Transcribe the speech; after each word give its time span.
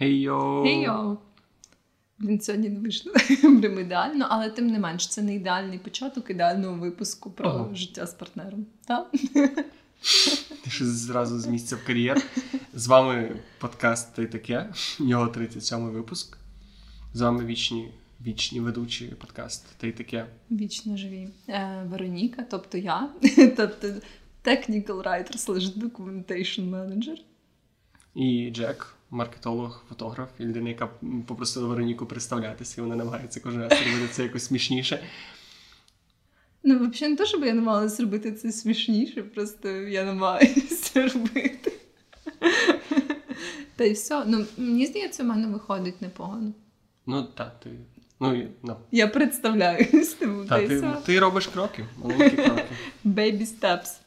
Хей-йоу! 0.00 0.64
Хей-йоу! 0.64 1.16
Блін, 2.18 2.40
сьогодні 2.40 2.68
не 2.68 2.80
вийшло 2.80 3.12
прям 3.60 3.78
ідеально, 3.78 4.26
але 4.30 4.50
тим 4.50 4.66
не 4.66 4.78
менш, 4.78 5.08
це 5.08 5.22
не 5.22 5.34
ідеальний 5.34 5.78
початок 5.78 6.30
ідеального 6.30 6.76
випуску 6.78 7.30
про 7.30 7.48
Ага. 7.48 7.74
життя 7.74 8.06
з 8.06 8.14
партнером. 8.14 8.66
Так? 8.86 9.10
Ти 10.64 10.70
ще 10.70 10.84
зразу 10.84 11.38
з 11.38 11.46
місця 11.46 11.76
в 11.76 11.86
кар'єр. 11.86 12.22
З 12.74 12.86
вами 12.86 13.36
подкаст 13.58 14.14
«Та 14.14 14.22
й 14.22 14.26
таке, 14.26 14.72
його 14.98 15.28
37 15.28 15.90
випуск. 15.90 16.38
З 17.14 17.20
вами 17.20 17.44
вічні, 17.44 17.92
вічні 18.26 18.60
ведучі 18.60 19.06
подкаст 19.06 19.66
«Та 19.78 19.86
й 19.86 19.92
таке. 19.92 20.26
Вічно 20.50 20.96
живі. 20.96 21.28
Е, 21.48 21.84
Вероніка, 21.90 22.44
тобто 22.50 22.78
я, 22.78 23.08
тобто 23.56 23.88
technical 24.44 25.02
writer 25.02 25.36
slash 25.36 25.78
documentation 25.78 26.70
manager. 26.70 27.16
І 28.14 28.50
Джек, 28.50 28.94
маркетолог, 29.10 29.84
фотограф, 29.88 30.28
і 30.38 30.42
людина, 30.42 30.68
яка 30.68 30.86
попросила 31.26 31.68
Вероніку 31.68 32.06
представлятися, 32.06 32.74
і 32.80 32.84
вона 32.84 32.96
намагається 32.96 33.40
кожен 33.40 33.60
раз 33.62 33.72
робити 33.72 34.08
це 34.12 34.22
якось 34.22 34.44
смішніше. 34.44 35.04
Ну, 36.62 36.74
взагалі, 36.88 37.10
не 37.10 37.16
те, 37.16 37.26
щоб 37.26 37.44
я 37.44 37.52
намагалася 37.54 37.96
зробити 37.96 38.32
це 38.32 38.52
смішніше, 38.52 39.22
просто 39.22 39.68
я 39.70 40.04
намагаюся 40.04 41.08
робити. 41.08 41.72
Та 43.76 43.84
й 43.84 43.92
все. 43.92 44.24
Ну, 44.26 44.46
мені 44.56 44.86
здається, 44.86 45.22
в 45.22 45.26
мене 45.26 45.46
виходить 45.46 46.02
непогано. 46.02 46.52
Ну, 47.06 47.22
так, 47.22 47.60
ти. 47.60 47.70
Ну, 48.20 48.34
і- 48.34 48.48
ну, 48.62 48.76
Я 48.92 49.08
представляюсь, 49.08 50.14
тому 50.14 50.44
та 50.44 50.60
та, 50.60 50.68
ти, 50.68 50.96
ти 51.06 51.20
робиш 51.20 51.46
кроки, 51.46 51.86
маленькі 52.02 52.36
кроки. 52.36 52.64
Baby 53.04 53.46
steps. 53.60 53.98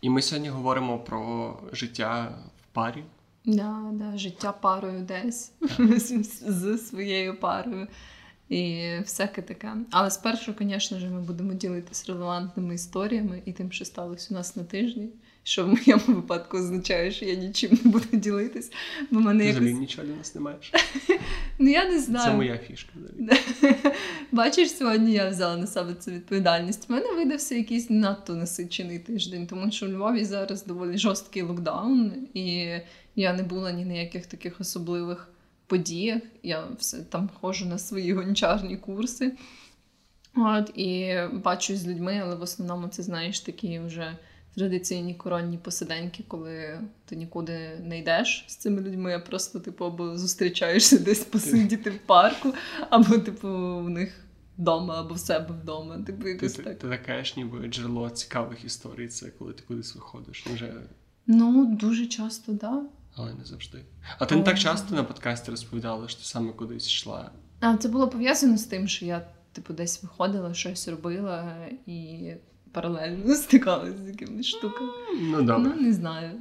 І 0.00 0.10
ми 0.10 0.22
сьогодні 0.22 0.48
говоримо 0.48 0.98
про 0.98 1.56
життя 1.72 2.38
в 2.62 2.74
парі. 2.74 3.04
Да, 3.48 3.90
да, 3.92 4.18
життя 4.18 4.52
парою 4.52 5.02
десь 5.02 5.52
з, 6.46 6.78
своєю 6.78 7.40
парою. 7.40 7.86
І 8.48 8.88
всяке 9.00 9.42
таке. 9.42 9.72
Але 9.90 10.10
спершу, 10.10 10.54
звісно 10.60 10.98
ж, 10.98 11.06
ми 11.06 11.20
будемо 11.20 11.54
ділитися 11.54 12.12
релевантними 12.12 12.74
історіями 12.74 13.42
і 13.44 13.52
тим, 13.52 13.72
що 13.72 13.84
сталося 13.84 14.28
у 14.30 14.34
нас 14.34 14.56
на 14.56 14.64
тижні. 14.64 15.08
Що 15.42 15.64
в 15.64 15.68
моєму 15.68 16.02
випадку 16.06 16.58
означає, 16.58 17.10
що 17.10 17.24
я 17.24 17.34
нічим 17.34 17.78
не 17.84 17.90
буду 17.90 18.06
ділитись, 18.12 18.72
бо 19.10 19.20
мене 19.20 19.44
Ти 19.44 19.50
взагалі 19.50 19.66
якось. 19.68 19.80
нічого 19.80 20.06
для 20.06 20.14
нас 20.14 20.34
не 20.34 20.40
маєш. 20.40 20.72
Ну 21.58 21.70
я 21.70 21.88
не 21.88 22.00
знаю. 22.00 22.30
Це 22.30 22.36
моя 22.36 22.58
фішка. 22.58 22.92
Бачиш, 24.32 24.76
сьогодні 24.76 25.12
я 25.12 25.28
взяла 25.28 25.56
на 25.56 25.66
себе 25.66 25.94
цю 25.94 26.10
відповідальність. 26.10 26.86
У 26.88 26.92
мене 26.92 27.12
видався 27.12 27.54
якийсь 27.54 27.90
надто 27.90 28.34
насичений 28.34 28.98
тиждень, 28.98 29.46
тому 29.46 29.70
що 29.70 29.86
в 29.86 29.88
Львові 29.88 30.24
зараз 30.24 30.66
доволі 30.66 30.98
жорсткий 30.98 31.42
локдаун, 31.42 32.12
і 32.34 32.70
я 33.20 33.32
не 33.32 33.42
була 33.42 33.72
ні 33.72 33.84
на 33.84 33.94
яких 33.94 34.26
таких 34.26 34.60
особливих 34.60 35.28
подіях. 35.66 36.22
Я 36.42 36.64
все 36.78 37.02
там 37.02 37.30
ходжу 37.40 37.66
на 37.66 37.78
свої 37.78 38.12
гончарні 38.12 38.76
курси. 38.76 39.32
От, 40.36 40.78
і 40.78 41.16
бачусь 41.32 41.78
з 41.78 41.86
людьми, 41.86 42.20
але 42.24 42.34
в 42.34 42.42
основному 42.42 42.88
це 42.88 43.02
знаєш 43.02 43.40
такі 43.40 43.78
вже 43.78 44.16
традиційні 44.54 45.14
коронні 45.14 45.58
посиденьки, 45.58 46.24
коли 46.28 46.80
ти 47.04 47.16
нікуди 47.16 47.80
не 47.84 47.98
йдеш 47.98 48.44
з 48.48 48.56
цими 48.56 48.80
людьми, 48.80 49.14
а 49.14 49.18
просто 49.18 49.60
типу 49.60 49.84
або 49.84 50.18
зустрічаєшся 50.18 50.98
десь 51.04 51.24
посидіти 51.24 51.90
в 51.90 51.98
парку, 51.98 52.54
або 52.90 53.18
типу 53.18 53.48
в 53.78 53.90
них 53.90 54.24
вдома, 54.58 55.00
або 55.00 55.14
в 55.14 55.18
себе 55.18 55.54
вдома. 55.62 55.98
Типу, 55.98 56.28
якось 56.28 56.52
ти, 56.52 56.62
так. 56.62 56.78
ти 56.78 56.88
таке 56.88 57.24
ж 57.24 57.34
ніби 57.36 57.68
джерело 57.68 58.10
цікавих 58.10 58.64
історій, 58.64 59.08
це 59.08 59.30
коли 59.30 59.52
ти 59.52 59.62
кудись 59.68 59.94
виходиш. 59.94 60.46
Вже, 60.46 60.72
Ну, 61.26 61.76
дуже 61.80 62.06
часто, 62.06 62.52
так. 62.52 62.60
Да. 62.60 62.82
Але 63.18 63.34
не 63.34 63.44
завжди. 63.44 63.84
А 64.18 64.26
ти 64.26 64.36
не 64.36 64.42
так 64.42 64.58
часто 64.58 64.94
на 64.94 65.04
подкасті 65.04 65.50
розповідала, 65.50 66.08
що 66.08 66.18
ти 66.18 66.24
саме 66.24 66.52
кудись 66.52 66.86
йшла. 66.86 67.30
А 67.60 67.76
це 67.76 67.88
було 67.88 68.08
пов'язано 68.08 68.58
з 68.58 68.64
тим, 68.64 68.88
що 68.88 69.04
я, 69.04 69.26
типу, 69.52 69.72
десь 69.72 70.02
виходила, 70.02 70.54
щось 70.54 70.88
робила 70.88 71.56
і 71.86 72.30
паралельно 72.72 73.34
стикалася 73.34 73.98
з 74.04 74.08
якимись 74.08 74.46
штуками. 74.46 74.92
Ну 75.20 75.42
добре. 75.42 75.72
Ну, 75.76 75.82
не 75.82 75.92
знаю. 75.92 76.32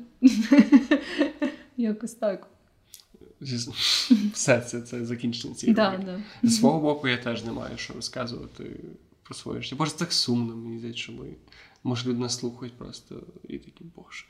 Якось 1.78 2.14
так. 2.14 2.48
Все, 4.34 4.62
це, 4.62 4.82
це 4.82 5.06
закінчення 5.06 5.56
цієї 5.56 5.76
Да, 5.76 5.98
да. 6.06 6.20
З 6.50 6.56
свого 6.58 6.80
боку, 6.80 7.08
я 7.08 7.18
теж 7.18 7.44
не 7.44 7.52
маю 7.52 7.78
що 7.78 7.94
розказувати 7.94 8.80
про 9.24 9.36
своє 9.36 9.62
життя. 9.62 9.76
Боже, 9.76 9.92
так 9.92 10.14
сумно, 10.14 10.56
мені 10.56 10.78
здається, 10.78 11.02
що 11.02 11.14
ми. 11.14 11.26
Може, 11.84 12.10
люди 12.10 12.20
нас 12.20 12.38
слухають 12.38 12.78
просто 12.78 13.24
і 13.48 13.58
такі, 13.58 13.86
боже. 13.96 14.26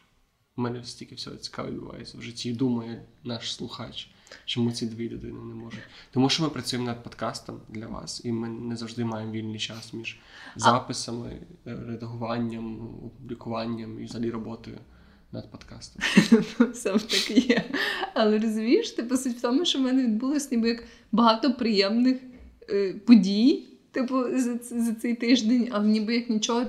У 0.58 0.62
мене 0.62 0.84
стільки 0.84 1.16
всього 1.16 1.36
цікавого 1.36 1.74
відбувається 1.74 2.18
в 2.18 2.22
житті. 2.22 2.54
Думає 2.54 3.02
наш 3.24 3.54
слухач, 3.54 4.10
чому 4.46 4.72
ці 4.72 4.86
дві 4.86 5.10
людини 5.10 5.40
не 5.40 5.54
можуть. 5.54 5.84
Тому 6.12 6.30
що 6.30 6.44
ми 6.44 6.50
працюємо 6.50 6.88
над 6.88 7.04
подкастом 7.04 7.62
для 7.70 7.88
вас, 7.88 8.22
і 8.26 8.32
ми 8.32 8.50
не 8.50 8.76
завжди 8.76 9.06
маємо 9.06 9.32
вільний 9.32 9.60
час 9.60 9.94
між 9.94 10.20
записами, 10.56 11.30
е, 11.68 11.78
редагуванням, 11.88 12.82
опублікуванням 13.06 14.02
і 14.02 14.06
взагалі 14.06 14.32
роботою 14.32 14.78
над 15.32 15.52
подкастом. 15.52 16.02
Все 16.74 16.98
ж 16.98 17.10
таки 17.10 17.40
є. 17.40 17.64
Але 18.14 18.40
розумієш, 18.40 18.92
типу, 18.92 19.18
суть 19.18 19.38
в 19.38 19.42
тому, 19.42 19.66
що 19.66 19.80
в 19.80 19.82
мене 19.82 20.04
відбулось 20.04 20.52
ніби 20.52 20.70
як 20.70 20.84
багато 21.12 21.54
приємних 21.54 22.18
е, 22.70 22.94
подій. 22.94 23.77
Типу, 23.98 24.24
за, 24.34 24.58
за 24.84 24.94
цей 24.94 25.16
тиждень, 25.16 25.70
але 25.72 25.88
ніби 25.88 26.16
як 26.16 26.30
нічого, 26.30 26.66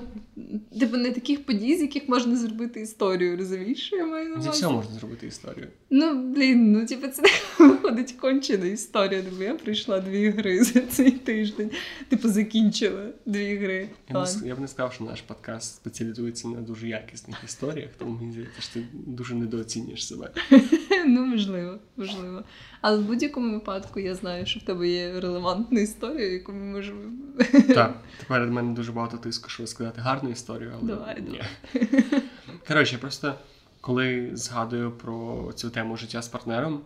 типу, 0.79 0.97
не 0.97 1.11
таких 1.11 1.45
подій, 1.45 1.77
з 1.77 1.81
яких 1.81 2.09
можна 2.09 2.35
зробити 2.35 2.81
історію, 2.81 3.37
розумієш, 3.37 3.85
що 3.85 3.95
я 3.95 4.05
маю 4.05 4.29
на 4.29 4.35
Зі 4.35 4.41
увазі? 4.41 4.57
всього 4.57 4.73
можна 4.73 4.91
зробити 4.91 5.27
історію. 5.27 5.67
Ну, 5.89 6.33
блін, 6.33 6.71
ну 6.71 6.85
типу, 6.85 7.07
це 7.07 7.21
виходить 7.59 8.11
кончена 8.11 8.65
історія. 8.65 9.21
Типу, 9.21 9.43
я 9.43 9.55
пройшла 9.55 9.99
дві 9.99 10.29
гри 10.29 10.63
за 10.63 10.81
цей 10.81 11.11
тиждень. 11.11 11.71
Типу, 12.07 12.29
закінчила 12.29 13.05
дві 13.25 13.55
гри. 13.55 13.89
Я 14.09 14.23
б, 14.23 14.27
не 14.41 14.47
я 14.47 14.55
б 14.55 14.59
не 14.59 14.67
сказав, 14.67 14.93
що 14.93 15.03
наш 15.03 15.21
подкаст 15.21 15.75
спеціалізується 15.75 16.47
на 16.47 16.61
дуже 16.61 16.87
якісних 16.87 17.37
історіях, 17.45 17.89
тому 17.97 18.17
мені 18.19 18.31
здається, 18.31 18.61
що 18.61 18.73
ти 18.73 18.85
дуже 18.93 19.35
недооцінюєш 19.35 20.07
себе. 20.07 20.31
Ну, 21.05 21.25
можливо, 21.25 21.79
можливо. 21.97 22.43
Але 22.81 22.97
в 22.97 23.05
будь-якому 23.05 23.53
випадку 23.53 23.99
я 23.99 24.15
знаю, 24.15 24.45
що 24.45 24.59
в 24.59 24.63
тебе 24.63 24.89
є 24.89 25.19
релевантна 25.19 25.81
історія, 25.81 26.27
яку 26.27 26.51
ми 26.51 26.63
можемо. 26.65 26.99
Так, 27.73 28.03
тепер 28.19 28.47
в 28.47 28.51
мене 28.51 28.73
дуже 28.73 28.91
багато 28.91 29.17
тиску, 29.17 29.49
щоб 29.49 29.67
сказати 29.67 30.01
гарну 30.01 30.29
історію, 30.29 30.71
але 30.73 30.87
Давай, 30.87 31.21
давай. 31.21 31.47
Коротше, 32.67 32.97
просто 32.97 33.35
коли 33.81 34.29
згадую 34.33 34.91
про 34.91 35.51
цю 35.55 35.69
тему 35.69 35.97
життя 35.97 36.21
з 36.21 36.27
партнером, 36.27 36.81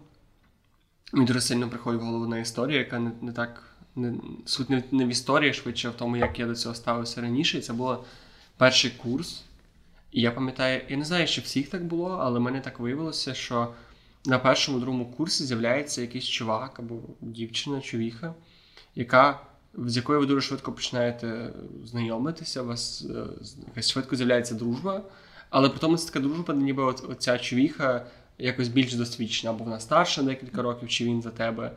мені 1.14 1.26
дуже 1.26 1.42
сильно 1.42 1.70
приходить 1.70 2.02
в 2.02 2.04
голову 2.04 2.28
на 2.28 2.40
історія, 2.40 2.80
яка 2.80 3.00
не, 3.00 3.12
не 3.22 3.32
так. 3.32 3.70
Не, 3.96 4.14
суть 4.46 4.70
не, 4.70 4.84
не 4.92 5.06
в 5.06 5.10
історії, 5.10 5.54
швидше, 5.54 5.90
в 5.90 5.94
тому, 5.94 6.18
як 6.18 6.40
я 6.40 6.46
до 6.46 6.56
цього 6.56 6.76
ставився 6.76 7.22
раніше. 7.22 7.58
І 7.58 7.62
це 7.62 7.74
був 7.74 7.98
перший 8.58 8.92
курс. 8.92 9.44
І 10.12 10.22
я 10.22 10.32
пам'ятаю, 10.32 10.82
я 10.90 10.98
не 10.98 11.06
знаю, 11.06 11.28
чи 11.28 11.42
всіх 11.42 11.70
так 11.70 11.86
було, 11.86 12.10
але 12.22 12.40
в 12.40 12.42
мене 12.42 12.62
так 12.62 12.80
виявилося, 12.80 13.34
що 13.34 13.74
на 14.26 14.40
першому 14.40 14.80
другому 14.80 15.06
курсі 15.06 15.44
з'являється 15.44 16.02
якийсь 16.02 16.26
чувак 16.26 16.80
або 16.80 16.96
дівчина, 17.22 17.82
човіха, 17.82 18.34
яка, 18.96 19.40
з 19.78 19.96
якою 19.96 20.20
ви 20.20 20.26
дуже 20.26 20.42
швидко 20.42 20.72
починаєте 20.72 21.50
знайомитися, 21.86 22.62
у 22.62 22.66
вас 22.66 23.06
е, 23.10 23.24
якась 23.68 23.90
швидко 23.92 24.16
з'являється 24.16 24.56
дружба, 24.56 25.02
але 25.50 25.70
потім 25.70 25.98
це 25.98 26.08
така 26.08 26.20
дружба, 26.20 26.54
де 26.54 26.62
ніби 26.62 26.84
от, 26.84 27.06
оця 27.10 27.38
човіха 27.38 28.06
якось 28.38 28.68
більш 28.68 28.94
досвідчена, 28.94 29.54
або 29.54 29.64
вона 29.64 29.80
старша 29.80 30.24
декілька 30.24 30.62
років, 30.62 30.90
чи 30.90 31.06
він 31.06 31.22
за 31.22 31.30
тебе. 31.30 31.72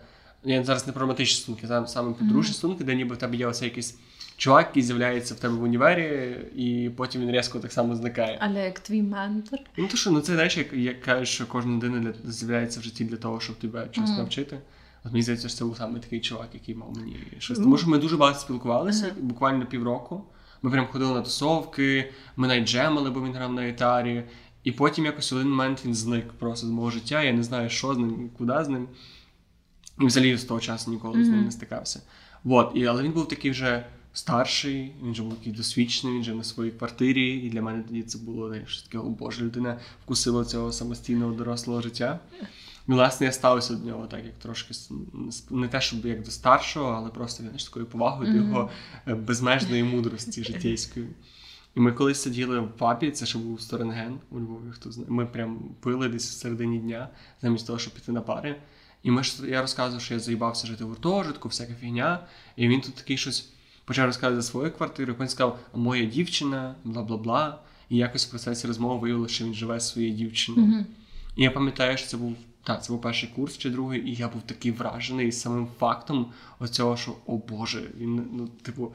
Я 0.44 0.64
зараз 0.64 0.86
не 0.86 0.92
про 0.92 1.00
романтичні 1.00 1.36
стосунки, 1.36 1.66
саме, 1.66 1.88
саме 1.88 2.12
про 2.12 2.26
дружні 2.26 2.52
стосунки, 2.52 2.84
де 2.84 2.94
ніби 2.94 3.14
в 3.14 3.18
тебе 3.18 3.36
є 3.36 3.46
оцей 3.46 3.68
якийсь 3.68 3.98
чувак, 4.36 4.66
який 4.66 4.82
з'являється 4.82 5.34
в 5.34 5.36
тебе 5.38 5.54
в 5.54 5.62
універі, 5.62 6.36
і 6.56 6.90
потім 6.96 7.22
він 7.22 7.30
різко 7.30 7.58
так 7.58 7.72
само 7.72 7.96
зникає. 7.96 8.38
Але 8.40 8.64
як 8.64 8.78
твій 8.80 9.02
ментор. 9.02 9.58
Ну 9.76 9.86
то 9.86 9.96
що, 9.96 10.10
ну 10.10 10.20
це 10.20 10.32
знаєш, 10.34 10.56
як, 10.56 10.72
як 10.72 11.00
кажуть, 11.00 11.28
що 11.28 11.46
кожна 11.46 11.72
людина 11.76 11.98
для, 12.00 12.32
з'являється 12.32 12.80
в 12.80 12.82
житті 12.82 13.04
для 13.04 13.16
того, 13.16 13.40
щоб 13.40 13.56
тебе 13.56 13.88
чогось 13.92 14.10
Мгм. 14.10 14.18
навчити. 14.18 14.58
От 15.06 15.12
мені 15.12 15.22
здається, 15.22 15.48
що 15.48 15.58
це 15.58 15.64
був 15.64 15.76
саме 15.76 16.00
такий 16.00 16.20
чувак, 16.20 16.48
який 16.54 16.74
мав 16.74 16.96
мені 16.96 17.16
щось. 17.38 17.58
Ну. 17.58 17.64
Тому 17.64 17.78
що 17.78 17.90
ми 17.90 17.98
дуже 17.98 18.16
багато 18.16 18.38
спілкувалися, 18.38 19.14
буквально 19.20 19.66
півроку. 19.66 20.24
Ми 20.62 20.70
прям 20.70 20.86
ходили 20.86 21.14
на 21.14 21.22
тусовки, 21.22 22.12
ми 22.36 22.48
навіть 22.48 22.68
джемали, 22.68 23.10
бо 23.10 23.24
він 23.24 23.32
грав 23.32 23.52
на 23.52 23.66
гітарі. 23.66 24.24
І 24.64 24.72
потім 24.72 25.04
якось 25.04 25.32
в 25.32 25.36
один 25.36 25.48
момент 25.48 25.82
він 25.84 25.94
зник 25.94 26.32
просто 26.32 26.66
з 26.66 26.70
мого 26.70 26.90
життя. 26.90 27.22
Я 27.22 27.32
не 27.32 27.42
знаю, 27.42 27.70
що 27.70 27.94
з 27.94 27.98
ним, 27.98 28.30
куди 28.38 28.64
з 28.64 28.68
ним. 28.68 28.88
І 30.00 30.06
взагалі 30.06 30.36
з 30.36 30.44
того 30.44 30.60
часу 30.60 30.90
ніколи 30.90 31.24
з 31.24 31.28
ним 31.28 31.44
не 31.44 31.50
стикався. 31.50 32.02
Вот. 32.44 32.72
І, 32.74 32.86
але 32.86 33.02
він 33.02 33.12
був 33.12 33.28
такий 33.28 33.50
вже 33.50 33.86
старший, 34.12 34.92
він 35.02 35.12
вже 35.12 35.22
був 35.22 35.34
такий 35.34 35.52
досвідчений, 35.52 36.16
він 36.16 36.24
жив 36.24 36.36
на 36.36 36.44
своїй 36.44 36.70
квартирі. 36.70 37.36
І 37.36 37.50
для 37.50 37.62
мене 37.62 37.82
тоді 37.82 38.02
це 38.02 38.18
було 38.18 38.54
таке, 38.84 38.98
о 38.98 39.02
Боже, 39.02 39.44
людина 39.44 39.78
вкусила 40.04 40.44
цього 40.44 40.72
самостійного 40.72 41.32
дорослого 41.32 41.82
життя. 41.82 42.20
Власне, 42.86 43.26
я 43.26 43.32
ставився 43.32 43.74
до 43.74 43.86
нього 43.86 44.06
так, 44.06 44.24
як 44.24 44.34
трошки 44.38 44.74
не 45.50 45.68
те, 45.68 45.80
щоб 45.80 46.06
як 46.06 46.22
до 46.22 46.30
старшого, 46.30 46.90
але 46.90 47.10
просто 47.10 47.42
знаєш, 47.42 47.64
такою 47.64 47.86
повагою 47.86 48.32
до 48.32 48.38
Мгм. 48.38 48.48
його 48.48 48.70
е, 49.08 49.14
безмежної 49.14 49.84
мудрості 49.84 50.44
життєйської. 50.44 51.06
І 51.76 51.80
ми 51.80 51.92
колись 51.92 52.22
сиділи 52.22 52.60
в 52.60 52.72
пабі, 52.72 53.10
це 53.10 53.26
ще 53.26 53.38
був 53.38 53.60
Сторенген 53.60 54.18
у 54.30 54.38
Львові, 54.40 54.70
хто 54.70 54.92
знає. 54.92 55.10
Ми 55.10 55.26
прям 55.26 55.58
пили 55.80 56.08
десь 56.08 56.30
в 56.30 56.32
середині 56.32 56.78
дня, 56.78 57.08
замість 57.42 57.66
того, 57.66 57.78
щоб 57.78 57.94
піти 57.94 58.12
на 58.12 58.20
пари. 58.20 58.56
І 59.02 59.10
ми 59.10 59.24
ж 59.24 59.50
я 59.50 59.60
розказував, 59.60 60.02
що 60.02 60.14
я 60.14 60.20
заїбався 60.20 60.66
жити 60.66 60.84
в 60.84 60.88
гуртожитку, 60.88 61.48
всяка 61.48 61.74
фігня. 61.80 62.20
І 62.56 62.68
він 62.68 62.80
тут 62.80 62.94
такий 62.94 63.16
щось 63.16 63.50
почав 63.84 64.06
розказувати 64.06 64.42
за 64.42 64.48
свою 64.48 64.70
квартиру. 64.72 65.14
Потім 65.14 65.28
сказав, 65.28 65.58
а 65.74 65.76
моя 65.76 66.04
дівчина, 66.04 66.74
бла 66.84 67.02
бла 67.02 67.16
бла. 67.16 67.58
І 67.88 67.96
якось 67.96 68.26
в 68.26 68.30
процесі 68.30 68.66
розмови 68.66 69.00
виявилося, 69.00 69.34
що 69.34 69.44
він 69.44 69.54
живе 69.54 69.80
зі 69.80 69.86
своєю 69.86 70.14
дівчиною. 70.14 70.66
Мгм. 70.66 70.86
І 71.36 71.42
я 71.42 71.50
пам'ятаю, 71.50 71.98
що 71.98 72.08
це 72.08 72.16
був 72.16 72.36
так, 72.66 72.84
це 72.84 72.92
був 72.92 73.02
перший 73.02 73.28
курс 73.28 73.58
чи 73.58 73.70
другий, 73.70 74.08
і 74.08 74.14
я 74.14 74.28
був 74.28 74.42
такий 74.42 74.72
вражений 74.72 75.32
самим 75.32 75.68
фактом 75.78 76.32
оцього, 76.58 76.96
що 76.96 77.16
о 77.26 77.36
Боже, 77.36 77.82
він 77.98 78.26
ну, 78.32 78.48
типу, 78.62 78.92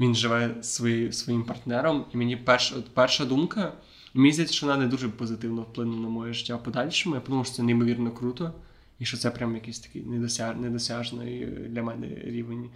він 0.00 0.14
живе 0.14 0.54
своєю 0.62 1.12
своїм 1.12 1.44
партнером. 1.44 2.04
І 2.14 2.16
мені 2.16 2.36
перша, 2.36 2.76
от 2.76 2.94
перша 2.94 3.24
думка, 3.24 3.72
мені 4.14 4.32
здається, 4.32 4.54
що 4.54 4.66
вона 4.66 4.78
не 4.78 4.86
дуже 4.86 5.08
позитивно 5.08 5.62
вплинула 5.62 6.00
на 6.00 6.08
моє 6.08 6.32
життя 6.32 6.56
в 6.56 6.62
подальшому. 6.62 7.14
Я 7.14 7.20
подумав, 7.20 7.46
що 7.46 7.54
це 7.54 7.62
неймовірно 7.62 8.10
круто, 8.10 8.52
і 8.98 9.04
що 9.04 9.16
це 9.16 9.30
прям 9.30 9.54
якийсь 9.54 9.80
такий 9.80 10.02
недосяг, 10.02 10.56
недосяжний 10.56 11.46
для 11.46 11.82
мене 11.82 12.06
рівень 12.24 12.70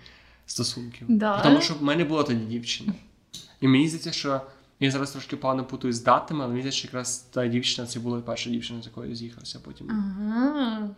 стосунків. 0.47 1.07
Да. 1.09 1.43
Тому 1.43 1.61
що 1.61 1.75
в 1.75 1.83
мене 1.83 2.05
була 2.05 2.23
тоді 2.23 2.45
дівчина. 2.45 2.93
І 3.61 3.69
мені 3.69 3.89
здається, 3.89 4.13
що 4.13 4.41
я 4.81 4.91
зараз 4.91 5.11
трошки 5.11 5.37
погано 5.37 5.65
путаю 5.65 5.93
з 5.93 6.03
датами, 6.03 6.45
але 6.45 6.55
мені 6.55 6.73
що 6.73 6.87
якраз 6.87 7.19
та 7.19 7.47
дівчина 7.47 7.87
це 7.87 8.01
була 8.01 8.21
перша 8.21 8.51
дівчина, 8.51 8.83
з 8.83 8.87
якою 8.87 9.09
я 9.11 9.17
з'їхався 9.17 9.61
потім. 9.65 9.91
Ага. 9.91 10.91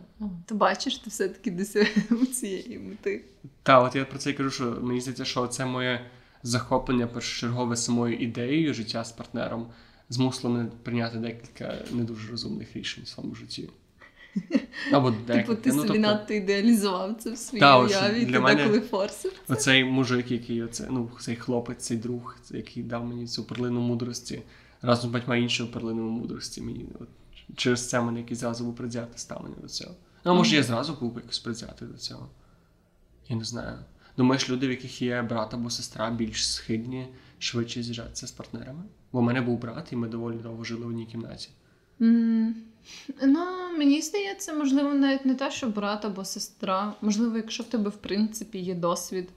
Ти 0.45 0.55
бачиш, 0.55 0.97
ти 0.97 1.09
все-таки 1.09 1.51
досяг 1.51 1.87
цієї 2.33 2.79
мети. 2.79 3.25
Та, 3.63 3.79
от 3.79 3.95
я 3.95 4.05
про 4.05 4.19
це 4.19 4.29
і 4.29 4.33
кажу, 4.33 4.49
що 4.49 4.77
мені 4.81 5.01
здається, 5.01 5.25
що 5.25 5.47
це 5.47 5.65
моє 5.65 6.05
захоплення 6.43 7.07
першочергове 7.07 7.75
самою 7.75 8.17
ідеєю 8.17 8.73
життя 8.73 9.03
з 9.03 9.11
партнером 9.11 9.67
змусило 10.09 10.53
мене 10.53 10.69
прийняти 10.83 11.17
декілька 11.17 11.77
не 11.91 12.03
дуже 12.03 12.31
розумних 12.31 12.75
рішень 12.75 13.03
в 13.03 13.07
своєму 13.07 13.35
житті. 13.35 13.69
Або. 14.93 15.11
Типу, 15.11 15.55
ти 15.55 15.69
Ну, 15.69 15.75
собі 15.75 15.87
тобто, 15.87 16.01
надто 16.01 16.33
ідеалізував 16.33 17.15
це 17.19 17.31
в 17.31 17.37
своїй 17.37 17.63
уяві, 17.63 18.25
ти 18.25 18.31
деколи 18.55 18.79
форсив. 18.81 19.31
це. 19.47 19.53
Оцей 19.53 19.83
мужик, 19.83 20.31
який 20.31 20.63
оце, 20.63 20.87
ну, 20.91 21.11
цей 21.19 21.35
хлопець, 21.35 21.83
цей 21.83 21.97
друг, 21.97 22.37
який 22.51 22.83
дав 22.83 23.05
мені 23.05 23.27
цю 23.27 23.43
перлину 23.43 23.81
мудрості, 23.81 24.41
разом 24.81 25.09
з 25.09 25.13
батьма 25.13 25.35
іншою 25.37 25.71
перлиною 25.71 26.09
мудрості. 26.09 26.61
Мені 26.61 26.85
от, 26.99 27.07
через 27.55 27.89
це 27.89 28.01
мене 28.01 28.19
якийсь 28.19 28.39
зразу 28.39 28.63
був 28.65 28.75
предвзяте 28.75 29.17
ставлення 29.17 29.55
до 29.61 29.67
цього. 29.67 29.95
Ну, 30.25 30.31
а 30.31 30.33
може, 30.35 30.55
я 30.55 30.63
зразу 30.63 30.97
був 31.01 31.15
якось 31.15 31.39
предвзятий 31.39 31.87
до 31.87 31.97
цього. 31.97 32.29
Я 33.29 33.35
не 33.35 33.43
знаю. 33.43 33.77
Думаєш, 34.17 34.49
люди, 34.49 34.67
в 34.67 34.69
яких 34.69 35.01
є 35.01 35.21
брат 35.21 35.53
або 35.53 35.69
сестра, 35.69 36.09
більш 36.11 36.47
схильні 36.47 37.07
швидше 37.39 37.83
з'їжджатися 37.83 38.27
з 38.27 38.31
партнерами? 38.31 38.83
Бо 39.11 39.19
в 39.19 39.23
мене 39.23 39.41
був 39.41 39.59
брат, 39.59 39.87
і 39.93 39.95
ми 39.95 40.07
доволі 40.07 40.35
довго 40.35 40.63
жили 40.63 40.85
в 40.85 40.89
одній 40.89 41.05
кімнаті. 41.05 41.49
М, 42.01 42.55
Ну, 43.23 43.45
мені 43.77 44.01
здається, 44.01 44.53
можливо, 44.53 44.93
навіть 44.93 45.25
не 45.25 45.35
те, 45.35 45.51
що 45.51 45.67
брат 45.67 46.05
або 46.05 46.25
сестра. 46.25 46.93
Можливо, 47.01 47.37
якщо 47.37 47.63
в 47.63 47.67
тебе, 47.67 47.89
в 47.89 47.97
принципі, 47.97 48.59
є 48.59 48.75
досвід 48.75 49.29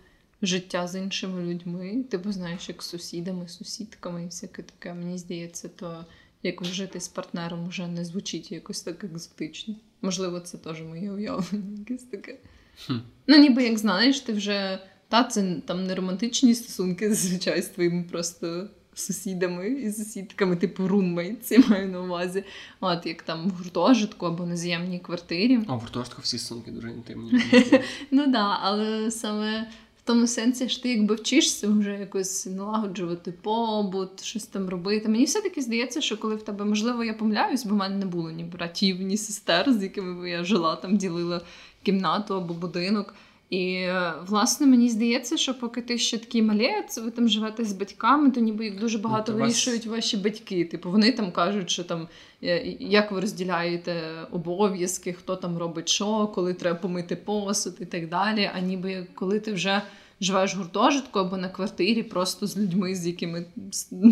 життя 0.43 0.87
з 0.87 0.99
іншими 0.99 1.53
людьми, 1.53 2.05
типу, 2.11 2.33
знаєш, 2.33 2.69
як 2.69 2.83
з 2.83 2.89
сусідами, 2.89 3.49
сусідками 3.49 4.23
і 4.23 4.27
всяке 4.27 4.63
таке, 4.63 4.95
мені 4.95 5.19
здається, 5.19 5.69
то 5.69 6.05
якось 6.43 6.69
жити 6.69 7.01
з 7.01 7.09
партнером 7.09 7.69
вже 7.69 7.87
не 7.87 8.05
звучить 8.05 8.53
якось 8.53 8.83
так 8.83 9.05
екзотично. 9.05 9.75
Можливо, 10.03 10.41
це 10.41 10.59
теж 10.59 10.83
моє 10.83 11.13
уявлення, 11.13 11.79
якесь 11.79 12.05
таке. 12.05 12.39
Хм. 12.87 12.93
Ну, 13.27 13.37
ніби 13.37 13.65
як 13.65 13.79
знаєш, 13.79 14.21
ти 14.21 14.33
вже. 14.33 14.79
Та, 15.09 15.25
це 15.25 15.57
там 15.67 15.87
не 15.87 15.95
романтичні 15.95 16.55
стосунки 16.55 17.09
зазвичай 17.15 17.63
з 17.63 17.69
твоїми 17.69 18.03
просто 18.03 18.69
сусідами 18.95 19.69
і 19.69 19.93
сусідками, 19.93 20.57
типу 20.57 20.89
руммейтс, 20.89 21.53
я 21.53 21.63
маю 21.69 21.89
на 21.89 22.01
увазі. 22.01 22.45
От 22.81 23.07
як 23.07 23.23
там 23.23 23.49
в 23.49 23.51
гуртожитку 23.51 24.27
або 24.27 24.47
на 24.47 24.57
з'ємній 24.57 24.99
квартирі. 24.99 25.61
А 25.67 25.75
в 25.75 25.81
гуртожитку 25.81 26.23
всі 26.23 26.39
стосунки 26.39 26.71
дуже 26.71 26.91
інтимні. 26.91 27.43
Ну 28.11 28.27
да, 28.27 28.59
але 28.63 29.11
саме 29.11 29.71
в 30.05 30.07
тому 30.07 30.27
сенсі, 30.27 30.69
що 30.69 30.83
ти 30.83 30.89
якби 30.89 31.15
вчишся 31.15 31.69
вже 31.69 31.91
якось 31.91 32.47
налагоджувати 32.47 33.33
побут, 33.33 34.25
щось 34.25 34.47
там 34.47 34.69
робити. 34.69 35.09
Мені 35.09 35.25
все-таки 35.25 35.63
здається, 35.63 36.01
що 36.01 36.17
коли 36.17 36.37
в 36.37 36.43
тебе, 36.43 36.65
можливо, 36.65 37.05
я 37.05 37.15
помиляюсь, 37.15 37.65
бо 37.65 37.75
в 37.75 37.79
мене 37.79 37.97
не 37.97 38.07
було 38.07 38.31
ні 38.31 38.45
братів, 38.45 39.03
ні 39.03 39.17
сестер, 39.17 39.73
з 39.73 39.83
якими 39.83 40.31
я 40.31 40.45
жила, 40.45 40.77
там 40.77 40.97
ділила 40.97 41.41
кімнату 41.83 42.35
або 42.35 42.55
будинок. 42.55 43.15
І 43.55 43.75
е, 43.75 44.13
власне 44.27 44.67
мені 44.67 44.89
здається, 44.89 45.37
що 45.37 45.55
поки 45.55 45.83
ти 45.83 45.99
ще 45.99 46.19
такий 46.19 46.43
малець, 46.43 46.99
ви 46.99 47.11
там 47.11 47.29
живете 47.29 47.65
з 47.65 47.73
батьками, 47.73 48.31
то 48.31 48.41
ніби 48.41 48.65
їх 48.65 48.81
дуже 48.81 48.99
багато 48.99 49.33
то 49.33 49.39
вас- 49.39 49.41
вирішують 49.41 49.87
ваші 49.87 50.17
батьки. 50.17 50.65
Типу, 50.65 50.91
вони 50.91 51.13
там 51.13 51.33
кажуть, 51.33 51.71
що 51.71 51.85
там 51.85 52.09
е, 52.43 52.77
як 52.81 53.13
ви 53.13 53.21
розділяєте 53.21 54.03
обов'язки, 54.31 55.13
хто 55.13 55.37
там 55.37 55.59
робить 55.59 55.89
що, 55.89 56.27
коли 56.35 56.55
треба 56.55 56.79
помити 56.79 57.17
посуд 57.17 57.75
і 57.81 57.85
так 57.85 58.09
далі. 58.09 58.51
А 58.55 58.61
ніби 58.61 59.07
коли 59.15 59.41
ти 59.41 59.53
вже 59.53 59.83
живеш 60.21 60.55
в 60.55 60.59
гуртожитку 60.59 61.19
або 61.19 61.37
на 61.37 61.49
квартирі, 61.49 62.03
просто 62.03 62.47
з 62.47 62.59
людьми, 62.59 62.95
з 62.95 63.07
якими 63.07 63.47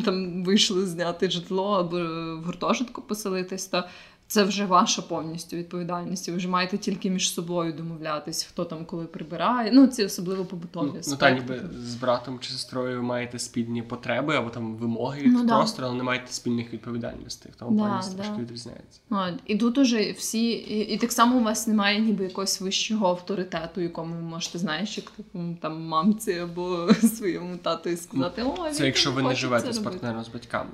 там 0.05 0.45
вийшли 0.45 0.87
зняти 0.87 1.31
житло 1.31 1.73
або 1.73 1.97
в 2.37 2.45
гуртожитку 2.45 3.03
поселитись, 3.03 3.67
то 3.67 3.85
це 4.33 4.45
вже 4.45 4.67
ваша 4.67 5.03
повністю 5.03 5.57
відповідальність. 5.57 6.29
Ви 6.29 6.37
вже 6.37 6.49
маєте 6.49 6.79
тільки 6.79 7.11
між 7.11 7.35
собою 7.35 7.73
домовлятись, 7.73 8.43
хто 8.43 8.65
там 8.65 8.85
коли 8.85 9.05
прибирає. 9.05 9.71
Ну, 9.73 9.87
це 9.87 10.05
особливо 10.05 10.45
побутові. 10.45 10.91
Ну, 10.95 11.01
ну 11.09 11.17
та 11.17 11.31
ніби 11.31 11.61
з 11.79 11.95
братом 11.95 12.39
чи 12.39 12.53
сестрою 12.53 12.97
ви 12.97 13.03
маєте 13.03 13.39
спільні 13.39 13.83
потреби 13.83 14.37
або 14.37 14.51
там 14.51 14.75
вимоги 14.77 15.23
Ну, 15.27 15.41
від 15.41 15.47
да. 15.47 15.57
простору, 15.57 15.89
але 15.89 15.97
не 15.97 16.03
маєте 16.03 16.33
спільних 16.33 16.73
відповідальностей. 16.73 17.53
В 17.53 17.59
тому 17.59 17.79
Да, 17.79 17.85
плані 17.85 18.05
да. 18.17 18.23
трошки 18.23 18.43
відрізняється. 18.43 19.01
От, 19.11 19.35
і 19.47 19.57
тут 19.57 19.79
уже 19.79 20.13
всі, 20.13 20.51
і, 20.51 20.81
і 20.95 20.99
так 20.99 21.13
само 21.13 21.37
у 21.37 21.43
вас 21.43 21.67
немає 21.67 22.01
ніби 22.01 22.25
якогось 22.25 22.61
вищого 22.61 23.09
авторитету, 23.09 23.81
якому 23.81 24.15
ви 24.15 24.21
можете, 24.23 24.59
знаєш, 24.59 24.97
як 24.97 25.11
такому 25.11 25.57
там 25.61 25.83
мамці 25.83 26.33
або 26.33 26.95
своєму 26.95 27.57
тату 27.57 27.97
сказати, 27.97 28.43
о, 28.43 28.71
Це 28.71 28.87
якщо 28.87 29.13
ви 29.13 29.23
не 29.23 29.35
живете 29.35 29.73
з 29.73 29.79
партнером 29.79 30.25
з 30.25 30.29
батьками, 30.29 30.71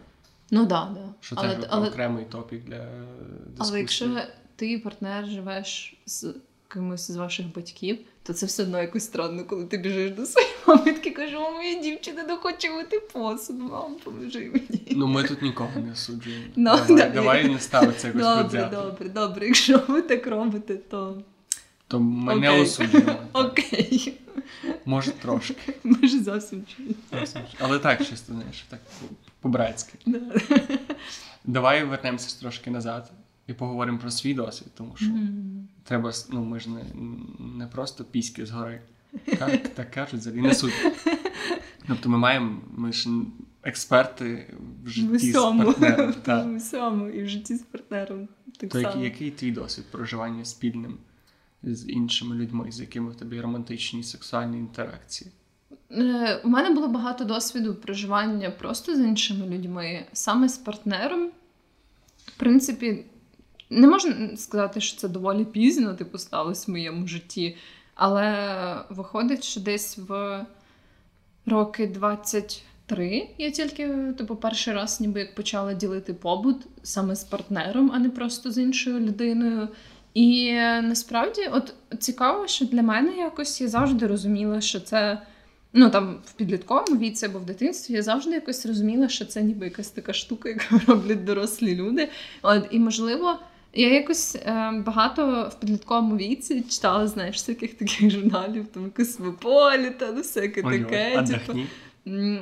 Ну 0.50 0.66
да, 0.66 0.90
да. 0.94 1.00
що 1.20 1.36
але, 1.38 1.56
це 1.56 1.66
але, 1.70 1.88
окремий 1.88 2.24
топік 2.24 2.64
для 2.64 2.78
дискусії. 2.78 3.56
але 3.58 3.78
якщо 3.78 4.20
ти 4.56 4.78
партнер 4.78 5.26
живеш 5.26 5.96
з 6.06 6.34
кимось 6.68 7.10
з 7.10 7.16
ваших 7.16 7.54
батьків, 7.54 7.98
то 8.22 8.32
це 8.32 8.46
все 8.46 8.62
одно 8.62 8.80
якось 8.80 9.04
странно, 9.04 9.44
коли 9.44 9.64
ти 9.64 9.78
біжиш 9.78 10.10
до 10.10 10.26
своєї 10.26 10.54
мами 10.66 10.90
і 10.90 10.92
такий 10.92 11.12
кажеш, 11.12 11.34
о, 11.36 11.50
моя 11.52 11.80
дівчина 11.82 12.22
не 12.22 12.36
хоче 12.36 12.70
мити 12.70 13.00
посуд, 13.12 13.58
мам, 13.58 13.94
поможи 14.04 14.38
мені. 14.38 14.86
Ну 14.90 15.06
ми 15.06 15.24
тут 15.24 15.42
нікого 15.42 15.80
не 15.86 15.92
осуджуємо. 15.92 16.44
Ну, 16.56 16.70
давай, 16.70 16.96
да. 16.96 17.08
давай 17.08 17.48
не 17.48 17.60
ставиться 17.60 18.06
якось 18.06 18.22
Добре, 18.22 18.44
предвзято. 18.44 18.82
добре, 18.82 19.08
добре. 19.08 19.46
Якщо 19.46 19.82
ви 19.88 20.02
так 20.02 20.26
робите, 20.26 20.74
то 20.76 21.22
То 21.88 22.00
ми 22.00 22.36
не 22.36 22.50
осуджуємо. 22.50 23.16
окей. 23.32 24.18
Може 24.84 25.10
трошки. 25.10 25.74
Може 25.84 26.18
зовсім 26.18 26.64
чуть. 26.76 26.96
Але 27.58 27.78
так, 27.78 28.06
чисто, 28.06 28.32
знаєш, 28.32 28.64
так 28.68 28.80
по-братськи. 29.40 29.98
Давай 31.44 31.84
вернемося 31.84 32.40
трошки 32.40 32.70
назад 32.70 33.12
і 33.46 33.52
поговоримо 33.52 33.98
про 33.98 34.10
свій 34.10 34.34
досвід, 34.34 34.68
тому 34.74 34.96
що 34.96 35.10
треба, 35.84 36.12
ну 36.30 36.44
ми 36.44 36.60
ж 36.60 36.70
не, 36.70 36.84
не 37.56 37.66
просто 37.66 38.04
піськи 38.04 38.46
згори. 38.46 38.80
Так, 39.38 39.68
так 39.74 39.90
кажуть, 39.90 40.20
взагалі 40.20 40.40
не 40.40 40.54
суть. 40.54 40.72
Тобто 41.88 42.08
ми 42.08 42.18
маємо, 42.18 42.60
ми 42.76 42.92
ж 42.92 43.10
експерти 43.62 44.54
в 44.84 44.88
житті 44.88 45.18
з 45.18 45.24
усьому. 45.28 45.64
партнером. 45.64 46.12
В 46.12 46.14
Так. 46.22 46.46
усьому. 46.56 47.08
І 47.08 47.22
в 47.22 47.28
житті 47.28 47.56
з 47.56 47.62
партнером. 47.62 48.28
Так 48.58 48.70
То 48.70 48.82
само. 48.82 49.04
який, 49.04 49.30
твій 49.30 49.50
досвід 49.50 49.84
проживання 49.90 50.44
спільним 50.44 50.98
з 51.62 51.88
іншими 51.88 52.36
людьми, 52.36 52.72
з 52.72 52.80
якими 52.80 53.10
в 53.10 53.14
є 53.34 53.42
романтичні 53.42 54.02
сексуальні 54.02 54.58
інтеракції? 54.58 55.30
Е, 55.90 56.40
У 56.44 56.48
мене 56.48 56.70
було 56.70 56.88
багато 56.88 57.24
досвіду 57.24 57.74
проживання 57.74 58.50
просто 58.50 58.96
з 58.96 59.00
іншими 59.00 59.46
людьми, 59.46 60.06
саме 60.12 60.48
з 60.48 60.58
партнером. 60.58 61.30
В 62.26 62.38
принципі, 62.38 63.04
не 63.70 63.86
можна 63.86 64.36
сказати, 64.36 64.80
що 64.80 64.98
це 64.98 65.08
доволі 65.08 65.44
пізно, 65.44 65.94
типу, 65.94 66.18
сталося 66.18 66.64
в 66.68 66.70
моєму 66.70 67.06
житті. 67.06 67.56
Але 67.94 68.84
виходить, 68.90 69.44
що 69.44 69.60
десь 69.60 69.98
в 69.98 70.44
роки 71.46 71.86
23 71.86 73.28
я 73.38 73.50
тільки, 73.50 73.88
типу, 74.18 74.36
перший 74.36 74.74
раз 74.74 75.00
ніби 75.00 75.20
як 75.20 75.34
почала 75.34 75.74
ділити 75.74 76.14
побут 76.14 76.56
саме 76.82 77.16
з 77.16 77.24
партнером, 77.24 77.90
а 77.94 77.98
не 77.98 78.10
просто 78.10 78.50
з 78.50 78.58
іншою 78.58 79.00
людиною. 79.00 79.68
І 80.14 80.54
насправді, 80.82 81.48
от 81.52 81.74
цікаво, 81.98 82.46
що 82.46 82.64
для 82.64 82.82
мене 82.82 83.16
якось 83.16 83.60
я 83.60 83.68
завжди 83.68 84.06
розуміла, 84.06 84.60
що 84.60 84.80
це. 84.80 85.22
Ну 85.78 85.90
там 85.90 86.16
в 86.26 86.32
підлітковому 86.32 87.00
віці 87.00 87.26
або 87.26 87.38
в 87.38 87.44
дитинстві 87.44 87.94
я 87.94 88.02
завжди 88.02 88.30
якось 88.30 88.66
розуміла, 88.66 89.08
що 89.08 89.24
це 89.24 89.42
ніби 89.42 89.66
якась 89.66 89.90
така 89.90 90.12
штука, 90.12 90.48
яку 90.48 90.80
роблять 90.92 91.24
дорослі 91.24 91.74
люди. 91.74 92.08
От, 92.42 92.66
і 92.70 92.78
можливо, 92.78 93.38
я 93.74 93.94
якось 93.94 94.34
е, 94.36 94.82
багато 94.86 95.52
в 95.52 95.60
підлітковому 95.60 96.16
віці 96.16 96.64
читала, 96.68 97.06
знаєш, 97.06 97.36
всяких 97.36 97.74
таких 97.74 98.10
журналів, 98.10 98.66
там 98.74 98.90
космополіта, 98.96 100.12
ну 100.12 100.20
всяке 100.20 100.62
Ой, 100.64 100.78
таке. 100.78 101.22
типу. 101.22 101.58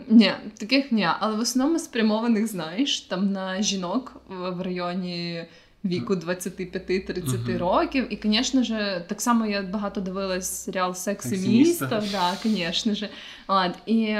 Ні, 0.08 0.32
таких 0.58 0.92
ні, 0.92 1.08
але 1.18 1.36
в 1.36 1.40
основному 1.40 1.78
спрямованих, 1.78 2.46
знаєш, 2.46 3.00
там 3.00 3.32
на 3.32 3.62
жінок 3.62 4.12
в 4.28 4.50
в 4.50 4.60
районі 4.60 5.44
віку 5.86 6.14
25-30 6.14 7.48
Мгм. 7.48 7.58
років. 7.58 8.12
І, 8.12 8.18
звісно 8.22 8.62
ж, 8.62 9.04
так 9.08 9.20
само 9.20 9.46
я 9.46 9.62
багато 9.62 10.00
дивилась 10.00 10.64
серіал 10.64 10.94
Секс 10.94 11.26
і 11.26 11.28
«Секс 11.28 11.44
і 11.44 11.48
місто. 11.48 11.84
місто». 11.84 12.02
Да, 12.12 12.36
звісно 12.42 12.94
ж. 12.94 13.08
От, 13.46 13.72
і 13.86 14.16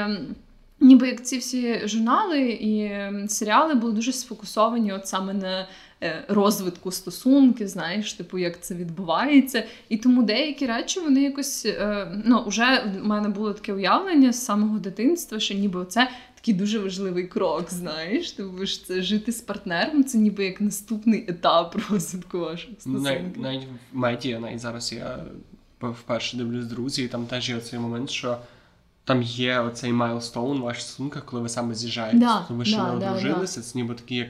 ніби 0.79 1.07
як 1.07 1.25
ці 1.25 1.37
всі 1.37 1.87
журнали 1.87 2.39
і 2.49 2.91
серіали 3.27 3.73
були 3.75 3.93
дуже 3.93 4.13
сфокусовані 4.13 4.93
от 4.93 5.07
саме 5.07 5.33
на 5.33 5.67
е, 6.03 6.23
розвитку 6.27 6.91
стосунків, 6.91 7.67
знаєш, 7.67 8.13
типу, 8.13 8.37
як 8.37 8.61
це 8.61 8.75
відбувається. 8.75 9.63
І 9.89 9.97
тому 9.97 10.23
деякі 10.23 10.65
речі 10.65 10.99
вони 10.99 11.21
якось 11.21 11.65
е, 11.65 12.07
ну, 12.25 12.43
вже 12.47 12.83
в 13.01 13.07
мене 13.07 13.29
було 13.29 13.53
таке 13.53 13.73
уявлення 13.73 14.33
з 14.33 14.45
самого 14.45 14.79
дитинства, 14.79 15.39
що 15.39 15.53
ніби 15.53 15.85
це 15.85 16.09
такий 16.37 16.53
дуже 16.53 16.79
важливий 16.79 17.27
крок, 17.27 17.71
знаєш. 17.73 18.31
Типу, 18.31 18.65
що 18.65 18.85
це 18.85 19.01
жити 19.01 19.31
з 19.31 19.41
партнером, 19.41 20.03
це 20.03 20.17
ніби 20.17 20.45
як 20.45 20.61
наступний 20.61 21.25
етап 21.27 21.75
розвитку 21.89 22.39
ваших 22.39 22.69
Ну, 22.85 22.99
Навіть, 22.99 23.17
стосунків. 23.17 23.41
навіть 23.43 23.61
в 23.93 23.97
медіа, 23.97 24.39
навіть 24.39 24.59
зараз 24.59 24.93
я 24.93 25.19
вперше 25.81 26.37
дивлюсь 26.37 26.65
друзі, 26.65 27.03
і 27.03 27.07
там 27.07 27.25
теж 27.25 27.49
є 27.49 27.55
оцей 27.57 27.79
момент, 27.79 28.09
що 28.09 28.37
там 29.03 29.21
є 29.23 29.59
оцей 29.59 29.91
milestone 29.93 30.57
в 30.59 30.61
ваших 30.61 30.81
стосунках, 30.83 31.25
коли 31.25 31.41
ви 31.41 31.49
саме 31.49 31.75
з'їжджаєтесь. 31.75 32.19
Да, 32.19 32.45
Коли 32.47 32.59
ви 32.59 32.65
ще 32.65 32.77
да, 32.77 32.93
не 32.93 32.99
да, 32.99 33.11
одружилися, 33.11 33.61
це 33.61 33.71
ніби 33.79 33.93
такий 33.95 34.17
як 34.17 34.29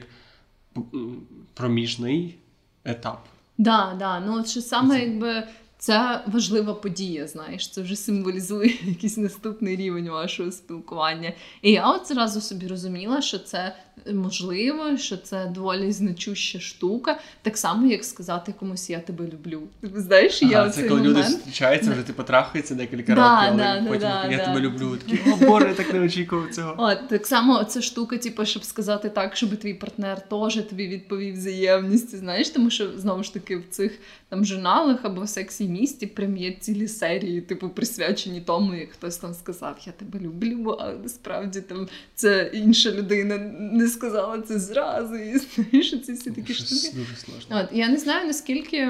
проміжний 1.54 2.38
етап. 2.84 3.26
Да, 3.58 3.96
да. 3.98 4.20
Ну 4.20 4.34
от 4.40 4.48
що 4.48 4.60
саме 4.60 4.94
Це- 4.98 5.04
якби 5.06 5.42
це 5.78 6.24
важлива 6.26 6.74
подія, 6.74 7.26
знаєш, 7.26 7.68
це 7.68 7.82
вже 7.82 7.96
символізує 7.96 8.74
якийсь 8.84 9.16
наступний 9.16 9.76
рівень 9.76 10.08
вашого 10.08 10.52
спілкування. 10.52 11.32
І 11.62 11.72
я 11.72 11.90
от 11.90 12.08
зразу 12.08 12.40
собі 12.40 12.66
розуміла, 12.66 13.22
що 13.22 13.38
це 13.38 13.76
можливо, 14.14 14.96
що 14.96 15.16
це 15.16 15.46
доволі 15.46 15.92
значуща 15.92 16.60
штука, 16.60 17.18
так 17.42 17.56
само, 17.56 17.86
як 17.86 18.04
сказати 18.04 18.54
комусь 18.60 18.90
я 18.90 18.98
тебе 18.98 19.24
люблю. 19.24 19.62
Знаєш, 19.94 20.42
я 20.42 20.58
Ага, 20.58 20.68
в 20.68 20.74
це 20.74 20.88
коли 20.88 21.00
люди 21.00 21.22
зустрічаються, 21.22 21.90
вже 21.90 22.02
типу 22.02 22.22
трахаються 22.22 22.74
декілька 22.74 23.14
Да, 23.14 23.46
років, 23.46 23.62
але 23.64 23.80
да, 23.80 23.86
потім 23.88 24.00
да, 24.00 24.26
я 24.30 24.36
да. 24.36 24.44
тебе 24.44 24.60
люблю. 24.60 24.96
Такі, 24.96 25.30
о 25.30 25.36
Боже, 25.36 25.74
так 25.74 25.92
не 25.92 26.00
очікував 26.00 26.50
цього. 26.50 26.74
От 26.78 27.08
так 27.08 27.26
само 27.26 27.64
ця 27.64 27.82
штука, 27.82 28.18
типу, 28.18 28.44
щоб 28.44 28.64
сказати 28.64 29.08
так, 29.08 29.36
щоб 29.36 29.56
твій 29.56 29.74
партнер 29.74 30.28
теж 30.28 30.54
тобі 30.54 30.88
відповів 30.88 31.34
взаємністю. 31.34 32.16
Знаєш, 32.16 32.50
тому 32.50 32.70
що 32.70 32.98
знову 32.98 33.22
ж 33.22 33.34
таки 33.34 33.56
в 33.56 33.64
цих 33.70 33.98
там 34.28 34.44
журналах 34.44 34.98
або 35.02 35.22
в 35.22 35.28
сексі 35.28 35.68
місті 35.68 36.06
прям 36.06 36.36
є 36.36 36.52
цілі 36.52 36.88
серії, 36.88 37.40
типу, 37.40 37.68
присвячені 37.68 38.40
тому, 38.40 38.74
як 38.74 38.92
хтось 38.92 39.16
там 39.16 39.34
сказав, 39.34 39.76
я 39.86 39.92
тебе 39.92 40.18
люблю, 40.20 40.76
а 40.80 40.92
насправді 40.92 41.60
там 41.60 41.88
це 42.14 42.50
інша 42.54 42.90
людина 42.90 43.38
не 43.60 43.87
сказала 43.88 44.40
це 44.40 44.58
зразу. 44.58 45.16
І 45.16 45.38
знаєш, 45.38 46.00
ці 46.06 46.12
всі 46.12 46.30
такі 46.30 46.54
Щось 46.54 46.80
штуки. 46.80 46.96
дуже 46.96 47.16
сложно. 47.16 47.60
От 47.64 47.76
я 47.76 47.88
не 47.88 47.96
знаю 47.96 48.26
наскільки 48.26 48.88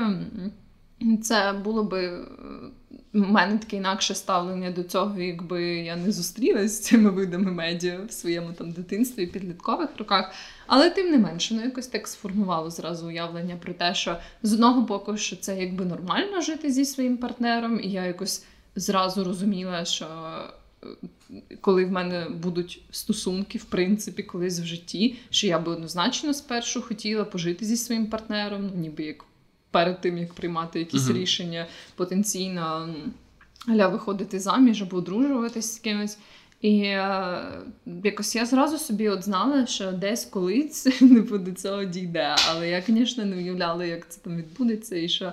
це 1.22 1.52
було 1.64 1.84
би 1.84 2.04
е, 2.04 2.24
в 3.12 3.30
мене 3.30 3.58
таке 3.58 3.76
інакше 3.76 4.14
ставлення 4.14 4.70
до 4.70 4.82
цього, 4.82 5.20
якби 5.20 5.64
я 5.64 5.96
не 5.96 6.12
зустрілася 6.12 6.68
з 6.68 6.80
цими 6.80 7.10
видами 7.10 7.52
медіа 7.52 8.00
в 8.08 8.12
своєму 8.12 8.52
там 8.52 8.70
дитинстві 8.70 9.22
і 9.22 9.26
підліткових 9.26 9.88
роках. 9.98 10.32
Але 10.66 10.90
тим 10.90 11.10
не 11.10 11.18
менше, 11.18 11.54
ну 11.54 11.62
якось 11.62 11.86
так 11.86 12.08
сформувало 12.08 12.70
зразу 12.70 13.06
уявлення 13.06 13.56
про 13.56 13.72
те, 13.72 13.94
що 13.94 14.18
з 14.42 14.52
одного 14.52 14.80
боку, 14.80 15.16
що 15.16 15.36
це 15.36 15.60
якби 15.60 15.84
нормально 15.84 16.40
жити 16.40 16.72
зі 16.72 16.84
своїм 16.84 17.16
партнером, 17.16 17.80
і 17.80 17.88
я 17.88 18.06
якось 18.06 18.44
зразу 18.76 19.24
розуміла, 19.24 19.84
що. 19.84 20.06
Коли 21.60 21.84
в 21.84 21.90
мене 21.90 22.26
будуть 22.42 22.82
стосунки, 22.90 23.58
в 23.58 23.64
принципі, 23.64 24.22
колись 24.22 24.60
в 24.60 24.64
житті, 24.64 25.16
що 25.30 25.46
я 25.46 25.58
би 25.58 25.72
однозначно 25.72 26.34
спершу 26.34 26.82
хотіла 26.82 27.24
пожити 27.24 27.64
зі 27.64 27.76
своїм 27.76 28.06
партнером, 28.06 28.70
ну, 28.74 28.80
ніби 28.80 29.04
як 29.04 29.24
перед 29.70 30.00
тим, 30.00 30.18
як 30.18 30.34
приймати 30.34 30.78
якісь 30.78 31.08
Мгм. 31.08 31.16
рішення 31.18 31.66
потенційно 31.96 32.94
аля 33.66 33.88
виходити 33.88 34.40
заміж 34.40 34.82
або 34.82 34.96
одружуватись 34.96 35.74
з 35.74 35.78
кимось. 35.78 36.18
І 36.60 36.80
е, 36.80 37.44
якось 38.04 38.36
я 38.36 38.46
зразу 38.46 38.78
собі 38.78 39.08
от 39.08 39.24
знала, 39.24 39.66
що 39.66 39.92
десь 39.92 40.24
колись 40.24 41.00
не 41.00 41.20
до 41.20 41.52
цього 41.52 41.84
дійде. 41.84 42.36
Але 42.50 42.68
я, 42.68 42.82
звісно, 42.86 43.24
не 43.24 43.36
уявляла, 43.36 43.84
як 43.84 44.08
це 44.08 44.20
там 44.20 44.36
відбудеться, 44.36 44.96
і 44.96 45.08
що 45.08 45.32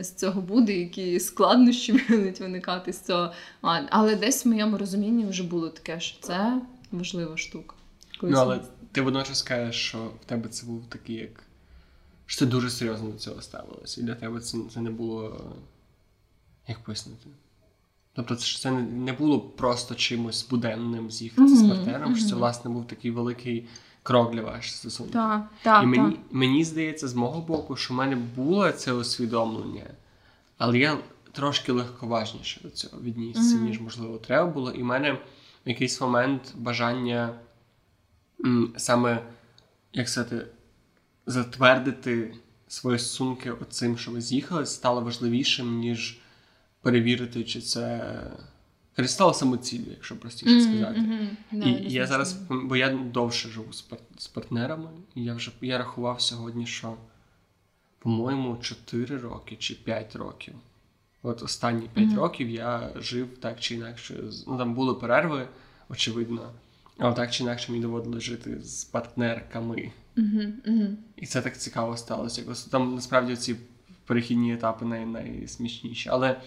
з 0.00 0.14
цього 0.14 0.40
буде, 0.40 0.72
які 0.78 1.20
складнощі 1.20 1.92
будуть 2.08 2.40
виникати 2.40 2.92
з 2.92 3.00
цього. 3.00 3.32
Але 3.90 4.16
десь 4.16 4.44
в 4.44 4.48
моєму 4.48 4.78
розумінні 4.78 5.26
вже 5.26 5.42
було 5.42 5.68
таке, 5.68 6.00
що 6.00 6.20
це 6.20 6.62
важлива 6.92 7.36
штука. 7.36 7.76
Ну, 8.22 8.38
але 8.38 8.60
ти 8.92 9.00
водночас 9.00 9.42
кажеш, 9.42 9.76
що 9.76 9.98
в 9.98 10.24
тебе 10.24 10.48
це 10.48 10.66
був 10.66 10.86
такий, 10.88 11.16
як. 11.16 11.44
Що 12.26 12.38
ти 12.38 12.46
дуже 12.46 12.70
серйозно 12.70 13.10
до 13.10 13.18
цього 13.18 13.42
ставилось. 13.42 13.98
І 13.98 14.02
для 14.02 14.14
тебе 14.14 14.40
це, 14.40 14.58
це 14.74 14.80
не 14.80 14.90
було. 14.90 15.44
Як 16.68 16.78
пояснити? 16.78 17.26
Тобто, 18.12 18.36
це, 18.36 18.70
не, 18.70 19.12
було 19.12 19.40
просто 19.40 19.94
чимось 19.94 20.48
буденним 20.50 21.10
з'їхати 21.10 21.56
з 21.56 21.62
Мгм, 21.62 21.70
партнером, 21.70 22.16
що 22.16 22.28
це, 22.28 22.34
власне, 22.34 22.70
був 22.70 22.86
такий 22.86 23.10
великий 23.10 23.66
крок 24.02 24.32
для 24.32 24.42
ваших 24.42 24.72
стосунків. 24.76 25.12
Так, 25.12 25.48
так, 25.62 25.82
І 25.82 25.86
мені, 25.86 26.10
так. 26.10 26.20
мені 26.30 26.64
здається, 26.64 27.08
з 27.08 27.14
мого 27.14 27.40
боку, 27.40 27.76
що 27.76 27.94
в 27.94 27.96
мене 27.96 28.16
було 28.16 28.72
це 28.72 28.92
усвідомлення, 28.92 29.86
але 30.58 30.78
я 30.78 30.98
трошки 31.32 31.72
легковажніше 31.72 32.60
до 32.62 32.70
цього 32.70 33.02
віднісся, 33.02 33.56
Мгм. 33.56 33.64
ніж 33.64 33.80
можливо 33.80 34.18
треба 34.18 34.50
було. 34.50 34.70
І 34.72 34.82
в 34.82 34.84
мене 34.86 35.12
в 35.12 35.68
якийсь 35.68 36.00
момент 36.00 36.52
бажання 36.56 37.34
м, 38.44 38.72
саме, 38.76 39.22
як 39.92 40.08
сказати, 40.08 40.46
затвердити 41.26 42.34
свої 42.68 42.98
стосунки 42.98 43.50
оцим, 43.50 43.98
що 43.98 44.10
ви 44.10 44.20
з'їхали, 44.20 44.66
стало 44.66 45.00
важливішим, 45.00 45.78
ніж 45.78 46.20
перевірити, 46.82 47.44
чи 47.44 47.60
це. 47.60 48.12
Це 48.96 49.08
стало 49.08 49.34
самоціллю, 49.34 49.90
якщо 49.90 50.16
простіше 50.20 50.50
Мгм, 50.50 50.60
сказати. 50.62 51.00
мгм. 51.00 51.28
Да, 51.52 51.66
І 51.68 51.92
я 51.92 52.06
зараз, 52.06 52.32
бо 52.50 52.76
я 52.76 52.88
довше 52.94 53.48
живу 53.48 53.72
з, 53.72 53.82
пар- 53.82 53.98
з 54.18 54.26
партнерами, 54.26 54.90
і 55.14 55.24
я 55.24 55.34
вже 55.34 55.50
я 55.60 55.78
рахував 55.78 56.20
сьогодні, 56.20 56.66
що, 56.66 56.94
по-моєму, 57.98 58.56
4 58.56 59.18
роки 59.18 59.56
чи 59.56 59.74
5 59.74 60.16
років. 60.16 60.54
От 61.22 61.42
останні 61.42 61.88
5 61.94 62.08
Мгм. 62.08 62.16
років 62.18 62.50
я 62.50 62.90
жив 62.96 63.28
так 63.40 63.60
чи 63.60 63.74
інакше. 63.74 64.14
Ну 64.46 64.58
там 64.58 64.74
були 64.74 64.94
перерви, 64.94 65.48
очевидно. 65.88 66.52
Але 66.98 67.14
так 67.14 67.30
чи 67.30 67.42
інакше 67.44 67.72
мені 67.72 67.82
доводилось 67.82 68.22
жити 68.24 68.60
з 68.62 68.84
партнерками. 68.84 69.92
І 71.16 71.26
це 71.26 71.42
так 71.42 71.58
цікаво 71.58 71.96
сталося. 71.96 72.42
Там 72.70 72.94
насправді 72.94 73.36
ці 73.36 73.56
перехідні 74.06 74.54
етапи 74.54 74.84
най- 74.84 75.06
найсмішніші. 75.06 76.08
Але 76.08 76.40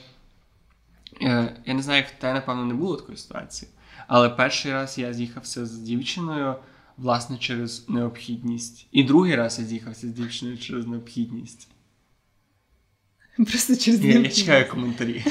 я 1.65 1.74
не 1.74 1.82
знаю, 1.82 2.01
як 2.01 2.12
в 2.12 2.22
тебе, 2.22 2.34
напевно, 2.34 2.65
не 2.65 2.74
було 2.74 2.96
такої 2.96 3.17
ситуації. 3.17 3.72
Але 4.08 4.29
перший 4.29 4.72
раз 4.72 4.98
я 4.98 5.13
з'їхався 5.13 5.65
з 5.65 5.77
дівчиною, 5.77 6.55
власне, 6.98 7.38
через 7.38 7.89
необхідність. 7.89 8.88
І 8.91 9.03
другий 9.03 9.36
раз 9.36 9.60
я 9.60 9.65
з'їхався 9.65 10.08
з 10.08 10.12
дівчиною 10.12 10.58
через 10.58 10.88
необхідність. 10.88 11.67
Просто 13.38 13.75
через 13.75 14.05
Я, 14.05 14.20
я 14.20 14.29
чекаю 14.29 14.70
коментарі. 14.70 15.25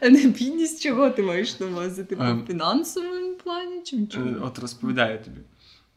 А 0.00 0.08
необхідність 0.10 0.82
чого 0.82 1.10
ти 1.10 1.22
маєш 1.22 1.60
на 1.60 1.66
увазі? 1.66 2.04
Типу 2.04 2.22
Ем. 2.22 2.42
в 2.42 2.46
фінансовому 2.46 3.34
плані 3.34 3.82
чи 3.84 3.96
Е, 3.96 4.06
чому? 4.06 4.36
От 4.42 4.58
розповідаю 4.58 5.18
тобі. 5.24 5.40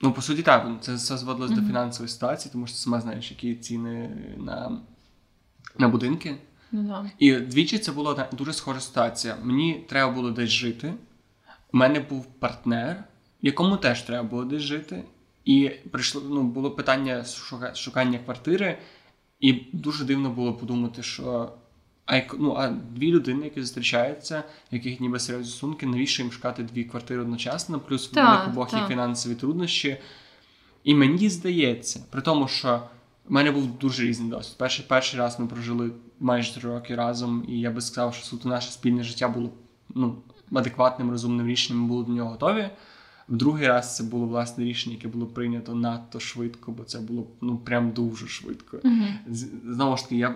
Ну, 0.01 0.13
по 0.13 0.21
суті, 0.21 0.43
так, 0.43 0.67
це 0.81 0.95
все 0.95 1.17
зводилось 1.17 1.51
до 1.51 1.61
фінансової 1.61 2.09
ситуації, 2.09 2.51
тому 2.51 2.67
що 2.67 2.75
сама 2.75 3.01
знаєш, 3.01 3.31
які 3.31 3.55
ціни 3.55 4.17
на, 4.37 4.81
на 5.77 5.89
будинки. 5.89 6.37
Ну 6.75 6.83
да. 6.83 7.11
І 7.19 7.35
двічі 7.35 7.77
це 7.77 7.91
була 7.91 8.27
дуже 8.37 8.53
схожа 8.53 8.79
ситуація. 8.79 9.37
Мені 9.43 9.85
треба 9.89 10.11
було 10.11 10.31
десь 10.31 10.49
жити. 10.49 10.93
У 11.73 11.77
мене 11.77 11.99
був 11.99 12.25
партнер, 12.25 13.03
якому 13.41 13.77
теж 13.77 14.01
треба 14.01 14.23
було 14.23 14.43
десь 14.45 14.61
жити. 14.61 15.03
І 15.45 15.71
прийшло, 15.91 16.21
ну, 16.29 16.43
було 16.43 16.71
питання 16.71 17.25
шукання 17.75 18.19
квартири, 18.19 18.77
і 19.39 19.53
дуже 19.73 20.05
дивно 20.05 20.29
було 20.29 20.53
подумати, 20.53 21.03
що 21.03 21.53
а, 22.05 22.15
як- 22.15 22.35
ну, 22.39 22.53
а 22.57 22.67
дві 22.69 23.11
людини, 23.11 23.43
які 23.45 23.61
зустрічаються, 23.61 24.43
яких 24.71 24.99
ніби 24.99 25.19
серйозні 25.19 25.49
стосунки, 25.51 25.85
навіщо 25.85 26.23
їм 26.23 26.31
шукати 26.31 26.63
дві 26.63 26.83
квартири 26.83 27.21
одночасно, 27.21 27.79
плюс 27.79 28.11
в 28.13 28.15
них 28.15 28.47
обох 28.47 28.73
є 28.73 28.79
фінансові 28.87 29.35
труднощі. 29.35 29.97
І 30.83 30.95
мені 30.95 31.29
здається, 31.29 32.03
при 32.11 32.21
тому, 32.21 32.47
що 32.47 32.81
в 33.25 33.31
мене 33.31 33.51
був 33.51 33.77
дуже 33.79 34.03
різний 34.03 34.29
досвід. 34.29 34.57
Перший, 34.57 34.85
перший 34.89 35.19
раз 35.19 35.39
ми 35.39 35.47
прожили 35.47 35.91
майже 36.19 36.53
три 36.55 36.69
роки 36.69 36.95
разом, 36.95 37.45
і 37.47 37.59
я 37.59 37.71
би 37.71 37.81
сказав, 37.81 38.13
що 38.13 38.25
суто 38.25 38.49
наше 38.49 38.71
спільне 38.71 39.03
життя 39.03 39.27
було 39.27 39.49
ну, 39.95 40.15
адекватним, 40.53 41.11
розумним 41.11 41.47
рішенням, 41.47 41.81
ми 41.81 41.87
були 41.87 42.03
до 42.03 42.11
нього 42.11 42.29
готові. 42.29 42.69
В 43.29 43.35
другий 43.35 43.67
раз 43.67 43.95
це 43.95 44.03
було 44.03 44.25
власне 44.25 44.63
рішення, 44.63 44.95
яке 44.95 45.07
було 45.07 45.25
прийнято 45.25 45.75
надто 45.75 46.19
швидко, 46.19 46.71
бо 46.71 46.83
це 46.83 46.99
було 46.99 47.27
ну 47.41 47.57
прям 47.57 47.91
дуже 47.91 48.27
швидко. 48.27 48.79
З- 49.29 49.47
Знову 49.65 49.97
ж 49.97 50.03
таки, 50.03 50.15
я 50.17 50.29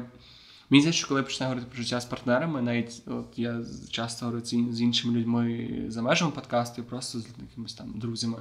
мені 0.69 0.81
здається, 0.81 0.91
що 0.99 1.07
коли 1.07 1.19
я 1.19 1.23
починаю 1.23 1.49
говорити 1.49 1.71
про 1.75 1.83
життя 1.83 2.01
з 2.01 2.05
партнерами, 2.05 2.61
навіть 2.61 3.01
от 3.07 3.25
я 3.35 3.61
часто 3.89 4.25
говорю 4.25 4.45
з 4.45 4.53
ін- 4.53 4.73
з 4.73 4.81
іншими 4.81 5.19
людьми 5.19 5.69
за 5.87 6.01
межами 6.01 6.31
подкасту, 6.31 6.81
і 6.81 6.85
просто 6.85 7.19
з 7.19 7.27
якимись 7.49 7.73
там 7.73 7.87
друзями, 7.95 8.37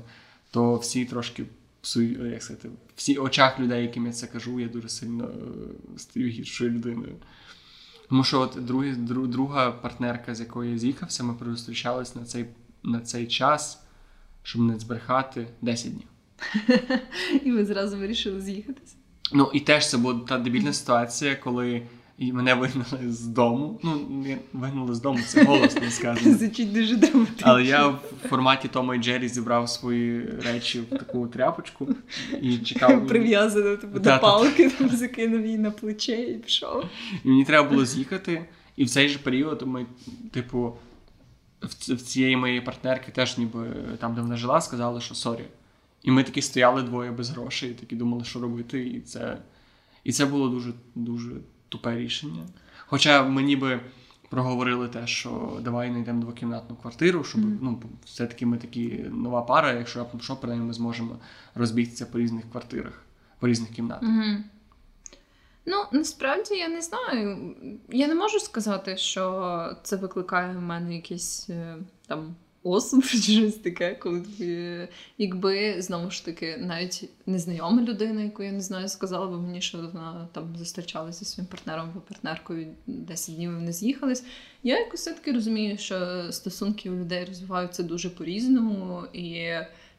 то 0.50 0.76
всі 0.76 1.04
трошки 1.04 1.45
псую, 1.88 2.30
як 2.30 2.42
сказати, 2.42 2.68
в 2.68 2.73
всі 2.97 3.16
очах 3.16 3.61
людей, 3.61 3.83
яким 3.83 4.07
я 4.07 4.12
це 4.12 4.26
кажу, 4.26 4.61
я 4.61 4.68
дуже 4.68 4.88
сильно 4.88 5.25
е, 5.25 5.99
стаю 5.99 6.28
гіршою 6.28 6.71
людиною. 6.71 7.16
Тому 8.09 8.25
що 8.25 8.40
от 8.40 8.57
другі, 8.61 8.92
дру, 8.92 9.26
друга 9.26 9.73
партнерка, 9.73 10.35
з 10.35 10.40
якою 10.40 10.73
я 10.73 10.78
з'їхався, 10.78 11.25
ми 11.25 11.35
зустрічались 11.40 12.16
на 12.16 12.25
цей, 12.25 12.47
на 12.83 13.00
цей 13.00 13.26
час, 13.26 13.83
щоб 14.42 14.62
не 14.62 14.78
збрехати 14.78 15.47
10 15.62 15.92
днів. 15.92 16.09
І 17.45 17.52
ви 17.52 17.64
зразу 17.64 17.99
вирішили 17.99 18.40
з'їхатися. 18.40 18.95
Ну, 19.33 19.50
і 19.54 19.61
теж 19.61 19.90
це 19.90 19.99
була 19.99 20.21
та 20.28 20.38
дебільна 20.38 20.73
ситуація, 20.73 21.37
коли 21.37 21.83
і 22.19 22.33
мене 22.33 22.55
вигнали 22.55 23.13
з 23.13 23.27
дому. 23.27 23.81
Ну, 23.83 24.07
не 24.11 24.39
вигнали 24.53 24.95
з 24.95 25.01
дому, 25.01 25.19
це 25.27 25.45
голосно 25.45 25.91
сказано. 25.91 26.37
Звучить 26.39 26.73
дуже 26.73 26.97
драматично. 26.97 27.43
Але 27.51 27.65
я 27.65 27.89
в 27.89 28.01
форматі 28.29 28.69
Тома 28.69 28.95
і 28.95 28.99
Джері 28.99 29.29
зібрав 29.29 29.69
свої 29.69 30.27
речі 30.27 30.81
в 30.81 30.85
таку 30.85 31.27
тряпочку 31.27 31.89
і 32.43 32.59
чекав. 32.59 33.07
Прив'язано 33.09 33.77
типу, 33.77 33.99
до 33.99 34.19
палки, 34.19 34.71
там 34.71 34.89
закинув 34.89 35.47
її 35.47 35.59
на 35.59 35.71
плече 35.71 36.23
і 36.23 36.35
пішов. 36.35 36.85
І 37.25 37.29
мені 37.29 37.45
треба 37.45 37.69
було 37.69 37.85
з'їхати. 37.85 38.45
І 38.77 38.85
в 38.85 38.91
цей 38.91 39.09
же 39.09 39.19
період 39.19 39.63
ми, 39.67 39.87
типу, 40.31 40.77
в 41.63 41.97
цієї 41.97 42.37
моєї 42.37 42.61
партнерки 42.61 43.13
теж 43.13 43.39
ніби 43.39 43.67
там, 44.01 44.15
де 44.15 44.21
вона 44.21 44.37
жила, 44.37 44.61
сказали, 44.61 45.01
що 45.01 45.15
sorry. 45.14 45.45
І 46.03 46.11
ми 46.11 46.23
такі 46.23 46.43
стояли 46.43 46.83
двоє 46.83 47.11
без 47.11 47.31
грошей, 47.31 47.71
такі 47.71 47.97
думали, 47.97 48.25
що 48.25 48.41
робити. 48.41 48.87
І 48.87 49.01
це 49.01 49.39
і 50.05 50.13
це 50.13 50.27
було 50.27 50.49
дуже 50.49 50.73
дуже 50.95 51.31
тупе 51.69 51.97
рішення. 51.97 52.43
Хоча 52.87 53.23
ми 53.23 53.43
ніби 53.43 53.81
проговорили 54.31 54.89
те, 54.89 55.07
що 55.07 55.59
давай 55.61 55.91
знайдемо 55.91 56.21
двокімнатну 56.21 56.77
квартиру, 56.77 57.25
щоб 57.25 57.41
mm-hmm. 57.41 57.59
ну, 57.63 57.83
все-таки 58.05 58.47
ми 58.47 58.59
такі 58.59 59.05
нова 59.11 59.43
пара, 59.43 59.73
якщо 59.73 59.99
раптом 59.99 60.21
що, 60.21 60.37
принаймні 60.37 60.67
ми 60.67 60.73
зможемо 60.73 61.17
розбігтися 61.55 62.07
по 62.07 62.19
різних 62.19 62.51
квартирах, 62.51 63.03
по 63.41 63.49
різних 63.49 63.71
кімнатах. 63.71 64.09
Mm-hmm. 64.09 64.43
Ну, 65.67 65.85
насправді 65.93 66.55
я 66.55 66.69
не 66.69 66.83
знаю. 66.83 67.55
Я 67.89 68.09
не 68.09 68.15
можу 68.15 68.41
сказати, 68.41 68.97
що 68.97 69.77
це 69.83 69.97
викликає 69.97 70.57
в 70.57 70.61
мене 70.61 70.95
якісь 70.95 71.51
е, 71.51 71.77
там 72.07 72.37
осуд 72.62 73.05
чи 73.05 73.19
щось 73.21 73.55
таке, 73.55 73.95
коли 73.95 74.23
якби 75.19 75.83
знову 75.83 76.11
ж 76.11 76.25
таки 76.25 76.57
навіть 76.57 77.11
незнайома 77.27 77.83
людина, 77.83 78.23
яку 78.23 78.43
я 78.43 78.53
не 78.53 78.61
знаю, 78.61 78.88
сказала 78.88 79.27
би 79.27 79.38
мені, 79.41 79.61
що 79.61 79.79
вона 79.79 80.29
там 80.33 80.57
зустрічалася 80.57 81.19
зі 81.19 81.25
своїм 81.25 81.47
партнером 81.47 81.91
або 81.91 82.00
партнеркою 82.00 82.67
10 82.87 83.37
днів 83.37 83.55
вони 83.55 83.73
з'їхались. 83.73 84.25
Я 84.62 84.79
якось 84.79 85.00
все-таки 85.00 85.33
розумію, 85.33 85.79
що 85.79 86.27
стосунки 86.33 86.91
у 86.91 86.97
людей 86.97 87.25
розвиваються 87.25 87.83
дуже 87.83 88.11
по-різному 88.11 89.03
і. 89.12 89.50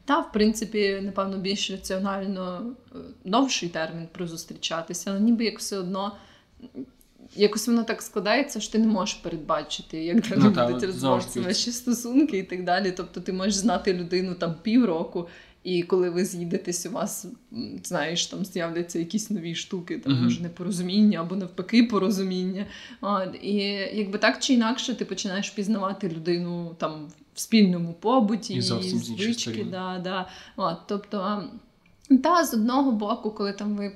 Та, 0.04 0.20
в 0.20 0.32
принципі, 0.32 1.00
напевно, 1.02 1.38
більш 1.38 1.70
раціонально 1.70 2.74
е, 2.94 2.98
довший 3.24 3.68
термін 3.68 4.08
про 4.12 4.26
зустрічатися, 4.26 5.10
але 5.10 5.20
ніби 5.20 5.44
як 5.44 5.58
все 5.58 5.78
одно 5.78 6.16
якось 7.34 7.66
воно 7.66 7.84
так 7.84 8.02
складається, 8.02 8.60
що 8.60 8.72
ти 8.72 8.78
не 8.78 8.86
можеш 8.86 9.14
передбачити, 9.14 10.04
як 10.04 10.28
далі 10.28 10.40
ну, 10.42 10.50
будуть 10.50 10.84
розвиватися 10.84 11.40
ваші 11.40 11.72
стосунки 11.72 12.38
і 12.38 12.42
так 12.42 12.64
далі. 12.64 12.92
Тобто 12.96 13.20
ти 13.20 13.32
можеш 13.32 13.54
знати 13.54 13.94
людину 13.94 14.34
там 14.34 14.54
півроку, 14.62 15.28
і 15.64 15.82
коли 15.82 16.10
ви 16.10 16.24
з'їдетесь, 16.24 16.86
у 16.86 16.90
вас 16.90 17.26
знаєш, 17.84 18.26
там 18.26 18.44
з'являться 18.44 18.98
якісь 18.98 19.30
нові 19.30 19.54
штуки, 19.54 19.98
там 19.98 20.12
uh-huh. 20.12 20.22
може 20.22 20.42
непорозуміння 20.42 21.20
або 21.20 21.36
навпаки 21.36 21.82
порозуміння. 21.82 22.66
От, 23.00 23.34
І 23.42 23.54
якби 23.94 24.18
так 24.18 24.38
чи 24.38 24.54
інакше 24.54 24.94
ти 24.94 25.04
починаєш 25.04 25.50
пізнавати 25.50 26.08
людину 26.08 26.74
там 26.78 27.08
в 27.34 27.40
спільному 27.40 27.92
побуті, 27.92 28.54
і 28.54 28.60
звички. 28.60 29.66
Да, 29.70 30.00
да. 30.04 30.28
От, 30.56 30.76
Тобто, 30.86 31.44
та 32.22 32.44
з 32.44 32.54
одного 32.54 32.92
боку, 32.92 33.30
коли 33.30 33.52
там 33.52 33.76
ви 33.76 33.92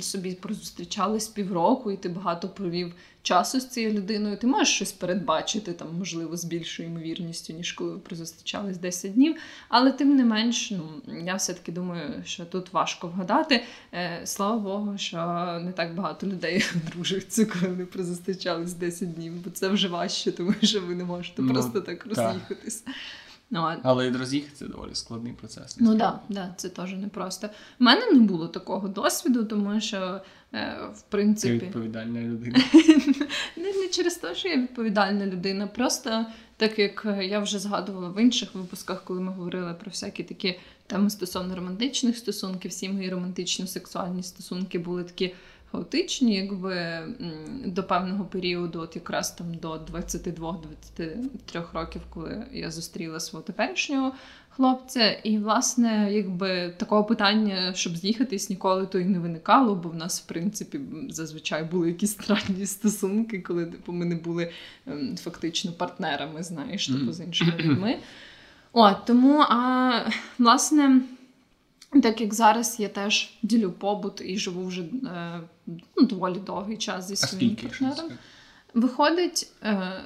собі 0.00 0.34
прозустрічались 0.34 1.28
півроку, 1.28 1.90
і 1.90 1.96
ти 1.96 2.08
багато 2.08 2.48
провів 2.48 2.92
часу 3.22 3.60
з 3.60 3.68
цією 3.68 3.92
людиною, 3.92 4.36
ти 4.36 4.46
можеш 4.46 4.74
щось 4.74 4.92
передбачити, 4.92 5.72
там, 5.72 5.88
можливо, 5.98 6.36
з 6.36 6.44
більшою 6.44 6.88
ймовірністю, 6.88 7.52
ніж 7.52 7.72
коли 7.72 7.90
ви 7.90 7.98
прозустрічались 7.98 8.76
10 8.76 9.14
днів. 9.14 9.36
Але 9.68 9.92
тим 9.92 10.16
не 10.16 10.24
менш, 10.24 10.70
ну 10.70 10.82
я 11.24 11.34
все-таки 11.34 11.72
думаю, 11.72 12.22
що 12.24 12.44
тут 12.44 12.72
важко 12.72 13.08
вгадати. 13.08 13.64
Е, 13.92 14.20
Слава 14.24 14.58
Богу, 14.58 14.98
що 14.98 15.16
не 15.64 15.72
так 15.72 15.94
багато 15.94 16.26
людей 16.26 16.64
дружаться, 16.92 17.46
коли 17.46 17.68
вони 17.68 17.86
прозустрічались 17.86 18.72
10 18.72 19.14
днів, 19.14 19.32
бо 19.44 19.50
це 19.50 19.68
вже 19.68 19.88
важче, 19.88 20.32
тому 20.32 20.54
що 20.62 20.80
ви 20.80 20.94
не 20.94 21.04
можете 21.04 21.42
ну, 21.42 21.52
просто 21.52 21.80
так 21.80 22.06
роз'їхатись. 22.06 22.84
Ну, 23.50 23.72
Але 23.82 24.06
і 24.06 24.10
роз'їхати 24.10 24.52
це 24.54 24.66
доволі 24.66 24.94
складний 24.94 25.32
процес. 25.32 25.76
Ну 25.80 25.98
так, 25.98 26.20
да, 26.28 26.34
да, 26.34 26.54
це 26.56 26.68
теж 26.68 26.92
непросто. 26.92 27.46
У 27.80 27.84
мене 27.84 28.12
не 28.12 28.20
було 28.20 28.48
такого 28.48 28.88
досвіду, 28.88 29.44
тому 29.44 29.80
що 29.80 30.20
е, 30.54 30.78
в 30.94 31.02
принципі. 31.02 31.58
Ти 31.58 31.66
відповідальна 31.66 32.20
людина. 32.20 32.58
не, 33.56 33.72
не 33.72 33.88
через 33.88 34.14
те, 34.14 34.34
що 34.34 34.48
я 34.48 34.56
відповідальна 34.56 35.26
людина. 35.26 35.66
Просто 35.66 36.26
так 36.56 36.78
як 36.78 37.06
я 37.20 37.40
вже 37.40 37.58
згадувала 37.58 38.08
в 38.08 38.22
інших 38.22 38.54
випусках, 38.54 39.04
коли 39.04 39.20
ми 39.20 39.32
говорили 39.32 39.74
про 39.74 39.90
всякі 39.90 40.22
такі 40.22 40.60
теми 40.86 41.10
стосовно 41.10 41.56
романтичних 41.56 42.16
стосунків, 42.16 42.70
всі 42.70 42.88
мої 42.88 43.10
романтично-сексуальні 43.10 44.22
стосунки 44.22 44.78
були 44.78 45.04
такі 45.04 45.34
хаотичні, 45.74 46.34
якби 46.34 47.02
до 47.64 47.84
певного 47.84 48.24
періоду, 48.24 48.80
от 48.80 48.96
якраз 48.96 49.32
там 49.32 49.54
до 49.54 49.72
22-23 49.74 51.72
років, 51.72 52.02
коли 52.10 52.44
я 52.52 52.70
зустріла 52.70 53.20
свого 53.20 53.42
теперішнього 53.42 54.12
хлопця. 54.48 55.12
І, 55.12 55.38
власне, 55.38 56.12
якби 56.12 56.74
такого 56.76 57.04
питання, 57.04 57.74
щоб 57.74 57.96
з'їхатись, 57.96 58.50
ніколи 58.50 58.86
то 58.86 58.98
й 58.98 59.04
не 59.04 59.18
виникало, 59.18 59.74
бо 59.74 59.88
в 59.88 59.94
нас, 59.94 60.20
в 60.20 60.26
принципі, 60.26 60.80
зазвичай 61.08 61.64
були 61.64 61.88
якісь 61.88 62.12
странні 62.12 62.66
стосунки, 62.66 63.40
коли 63.40 63.66
типу, 63.66 63.92
ми 63.92 64.04
не 64.04 64.14
були 64.14 64.50
ем, 64.86 65.16
фактично 65.16 65.72
партнерами, 65.72 66.42
знаєш, 66.42 66.86
типу, 66.86 67.12
з 67.12 67.20
іншими 67.20 67.52
людьми. 67.58 67.96
От, 68.72 68.96
тому, 69.06 69.44
а 69.48 69.92
власне. 70.38 71.00
Так 72.02 72.20
як 72.20 72.34
зараз 72.34 72.76
я 72.78 72.88
теж 72.88 73.38
ділю 73.42 73.72
побут 73.72 74.22
і 74.24 74.38
живу 74.38 74.66
вже 74.66 74.82
е, 74.82 75.40
ну, 75.96 76.06
доволі 76.06 76.38
довгий 76.46 76.76
час 76.76 77.08
зі 77.08 77.16
своїм 77.16 77.56
партнером. 77.56 78.10
Виходить, 78.74 79.52
е, 79.62 80.00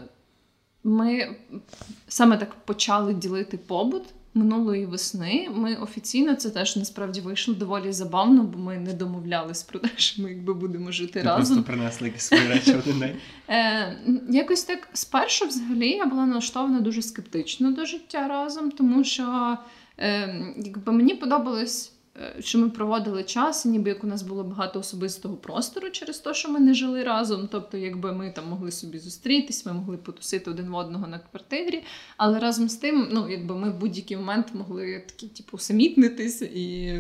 ми 0.85 1.37
саме 2.09 2.37
так 2.37 2.55
почали 2.55 3.15
ділити 3.15 3.57
побут 3.57 4.03
минулої 4.35 4.87
весни. 4.87 5.49
Ми 5.55 5.75
офіційно 5.75 6.35
це 6.35 6.51
теж 6.51 6.77
насправді 6.77 7.21
вийшло 7.21 7.55
доволі 7.55 7.93
забавно, 7.93 8.43
бо 8.43 8.59
ми 8.59 8.79
не 8.79 8.93
домовлялись 8.93 9.63
про 9.63 9.79
те, 9.79 9.89
що 9.97 10.23
ми 10.23 10.31
якби 10.31 10.55
будемо 10.55 10.93
жити 10.93 11.13
Ти 11.13 11.23
разом. 11.23 11.57
Просто 11.57 11.63
принесли 11.63 12.09
якісь 12.09 12.23
свої 12.23 12.49
речі 12.49 12.75
один 12.75 12.99
день. 12.99 13.17
Е, 13.49 13.99
Якось 14.29 14.63
так 14.63 14.89
спершу, 14.93 15.47
взагалі, 15.47 15.89
я 15.89 16.07
була 16.07 16.27
налаштована 16.27 16.81
дуже 16.81 17.03
скептично 17.03 17.73
до 17.73 17.85
життя 17.85 18.29
разом, 18.29 18.71
тому 18.71 19.05
що 19.05 19.57
якби 20.57 20.93
мені 20.93 21.15
подобалось. 21.15 21.93
Е, 22.21 22.43
що 22.43 22.59
ми 22.59 22.71
проводили 22.71 23.25
час, 23.25 23.65
ніби 23.65 23.89
як 23.89 24.05
у 24.05 24.07
нас 24.07 24.23
було 24.23 24.45
багато 24.45 24.81
особистого 24.81 25.37
простору 25.37 25.91
через 25.91 26.19
те, 26.19 26.35
що 26.35 26.49
ми 26.49 26.61
не 26.61 26.75
жили 26.75 27.05
разом. 27.05 27.49
Тобто, 27.53 27.77
якби 27.77 28.13
ми 28.13 28.31
там 28.31 28.49
могли 28.49 28.71
собі 28.71 28.99
зустрітись, 28.99 29.67
ми 29.67 29.73
могли 29.73 29.97
потусити 29.97 30.51
один 30.51 30.69
в 30.69 30.75
одного 30.75 31.07
на 31.07 31.19
квартирі. 31.19 31.83
Але 32.17 32.39
разом 32.39 32.69
з 32.69 32.77
тим, 32.77 33.09
ну 33.13 33.31
якби 33.31 33.55
ми 33.55 33.71
в 33.71 33.79
будь-який 33.79 34.17
момент 34.17 34.47
могли 34.55 35.05
такі, 35.07 35.27
типу, 35.27 35.59
самітнитись 35.59 36.43
і 36.43 36.93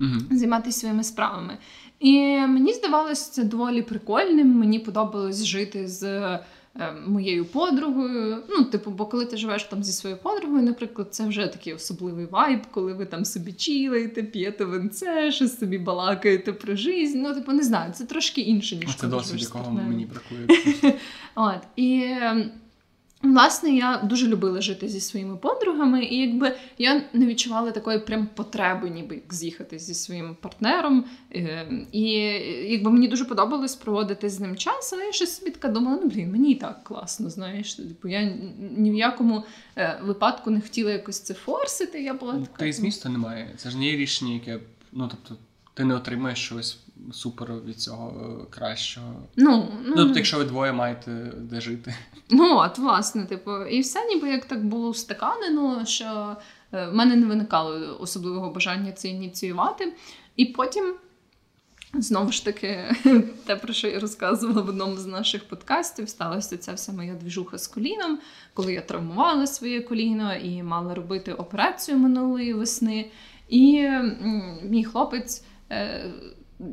uh 0.00 0.36
займатися 0.36 0.80
своїми 0.80 1.04
справами. 1.04 1.58
І 2.00 2.18
мені 2.38 2.72
здавалося 2.72 3.32
це 3.32 3.44
доволі 3.44 3.82
прикольним. 3.82 4.48
Мені 4.48 4.78
подобалось 4.78 5.44
жити 5.44 5.88
з. 5.88 6.38
Е, 6.80 6.92
моєю 7.06 7.44
подругою. 7.44 8.42
Ну, 8.48 8.64
типу, 8.64 8.90
бо 8.90 9.06
коли 9.06 9.26
ти 9.26 9.36
живеш 9.36 9.64
там 9.64 9.84
зі 9.84 9.92
своєю 9.92 10.20
подругою, 10.22 10.62
наприклад, 10.62 11.08
це 11.10 11.26
вже 11.26 11.46
такий 11.46 11.74
особливий 11.74 12.26
вайб, 12.26 12.60
коли 12.70 12.92
ви 12.92 13.06
там 13.06 13.24
собі 13.24 13.52
чілаєте, 13.52 14.22
п'єте 14.22 14.64
винце, 14.64 15.32
щось 15.32 15.58
собі 15.58 15.78
балакаєте 15.78 16.52
про 16.52 16.76
життя. 16.76 17.18
Ну, 17.18 17.34
типу, 17.34 17.52
не 17.52 17.62
знаю, 17.62 17.92
це 17.92 18.04
трошки 18.04 18.40
інше, 18.40 18.76
ніж 18.76 18.94
це 18.94 19.06
досвід, 19.06 19.42
якого 19.42 19.70
мені 19.70 20.06
бракує. 20.06 20.60
От, 21.34 21.60
І 21.76 22.02
ем, 22.20 22.50
Власне, 23.22 23.70
я 23.70 24.00
дуже 24.04 24.28
любила 24.28 24.60
жити 24.60 24.88
зі 24.88 25.00
своїми 25.00 25.36
подругами, 25.36 26.04
і 26.04 26.16
якби 26.16 26.56
я 26.78 27.02
не 27.12 27.26
відчувала 27.26 27.70
такої 27.70 27.98
прям 27.98 28.28
потреби, 28.34 28.90
ніби 28.90 29.14
як 29.14 29.34
з'їхати 29.34 29.78
зі 29.78 29.94
своїм 29.94 30.36
партнером. 30.40 31.04
Ем, 31.30 31.86
і 31.92 32.10
якби 32.72 32.90
мені 32.90 33.08
дуже 33.08 33.24
подобалось 33.24 33.76
проводити 33.76 34.28
з 34.28 34.40
ним 34.40 34.56
час, 34.56 34.92
але 34.92 35.04
я 35.04 35.12
щось 35.12 35.36
собі 35.36 35.50
така 35.50 35.68
думала, 35.68 35.98
ну 36.02 36.10
блін, 36.10 36.32
мені 36.32 36.52
і 36.52 36.54
так 36.54 36.84
класно, 36.84 37.30
знаєш. 37.30 37.74
Типу, 37.74 38.08
я 38.08 38.32
ні 38.76 38.90
в 38.90 38.94
якому 38.94 39.44
е, 39.76 40.00
випадку 40.02 40.50
не 40.50 40.60
хотіла 40.60 40.90
якось 40.90 41.20
це 41.20 41.34
форсити. 41.34 42.02
Я 42.02 42.14
була 42.14 42.32
ну, 42.32 42.40
така. 42.40 42.58
Та 42.58 42.66
й 42.66 42.72
змісту 42.72 43.08
немає. 43.08 43.54
Це 43.56 43.70
ж 43.70 43.78
не 43.78 43.86
є 43.86 43.96
рішення, 43.96 44.34
яке 44.34 44.60
ну 44.92 45.08
тобто 45.10 45.42
ти 45.74 45.84
не 45.84 45.94
отримаєш 45.94 46.38
щось 46.38 46.78
супер 47.12 47.52
від 47.66 47.80
цього 47.80 48.14
е, 48.20 48.46
кращого. 48.50 49.14
Ну, 49.36 49.68
ну, 49.84 49.96
тобто, 49.96 50.14
якщо 50.14 50.38
ви 50.38 50.44
двоє 50.44 50.72
маєте 50.72 51.32
де 51.36 51.60
жити. 51.60 51.94
Ну, 52.30 52.56
от, 52.56 52.78
власне, 52.78 53.24
типу, 53.24 53.64
і 53.64 53.80
все 53.80 54.06
ніби 54.06 54.28
як 54.28 54.44
так 54.44 54.64
було 54.64 54.88
устаканено, 54.88 55.86
що 55.86 56.36
е, 56.72 56.86
в 56.86 56.94
мене 56.94 57.16
не 57.16 57.26
виникало 57.26 57.98
особливого 58.00 58.50
бажання 58.50 58.92
це 58.92 59.08
ініціювати. 59.08 59.92
І 60.36 60.44
потім. 60.44 60.94
Знову 61.94 62.32
ж 62.32 62.44
таки, 62.44 62.94
те, 63.46 63.56
про 63.56 63.72
що 63.72 63.88
я 63.88 64.00
розказувала 64.00 64.62
в 64.62 64.68
одному 64.68 64.96
з 64.96 65.06
наших 65.06 65.48
подкастів, 65.48 66.08
сталася 66.08 66.56
ця 66.56 66.72
вся 66.72 66.92
моя 66.92 67.14
двіжуха 67.14 67.58
з 67.58 67.66
коліном, 67.66 68.18
коли 68.54 68.72
я 68.72 68.80
травмувала 68.80 69.46
своє 69.46 69.80
коліно 69.80 70.34
і 70.34 70.62
мала 70.62 70.94
робити 70.94 71.32
операцію 71.32 71.98
минулої 71.98 72.54
весни. 72.54 73.10
І 73.48 73.88
мій 74.62 74.84
хлопець 74.84 75.44
е, 75.70 76.10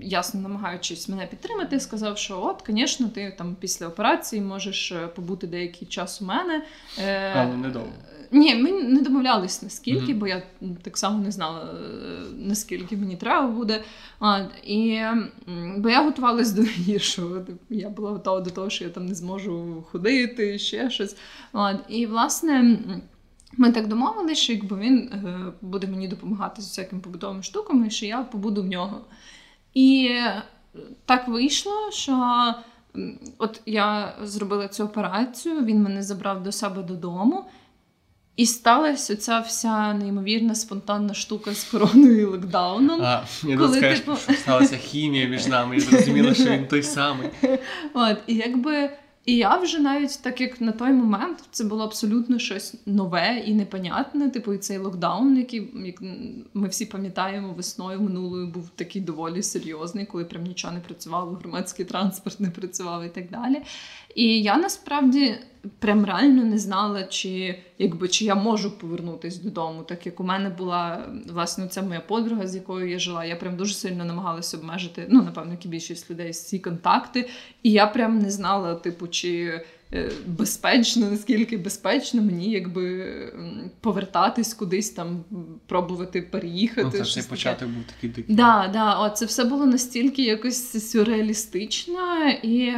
ясно 0.02 0.42
намагаючись 0.42 1.10
мене 1.10 1.28
підтримати, 1.28 1.80
сказав, 1.80 2.18
що 2.18 2.42
от, 2.42 2.64
звісно, 2.68 3.08
ти 3.08 3.36
там 3.38 3.56
після 3.60 3.88
операції 3.88 4.42
можеш 4.42 4.92
е, 4.92 5.08
побути 5.08 5.48
деякий 5.48 5.88
час 5.88 6.22
у 6.22 6.26
мене. 6.26 6.66
Е, 7.00 7.34
Але 7.36 7.58
недовго. 7.58 7.90
Ні, 8.32 8.56
ми 8.56 8.72
не 8.72 9.02
домовлялись 9.02 9.62
наскільки, 9.62 10.14
mm-hmm. 10.14 10.18
бо 10.18 10.28
я 10.28 10.44
так 10.82 10.98
само 10.98 11.24
не 11.24 11.32
знала, 11.32 11.64
е, 11.64 11.96
наскільки 12.38 12.98
мені 12.98 13.16
треба 13.16 13.48
буде. 13.48 13.84
А, 14.20 14.40
і, 14.64 15.02
Бо 15.78 15.90
я 15.90 16.04
готувалась 16.04 16.52
до 16.52 16.62
гіршого. 16.62 17.46
Я 17.70 17.90
була 17.90 18.12
готова 18.12 18.42
до 18.42 18.50
того, 18.50 18.70
що 18.70 18.84
я 18.84 18.90
там 18.90 19.06
не 19.06 19.16
зможу 19.16 19.84
ходити, 19.92 20.60
ще 20.60 20.90
щось. 20.90 21.16
А, 21.54 21.74
і, 21.90 22.06
власне. 22.06 22.80
Ми 23.58 23.72
так 23.72 23.88
домовилися, 23.88 24.42
що 24.42 24.54
якби 24.54 24.78
він 24.78 24.98
е, 24.98 25.54
буде 25.62 25.88
мені 25.88 26.08
допомагати 26.08 26.62
з 26.62 26.66
всякими 26.66 27.02
побутовими 27.02 27.44
штуками, 27.44 27.90
що 27.90 28.06
я 28.06 28.24
побуду 28.24 28.64
в 28.64 28.66
нього. 28.66 29.02
І 29.76 30.12
так 31.06 31.28
вийшло, 31.28 31.92
що 31.92 32.54
от 33.38 33.62
я 33.66 34.14
зробила 34.24 34.68
цю 34.68 34.84
операцію, 34.84 35.66
він 35.66 35.84
мене 35.84 36.04
забрав 36.04 36.44
до 36.44 36.52
себе 36.52 36.84
додому. 36.84 37.46
І 38.36 38.46
сталася 38.46 39.16
ця 39.16 39.40
вся 39.40 39.94
неймовірна 39.94 40.56
спонтанна 40.56 41.14
штука 41.14 41.54
з 41.54 41.64
короною 41.64 42.22
і 42.22 42.26
локдауном. 42.26 43.02
А, 43.02 43.24
я 43.44 43.58
коли, 43.58 43.78
скажеш, 43.78 44.00
типу... 44.00 44.18
сталася 44.18 44.78
хімія 44.78 45.28
між 45.28 45.48
нами, 45.48 45.78
і 45.78 45.80
зрозуміла, 45.80 46.34
що 46.34 46.46
він 46.46 46.68
той 46.68 46.84
самий. 46.84 47.30
От, 47.94 48.18
І 48.28 48.36
якби 48.36 48.90
і 49.26 49.36
я 49.36 49.58
вже 49.58 49.80
навіть 49.80 50.20
так 50.22 50.42
як 50.42 50.62
на 50.62 50.72
той 50.72 50.92
момент 50.92 51.44
це 51.52 51.64
було 51.64 51.84
абсолютно 51.84 52.40
щось 52.40 52.76
нове 52.86 53.44
і 53.46 53.54
непонятне. 53.54 54.30
Типу, 54.30 54.54
і 54.54 54.58
цей 54.58 54.78
локдаун, 54.78 55.38
який 55.38 55.72
як 55.86 55.96
ми 56.54 56.68
всі 56.68 56.86
пам'ятаємо, 56.86 57.54
весною 57.54 58.02
минулою 58.02 58.48
був 58.48 58.70
такий 58.76 59.02
доволі 59.02 59.44
серйозний, 59.44 60.06
коли 60.06 60.26
прям 60.26 60.44
нічого 60.44 60.74
не 60.74 60.80
працювало, 60.80 61.32
громадський 61.32 61.86
транспорт 61.86 62.40
не 62.40 62.50
працював 62.50 63.04
і 63.04 63.10
так 63.10 63.30
далі. 63.30 63.62
І 64.16 64.42
я 64.42 64.58
насправді 64.58 65.36
прям 65.80 66.06
реально 66.06 66.44
не 66.44 66.58
знала, 66.58 67.04
чи 67.04 67.60
якби 67.78 68.08
чи 68.08 68.26
я 68.26 68.36
можу 68.36 68.78
повернутися 68.78 69.44
додому, 69.44 69.84
так 69.84 70.06
як 70.06 70.20
у 70.20 70.24
мене 70.24 70.50
була 70.50 71.06
власне 71.30 71.68
ця 71.68 71.82
моя 71.82 72.00
подруга, 72.00 72.48
з 72.48 72.56
якою 72.56 72.90
я 72.90 73.00
жила. 73.00 73.26
Я 73.26 73.36
прям 73.36 73.58
дуже 73.58 73.74
сильно 73.74 74.06
намагалася 74.06 74.58
обмежити, 74.58 75.08
ну 75.10 75.24
напевно, 75.24 75.52
як 75.52 75.66
і 75.66 75.68
більшість 75.68 76.12
людей 76.12 76.32
всі 76.32 76.60
контакти. 76.60 77.30
І 77.64 77.72
я 77.72 77.88
прям 77.88 78.20
не 78.20 78.32
знала, 78.32 78.76
типу, 78.76 79.08
чи. 79.08 79.62
Е, 79.94 80.12
безпечно, 80.28 81.10
наскільки 81.12 81.58
безпечно 81.58 82.22
мені 82.22 82.52
якби 82.52 83.06
повертатись 83.82 84.54
кудись 84.54 84.90
там, 84.90 85.24
пробувати 85.68 86.22
переїхати. 86.22 86.98
Ну, 87.00 87.06
Це 87.06 87.24
початок 87.24 87.70
був 87.70 87.84
такий 87.96 88.10
дикий. 88.10 88.36
Да, 88.36 88.70
да, 88.74 89.00
о, 89.00 89.10
це 89.10 89.26
все 89.26 89.44
було 89.44 89.66
настільки 89.66 90.24
якось 90.24 90.92
сюрреалістично, 90.92 92.30
і 92.44 92.74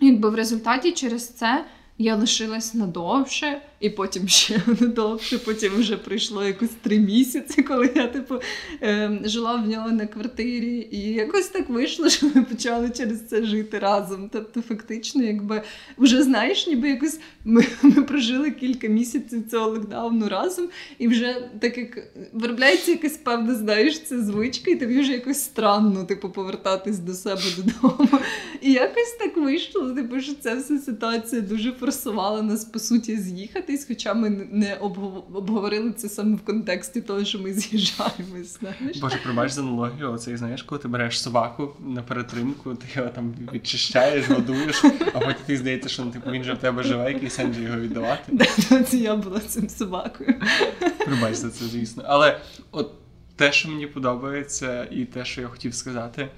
якби 0.00 0.30
в 0.30 0.34
результаті 0.34 0.92
через 0.92 1.28
це 1.28 1.64
я 1.98 2.16
лишилась 2.16 2.74
надовше, 2.74 3.60
і 3.82 3.90
потім 3.90 4.28
ще 4.28 4.62
надовше. 4.80 5.38
Потім 5.38 5.72
вже 5.76 5.96
пройшло 5.96 6.44
якось 6.44 6.70
три 6.82 6.98
місяці, 6.98 7.62
коли 7.62 7.90
я 7.94 8.06
типу 8.06 8.34
е, 8.82 9.20
жила 9.24 9.54
в 9.54 9.68
нього 9.68 9.90
на 9.90 10.06
квартирі, 10.06 10.88
і 10.90 10.98
якось 10.98 11.48
так 11.48 11.68
вийшло, 11.68 12.08
що 12.08 12.26
ми 12.34 12.42
почали 12.42 12.90
через 12.90 13.26
це 13.28 13.44
жити 13.44 13.78
разом. 13.78 14.30
Тобто, 14.32 14.62
фактично, 14.62 15.22
якби 15.22 15.62
вже 15.98 16.22
знаєш, 16.22 16.66
ніби 16.66 16.88
якось 16.88 17.18
ми, 17.44 17.66
ми 17.82 18.02
прожили 18.02 18.50
кілька 18.50 18.88
місяців 18.88 19.42
цього 19.50 19.70
локдауну 19.70 20.28
разом, 20.28 20.68
і 20.98 21.08
вже 21.08 21.48
так 21.60 21.78
як 21.78 21.98
виробляється 22.32 22.90
якась 22.90 23.16
певна, 23.16 23.54
знаєш, 23.54 24.00
це 24.00 24.22
звичка, 24.22 24.70
і 24.70 24.76
тобі 24.76 25.00
вже 25.00 25.12
якось 25.12 25.42
странно, 25.42 26.04
типу, 26.04 26.30
повертатись 26.30 26.98
до 26.98 27.14
себе 27.14 27.40
додому. 27.56 28.08
І 28.60 28.72
якось 28.72 29.16
так 29.18 29.36
вийшло, 29.36 29.90
типу, 29.90 30.20
що 30.20 30.34
ця 30.34 30.54
вся 30.54 30.78
ситуація 30.78 31.42
дуже 31.42 31.72
форсувала 31.72 32.42
нас 32.42 32.64
по 32.64 32.78
суті 32.78 33.16
з'їхатись, 33.72 33.88
хоча 33.88 34.14
ми 34.14 34.30
не 34.30 34.74
обговорили 35.34 35.92
це 35.92 36.08
саме 36.08 36.36
в 36.36 36.40
контексті 36.40 37.00
того, 37.00 37.24
що 37.24 37.38
ми 37.38 37.52
з'їжджаємо. 37.52 38.44
знаєш. 38.44 38.98
Боже, 39.00 39.16
пробач 39.24 39.52
за 39.52 39.60
аналогію, 39.60 40.12
оцей 40.12 40.36
знаєш, 40.36 40.62
коли 40.62 40.80
ти 40.80 40.88
береш 40.88 41.22
собаку 41.22 41.76
на 41.80 42.02
перетримку, 42.02 42.74
ти 42.74 42.86
його 42.94 43.08
там 43.08 43.34
відчищаєш, 43.52 44.28
годуєш, 44.28 44.84
а 45.14 45.18
потім 45.18 45.42
ти 45.46 45.56
здається, 45.56 45.88
що 45.88 46.04
ну, 46.04 46.10
типу, 46.10 46.30
він 46.30 46.44
же 46.44 46.54
в 46.54 46.58
тебе 46.58 46.82
живе, 46.82 47.12
який 47.12 47.30
сенс 47.30 47.58
його 47.58 47.80
віддавати. 47.80 48.38
Це 48.88 48.96
я 48.96 49.16
була 49.16 49.40
цим 49.40 49.68
собакою. 49.68 50.34
Пробач 51.06 51.34
за 51.34 51.50
це, 51.50 51.64
звісно. 51.64 52.02
Але 52.06 52.40
от 52.70 52.92
те, 53.36 53.52
що 53.52 53.68
мені 53.68 53.86
подобається, 53.86 54.84
і 54.90 55.04
те, 55.04 55.24
що 55.24 55.40
я 55.40 55.48
хотів 55.48 55.74
сказати. 55.74 56.28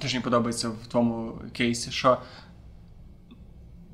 Те, 0.00 0.08
що 0.08 0.16
мені 0.16 0.24
подобається 0.24 0.68
в 0.68 0.86
твоєму 0.86 1.38
кейсі, 1.52 1.90
що 1.90 2.18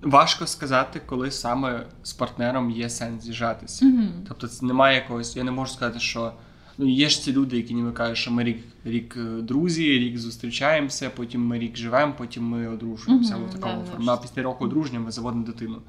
важко 0.02 0.46
сказати, 0.46 1.00
коли 1.06 1.30
саме 1.30 1.86
з 2.02 2.12
партнером 2.12 2.70
є 2.70 2.90
сенс 2.90 3.24
з'їжджатися. 3.24 3.86
Mm-hmm. 3.86 4.08
Тобто, 4.28 4.48
це 4.48 4.66
немає 4.66 4.94
якогось. 4.94 5.36
Я 5.36 5.44
не 5.44 5.50
можу 5.50 5.72
сказати, 5.72 6.00
що 6.00 6.32
ну 6.78 6.88
є 6.88 7.08
ж 7.08 7.22
ці 7.22 7.32
люди, 7.32 7.56
які 7.56 7.74
ніби 7.74 7.92
кажуть, 7.92 8.16
що 8.16 8.30
ми 8.30 8.44
рік 8.44 8.64
рік 8.84 9.16
е, 9.16 9.42
друзі, 9.42 9.98
рік 9.98 10.18
зустрічаємося, 10.18 11.10
потім 11.10 11.46
ми 11.46 11.58
рік 11.58 11.76
живемо, 11.76 12.14
потім 12.18 12.44
ми 12.44 12.68
одружуємося 12.68 13.34
mm-hmm, 13.34 13.48
в 13.50 13.54
такому 13.54 13.84
формі. 13.84 14.06
А 14.08 14.16
після 14.16 14.42
року 14.42 14.64
одруження 14.64 15.00
ми 15.00 15.10
заводимо 15.10 15.46
дитину. 15.46 15.82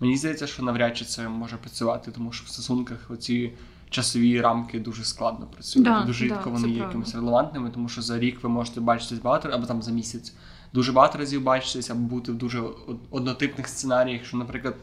Мені 0.00 0.16
здається, 0.16 0.46
що 0.46 0.62
навряд 0.62 0.96
чи 0.96 1.04
це 1.04 1.28
може 1.28 1.56
працювати, 1.56 2.10
тому 2.10 2.32
що 2.32 2.44
в 2.44 2.48
стосунках 2.48 3.10
оці. 3.10 3.52
Часові 3.90 4.40
рамки 4.40 4.80
дуже 4.80 5.04
складно 5.04 5.46
працюють. 5.46 5.88
Да, 5.88 6.04
дуже 6.06 6.24
рідко 6.24 6.42
да, 6.44 6.50
вони 6.50 6.68
є 6.68 6.78
якимись 6.78 7.14
релевантними, 7.14 7.70
тому 7.70 7.88
що 7.88 8.02
за 8.02 8.18
рік 8.18 8.42
ви 8.42 8.48
можете 8.48 8.80
бачитись 8.80 9.18
багато, 9.18 9.48
або 9.48 9.66
там 9.66 9.82
за 9.82 9.90
місяць 9.90 10.32
дуже 10.74 10.92
багато 10.92 11.18
разів 11.18 11.42
бачитися, 11.42 11.92
або 11.92 12.02
бути 12.02 12.32
в 12.32 12.34
дуже 12.34 12.62
однотипних 13.10 13.68
сценаріях, 13.68 14.24
що, 14.24 14.36
наприклад, 14.36 14.74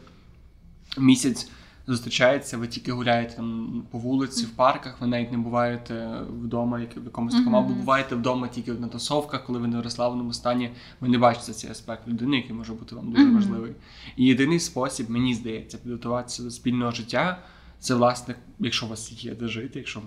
місяць 0.98 1.50
зустрічається, 1.86 2.58
ви 2.58 2.66
тільки 2.66 2.92
гуляєте 2.92 3.36
там 3.36 3.82
по 3.90 3.98
вулиці, 3.98 4.44
в 4.44 4.50
парках, 4.50 5.00
ви 5.00 5.06
навіть 5.06 5.32
не 5.32 5.38
буваєте 5.38 6.20
вдома, 6.42 6.80
як 6.80 6.96
в 6.96 7.04
якомусь 7.04 7.34
такому, 7.34 7.56
або 7.56 7.74
буваєте 7.74 8.14
вдома 8.14 8.48
тільки 8.48 8.72
на 8.72 8.88
тусовках, 8.88 9.44
коли 9.44 9.58
ви 9.58 9.68
не 9.68 9.78
в 9.78 9.82
розслабленому 9.82 10.32
стані, 10.32 10.70
ви 11.00 11.08
не 11.08 11.18
бачите 11.18 11.52
цей 11.52 11.70
аспект 11.70 12.08
людини, 12.08 12.36
який 12.36 12.52
може 12.52 12.72
бути 12.72 12.94
вам 12.94 13.12
дуже 13.12 13.30
важливий. 13.30 13.72
І 14.16 14.24
єдиний 14.24 14.60
спосіб, 14.60 15.10
мені 15.10 15.34
здається, 15.34 15.78
підготуватися 15.78 16.42
до 16.42 16.50
спільного 16.50 16.90
життя. 16.90 17.38
Це, 17.82 17.94
власне, 17.94 18.34
якщо 18.58 18.86
у 18.86 18.88
вас 18.88 19.24
є 19.24 19.34
де 19.34 19.48
жити, 19.48 19.78
якщо 19.78 20.02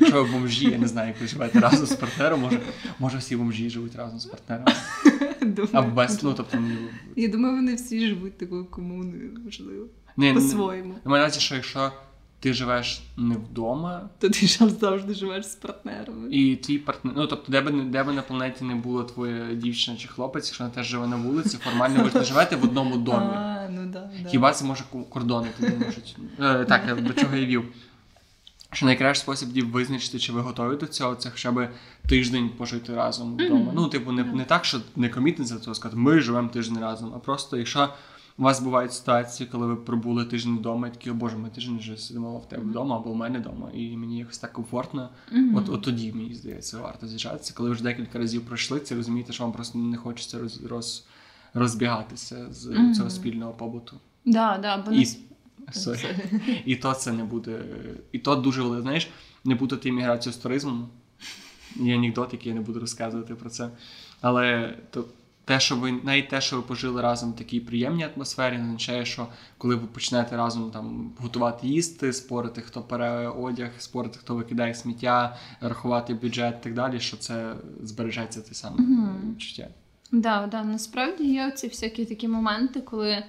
якщо 0.00 0.24
ви 0.24 0.32
бомжі, 0.32 0.70
я 0.70 0.78
не 0.78 0.88
знаю, 0.88 1.08
як 1.08 1.20
ви 1.20 1.26
живете 1.26 1.60
разом 1.60 1.86
з 1.86 1.92
партнером, 1.92 2.40
може 2.40 2.60
може 2.98 3.18
всі 3.18 3.36
бомжі 3.36 3.70
живуть 3.70 3.96
разом 3.96 4.20
з 4.20 4.26
партнером. 4.26 4.66
Думаю, 5.42 5.70
а 5.72 5.82
без, 5.82 6.22
ну, 6.22 6.34
тобто, 6.34 6.58
Я 7.16 7.28
думаю, 7.28 7.56
вони 7.56 7.74
всі 7.74 8.06
живуть 8.08 8.38
такою 8.38 8.64
комуною, 8.64 9.40
можливо. 9.44 9.86
По-своєму. 10.34 10.94
На 11.04 11.10
мене, 11.10 11.30
що 11.30 11.54
якщо 11.54 11.92
ти 12.40 12.54
живеш 12.54 13.02
не 13.16 13.34
вдома, 13.34 14.08
то 14.18 14.28
ти 14.28 14.46
ж 14.46 14.68
завжди 14.80 15.14
живеш 15.14 15.46
з 15.46 15.54
партнерами. 15.54 16.28
І 16.30 16.56
твій 16.56 16.78
партнер, 16.78 17.14
ну 17.16 17.26
тобто, 17.26 17.52
де 17.52 17.60
би 17.60 17.70
де 17.70 18.02
би 18.02 18.12
на 18.12 18.22
планеті 18.22 18.64
не 18.64 18.74
було 18.74 19.04
твоя 19.04 19.54
дівчина 19.54 19.96
чи 19.96 20.08
хлопець, 20.08 20.46
якщо 20.46 20.64
вона 20.64 20.74
теж 20.74 20.86
живе 20.86 21.06
на 21.06 21.16
вулиці, 21.16 21.56
формально 21.56 22.04
ви 22.04 22.10
ж 22.10 22.18
не 22.18 22.24
живете 22.24 22.56
в 22.56 22.64
одному 22.64 22.96
домі. 22.96 23.26
А, 23.34 23.68
ну 23.70 23.86
да, 23.86 24.10
да. 24.22 24.28
Хіба 24.28 24.52
це 24.52 24.64
може 24.64 24.84
кордони 25.10 25.48
тоді 25.60 25.76
можуть? 25.84 26.16
Е, 26.40 26.64
так, 26.64 27.02
до 27.02 27.12
чого 27.12 27.36
я 27.36 27.46
вів. 27.46 27.64
Що 28.72 28.86
найкращий 28.86 29.22
спосіб 29.22 29.70
визначити, 29.70 30.18
чи 30.18 30.32
ви 30.32 30.40
готові 30.40 30.76
до 30.76 30.86
цього, 30.86 31.14
це 31.14 31.30
хоча 31.30 31.52
б 31.52 31.68
тиждень 32.08 32.48
пожити 32.48 32.94
разом 32.94 33.34
вдома. 33.34 33.70
Mm-hmm. 33.70 33.74
Ну, 33.74 33.88
типу, 33.88 34.12
не 34.12 34.24
не 34.24 34.44
так, 34.44 34.64
що 34.64 34.80
не 34.96 35.08
комітниця, 35.08 35.56
то 35.56 35.74
сказати, 35.74 36.00
ми 36.00 36.20
живемо 36.20 36.48
тиждень 36.48 36.80
разом, 36.80 37.12
а 37.16 37.18
просто 37.18 37.56
якщо 37.56 37.88
у 38.38 38.42
вас 38.42 38.60
бувають 38.60 38.92
ситуації, 38.92 39.48
коли 39.52 39.66
ви 39.66 39.76
пробули 39.76 40.24
тиждень 40.24 40.58
вдома, 40.58 40.88
і 40.88 40.90
такі, 40.90 41.10
о 41.10 41.14
боже, 41.14 41.36
ми 41.36 41.50
тиждень 41.50 41.78
вже 41.78 41.96
сидимо 41.96 42.38
в 42.38 42.48
тебе 42.48 42.62
вдома 42.62 42.96
або 42.96 43.12
в 43.12 43.16
мене 43.16 43.38
вдома, 43.38 43.70
і 43.74 43.96
мені 43.96 44.18
якось 44.18 44.38
так 44.38 44.52
комфортно. 44.52 45.08
Mm-hmm. 45.32 45.58
От 45.58 45.68
от 45.68 45.82
тоді, 45.82 46.12
мені 46.12 46.34
здається, 46.34 46.78
варто 46.78 47.06
з'їжджатися. 47.06 47.54
Коли 47.56 47.70
вже 47.70 47.82
декілька 47.82 48.18
разів 48.18 48.46
пройшли, 48.46 48.80
це 48.80 48.94
розумієте, 48.94 49.32
що 49.32 49.44
вам 49.44 49.52
просто 49.52 49.78
не 49.78 49.96
хочеться 49.96 50.38
роз, 50.38 50.64
роз, 50.64 51.06
розбігатися 51.54 52.52
з 52.52 52.66
mm-hmm. 52.66 52.94
цього 52.94 53.10
спільного 53.10 53.52
побуту. 53.52 53.96
Да, 54.24 54.58
да, 54.62 54.76
бо 54.76 54.92
і, 54.92 55.06
Sorry. 55.72 56.40
і 56.64 56.76
то 56.76 56.94
це 56.94 57.12
не 57.12 57.24
буде. 57.24 57.64
І 58.12 58.18
то 58.18 58.36
дуже 58.36 58.80
знаєш, 58.80 59.10
не 59.44 59.56
путати 59.56 59.88
імміграцію 59.88 60.32
з 60.32 60.36
туризмом. 60.36 60.88
Є 61.76 61.96
анекдот, 61.96 62.32
який 62.32 62.48
я 62.48 62.54
не 62.54 62.60
буду 62.60 62.80
розказувати 62.80 63.34
про 63.34 63.50
це. 63.50 63.70
Але 64.20 64.76
то 64.90 65.04
те, 65.46 65.60
що 65.60 65.76
ви 65.76 65.92
навіть 65.92 66.28
те, 66.28 66.40
що 66.40 66.56
ви 66.56 66.62
пожили 66.62 67.02
разом 67.02 67.32
в 67.32 67.36
такій 67.36 67.60
приємній 67.60 68.08
атмосфері, 68.14 68.58
не 68.58 68.64
означає, 68.64 69.04
що 69.04 69.26
коли 69.58 69.74
ви 69.74 69.86
почнете 69.86 70.36
разом 70.36 70.70
там 70.70 71.12
готувати 71.18 71.66
їсти, 71.66 72.12
спорити, 72.12 72.60
хто 72.60 72.82
пере 72.82 73.28
одяг, 73.28 73.70
спорити, 73.78 74.18
хто 74.18 74.34
викидає 74.34 74.74
сміття, 74.74 75.36
рахувати 75.60 76.14
бюджет 76.14 76.56
і 76.60 76.64
так 76.64 76.74
далі, 76.74 77.00
що 77.00 77.16
це 77.16 77.54
збережеться 77.82 78.40
те 78.40 78.54
саме 78.54 78.76
відчуття. 79.30 79.68
Да, 80.12 80.46
да, 80.46 80.64
насправді 80.64 81.24
є 81.24 81.50
ці 81.50 81.68
всякі 81.68 82.04
такі 82.04 82.28
моменти, 82.28 82.80
коли 82.80 83.24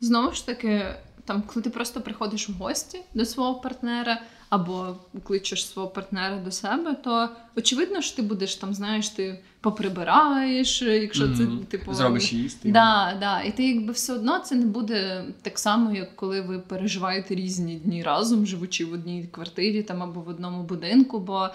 знову 0.00 0.32
ж 0.32 0.46
таки, 0.46 0.84
там, 1.24 1.42
коли 1.42 1.62
ти 1.62 1.70
просто 1.70 2.00
приходиш 2.00 2.48
в 2.48 2.52
гості 2.52 3.00
до 3.14 3.24
свого 3.24 3.60
партнера, 3.60 4.22
або 4.52 4.96
кличеш 5.24 5.66
свого 5.66 5.88
партнера 5.88 6.36
до 6.36 6.50
себе, 6.50 6.94
то 6.94 7.28
очевидно, 7.56 8.00
що 8.00 8.16
ти 8.16 8.22
будеш 8.22 8.56
там, 8.56 8.74
знаєш, 8.74 9.08
ти 9.08 9.38
поприбираєш, 9.60 10.82
якщо 10.82 11.24
це 11.36 11.42
Мгм. 11.42 11.58
типу 11.70 11.94
Зробиш 11.94 12.32
їсти. 12.32 12.72
Да, 12.72 13.16
да. 13.20 13.42
І 13.42 13.52
ти 13.56 13.68
якби 13.68 13.92
все 13.92 14.12
одно 14.14 14.38
це 14.38 14.54
не 14.54 14.66
буде 14.66 15.24
так 15.42 15.58
само, 15.58 15.92
як 15.92 16.16
коли 16.16 16.40
ви 16.40 16.58
переживаєте 16.58 17.34
різні 17.34 17.76
дні 17.76 18.02
разом, 18.02 18.46
живучи 18.46 18.84
в 18.84 18.92
одній 18.92 19.28
квартирі 19.30 19.82
там 19.82 20.02
або 20.02 20.20
в 20.20 20.28
одному 20.28 20.62
будинку, 20.62 21.18
бо 21.18 21.48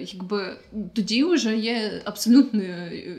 якби 0.00 0.56
тоді 0.92 1.24
вже 1.24 1.56
є 1.56 2.02
абсолютно 2.04 2.62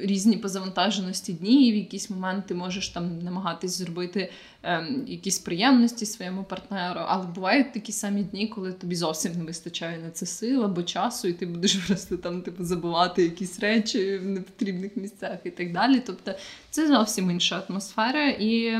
різні 0.02 0.38
позавантаженості 0.38 1.34
дні, 1.34 1.68
і 1.68 1.72
в 1.72 1.76
якийсь 1.76 2.10
момент 2.10 2.46
ти 2.48 2.56
можеш 2.56 2.89
там 2.89 3.20
намагатись 3.20 3.78
зробити 3.78 4.32
ем, 4.63 5.04
якісь 5.08 5.39
приємності 5.39 6.06
своєму 6.06 6.44
партнеру. 6.44 7.00
Але 7.08 7.28
бувають 7.28 7.74
такі 7.74 7.91
самі 7.91 8.24
дні, 8.24 8.48
коли 8.48 8.74
тобі 8.74 8.96
зовсім 8.96 9.38
не 9.38 9.44
вистачає 9.44 9.98
на 9.98 10.10
це 10.10 10.26
сил 10.26 10.63
або 10.63 10.84
часу, 10.84 11.28
і 11.28 11.34
ти 11.34 11.46
будеш 11.46 11.76
просто 11.88 12.18
там 12.18 12.41
типу 12.41 12.63
забувати 12.63 13.24
якісь 13.24 13.60
речі 13.60 14.18
в 14.18 14.26
непотрібних 14.26 14.98
місцях 14.98 15.38
і 15.44 15.50
так 15.50 15.72
далі. 15.72 16.02
Тобто 16.06 16.34
це 16.70 16.88
зовсім 16.88 17.32
інша 17.32 17.63
атмосфера. 17.70 18.30
І 18.30 18.80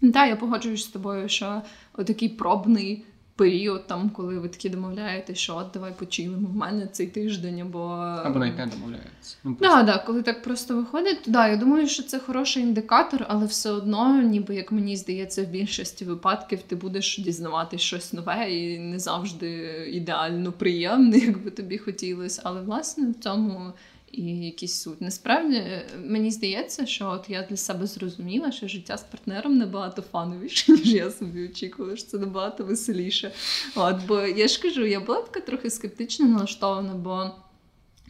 так, 0.00 0.28
я 0.28 0.36
погоджуюсь 0.36 0.84
з 0.84 0.88
тобою, 0.88 1.28
що 1.28 1.62
отакий 1.92 2.28
пробний 2.28 3.04
період, 3.36 3.86
там, 3.86 4.10
коли 4.10 4.38
ви 4.38 4.48
такі 4.48 4.68
домовляєте, 4.68 5.34
що 5.34 5.56
от 5.56 5.66
давай 5.74 5.92
почилимо 5.98 6.48
в 6.48 6.56
мене 6.56 6.86
цей 6.86 7.06
тиждень, 7.06 7.60
або 7.60 7.80
Або 8.24 8.38
навіть 8.38 8.58
не 8.58 8.66
домовляються. 8.66 9.36
Ну, 9.44 9.56
Да, 9.60 9.82
да, 9.82 9.98
коли 9.98 10.22
так 10.22 10.42
просто 10.42 10.76
виходить, 10.76 11.22
то 11.22 11.30
да, 11.30 11.48
я 11.48 11.56
думаю, 11.56 11.88
що 11.88 12.02
це 12.02 12.18
хороший 12.18 12.62
індикатор, 12.62 13.26
але 13.28 13.46
все 13.46 13.70
одно, 13.70 14.22
ніби 14.22 14.54
як 14.54 14.72
мені 14.72 14.96
здається, 14.96 15.42
в 15.44 15.46
більшості 15.46 16.04
випадків 16.04 16.62
ти 16.62 16.76
будеш 16.76 17.18
дізнавати 17.18 17.78
щось 17.78 18.12
нове 18.12 18.50
і 18.50 18.78
не 18.78 18.98
завжди 18.98 19.48
ідеально 19.92 20.52
приємне, 20.52 21.18
як 21.26 21.44
би 21.44 21.50
тобі 21.50 21.78
хотілося. 21.78 22.42
Але 22.44 22.60
власне 22.62 23.10
в 23.10 23.14
цьому 23.14 23.72
і 24.16 24.46
якийсь 24.46 24.82
суть. 24.82 25.00
Насправді 25.00 25.56
е, 25.56 25.86
мені 26.04 26.30
здається, 26.30 26.86
що 26.86 27.08
от 27.08 27.30
я 27.30 27.42
для 27.42 27.56
себе 27.56 27.86
зрозуміла, 27.86 28.52
що 28.52 28.68
життя 28.68 28.96
з 28.96 29.02
партнером 29.02 29.58
набагато 29.58 30.02
фановіше, 30.02 30.72
ніж 30.72 30.94
я 30.94 31.10
собі 31.10 31.44
очікувала, 31.44 31.96
що 31.96 32.06
це 32.06 32.18
набагато 32.18 32.64
веселіше. 32.64 33.32
От, 33.76 33.96
бо 34.08 34.20
я 34.20 34.48
ж 34.48 34.62
кажу, 34.62 34.84
я 34.84 35.00
була 35.00 35.22
така 35.22 35.40
трохи 35.40 35.70
скептично 35.70 36.28
налаштована, 36.28 36.94
бо 36.94 37.30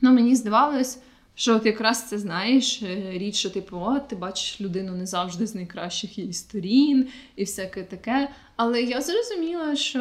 ну, 0.01 0.13
мені 0.13 0.37
здавалось. 0.37 0.99
Що 1.37 1.57
от 1.57 1.67
якраз 1.67 2.09
це 2.09 2.19
знаєш, 2.19 2.83
е, 2.83 3.11
річ, 3.11 3.37
що 3.37 3.51
типу, 3.51 3.79
от 3.81 4.09
ти 4.09 4.17
бачиш 4.17 4.61
людину 4.61 4.93
не 4.93 5.07
завжди 5.07 5.47
з 5.47 5.55
найкращих 5.55 6.19
її 6.19 6.33
сторін 6.33 7.09
і 7.37 7.45
всяке 7.45 7.83
таке. 7.83 8.29
Але 8.57 8.83
я 8.83 9.01
зрозуміла, 9.01 9.77
що 9.77 9.99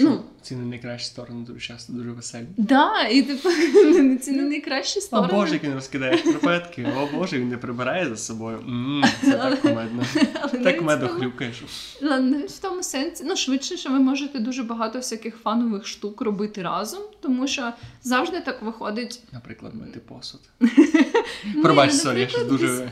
ну 0.00 0.22
Ці 0.42 0.56
не 0.56 0.64
найкращі 0.64 1.06
сторони 1.06 1.44
дуже 1.46 1.60
часто 1.60 1.92
дуже 1.92 2.10
веселі. 2.10 2.46
да, 2.56 3.02
і 3.02 3.22
типу 3.22 3.48
ці 4.22 4.30
не 4.30 4.42
найкращі 4.42 4.98
О 4.98 5.02
сторони. 5.02 5.32
Боже, 5.32 5.52
як 5.52 5.64
він 5.64 5.74
розкидає 5.74 6.18
шкарпетки, 6.18 6.92
о 6.96 7.16
Боже, 7.16 7.38
він 7.38 7.48
не 7.48 7.56
прибирає 7.56 8.08
за 8.08 8.16
собою. 8.16 8.58
М, 8.58 9.04
Це 9.24 9.30
так 9.32 9.60
кумедно. 9.60 10.02
Так 10.64 10.82
мило 10.82 11.08
хрюкаєш. 11.08 11.56
Навіть 12.02 12.50
в 12.50 12.58
тому 12.58 12.82
сенсі, 12.82 13.24
ну 13.26 13.36
швидше, 13.36 13.76
що 13.76 13.90
ви 13.90 13.98
можете 13.98 14.38
дуже 14.38 14.62
багато 14.62 14.98
всяких 14.98 15.36
fun 15.36 15.55
ових 15.55 15.86
штук 15.86 16.20
робити 16.20 16.62
разом, 16.62 17.00
тому 17.20 17.46
що 17.46 17.72
завжди 18.02 18.40
так 18.40 18.62
виходить. 18.62 19.22
Наприклад, 19.32 19.74
мити 19.74 20.00
посуд. 20.00 20.40
Пробач, 21.62 21.90
ну, 21.92 21.98
sorry, 21.98 22.20
я 22.20 22.28
щось 22.28 22.44
дуже 22.44 22.88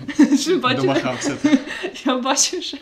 домахався. 0.77 1.37
Я 2.05 2.19
бачу, 2.19 2.63
що 2.63 2.77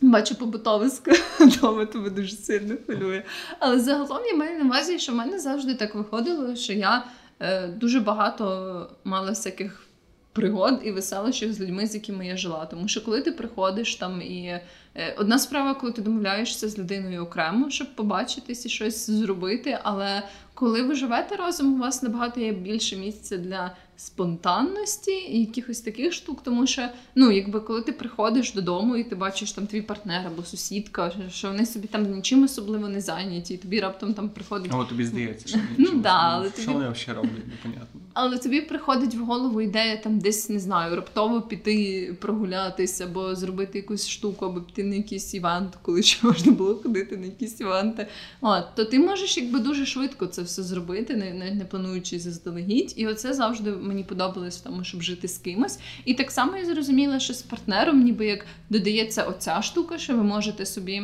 бачу 0.00 0.34
побутовисько 0.34 1.10
вдома, 1.40 1.86
тебе 1.92 2.10
дуже 2.10 2.36
сильно 2.36 2.76
хвилює. 2.86 3.22
Але 3.58 3.80
загалом 3.80 4.24
я 4.26 4.36
маю 4.36 4.58
на 4.58 4.64
увазі, 4.64 4.98
що 4.98 5.12
в 5.12 5.14
мене 5.14 5.38
завжди 5.38 5.74
так 5.74 5.94
виходило, 5.94 6.56
що 6.56 6.72
я 6.72 7.04
е, 7.40 7.66
дуже 7.66 8.00
багато 8.00 8.90
мала 9.04 9.28
всяких 9.28 9.86
пригод 10.32 10.80
і 10.84 10.90
веселощів 10.90 11.52
з 11.52 11.60
людьми, 11.60 11.86
з 11.86 11.94
якими 11.94 12.26
я 12.26 12.36
жила. 12.36 12.66
Тому 12.66 12.88
що 12.88 13.04
коли 13.04 13.22
ти 13.22 13.32
приходиш 13.32 13.96
там 13.96 14.22
і 14.22 14.60
е, 14.94 15.14
одна 15.18 15.38
справа, 15.38 15.74
коли 15.74 15.92
ти 15.92 16.02
домовляєшся 16.02 16.68
з 16.68 16.78
людиною 16.78 17.22
окремо, 17.22 17.70
щоб 17.70 17.96
побачитись 17.96 18.66
і 18.66 18.68
щось 18.68 19.10
зробити, 19.10 19.78
але 19.82 20.22
коли 20.54 20.82
ви 20.82 20.94
живете 20.94 21.36
разом, 21.36 21.74
у 21.74 21.78
вас 21.78 22.02
набагато 22.02 22.40
є 22.40 22.52
більше 22.52 22.96
місця 22.96 23.36
для 23.36 23.76
спонтанності 24.00 25.10
і 25.10 25.40
якихось 25.40 25.80
таких 25.80 26.12
штук, 26.12 26.42
тому 26.42 26.66
що 26.66 26.88
ну, 27.14 27.30
якби 27.30 27.60
коли 27.60 27.82
ти 27.82 27.92
приходиш 27.92 28.52
додому 28.52 28.96
і 28.96 29.04
ти 29.04 29.14
бачиш 29.14 29.52
там 29.52 29.66
твій 29.66 29.82
партнер 29.82 30.26
або 30.26 30.42
сусідка, 30.42 31.12
що 31.30 31.48
вони 31.48 31.66
собі 31.66 31.86
там 31.86 32.14
нічим 32.14 32.44
особливо 32.44 32.88
не 32.88 33.00
зайняті, 33.00 33.54
і 33.54 33.56
тобі 33.56 33.80
раптом 33.80 34.14
там 34.14 34.28
приходить. 34.28 34.72
От 34.74 34.88
тобі 34.88 35.04
здається, 35.04 35.48
що 35.48 35.58
Ну 35.58 35.84
нічого 35.84 35.98
да, 35.98 36.18
але 36.20 36.48
що 36.48 36.56
тобі- 36.56 36.72
вони 36.72 36.90
взагалі 36.90 37.16
роблять, 37.16 37.46
непонятно. 37.48 38.00
Але 38.12 38.38
тобі 38.38 38.60
приходить 38.60 39.14
в 39.14 39.24
голову 39.24 39.60
ідея 39.60 39.96
там 39.96 40.18
десь 40.18 40.48
не 40.48 40.58
знаю, 40.58 40.96
раптово 40.96 41.42
піти 41.42 42.16
прогулятися, 42.20 43.04
або 43.04 43.34
зробити 43.34 43.78
якусь 43.78 44.08
штуку, 44.08 44.46
або 44.46 44.60
піти 44.60 44.84
на 44.84 44.94
якийсь 44.94 45.34
івент, 45.34 45.78
коли 45.82 46.02
ще 46.02 46.26
можна 46.26 46.52
було 46.52 46.74
ходити 46.74 47.16
на 47.16 47.26
якісь 47.26 47.60
івенти. 47.60 48.06
От, 48.40 48.64
то 48.76 48.84
ти 48.84 48.98
можеш 48.98 49.36
якби 49.36 49.58
дуже 49.58 49.86
швидко 49.86 50.26
це 50.26 50.42
все 50.42 50.62
зробити, 50.62 51.16
не, 51.16 51.32
не, 51.32 51.50
не 51.50 51.64
плануючи 51.64 52.18
заздалегідь. 52.18 52.92
І 52.96 53.06
оце 53.06 53.34
завжди 53.34 53.70
мені 53.90 54.04
подобалось 54.04 54.58
в 54.58 54.62
тому, 54.62 54.84
щоб 54.84 55.02
жити 55.02 55.28
з 55.28 55.38
кимось. 55.38 55.78
І 56.04 56.14
так 56.14 56.30
само 56.30 56.56
я 56.56 56.64
зрозуміла, 56.64 57.20
що 57.20 57.34
з 57.34 57.42
партнером, 57.42 58.02
ніби 58.02 58.26
як 58.26 58.46
додається 58.70 59.24
оця 59.24 59.62
штука, 59.62 59.98
що 59.98 60.16
ви 60.16 60.22
можете 60.22 60.66
собі. 60.66 61.02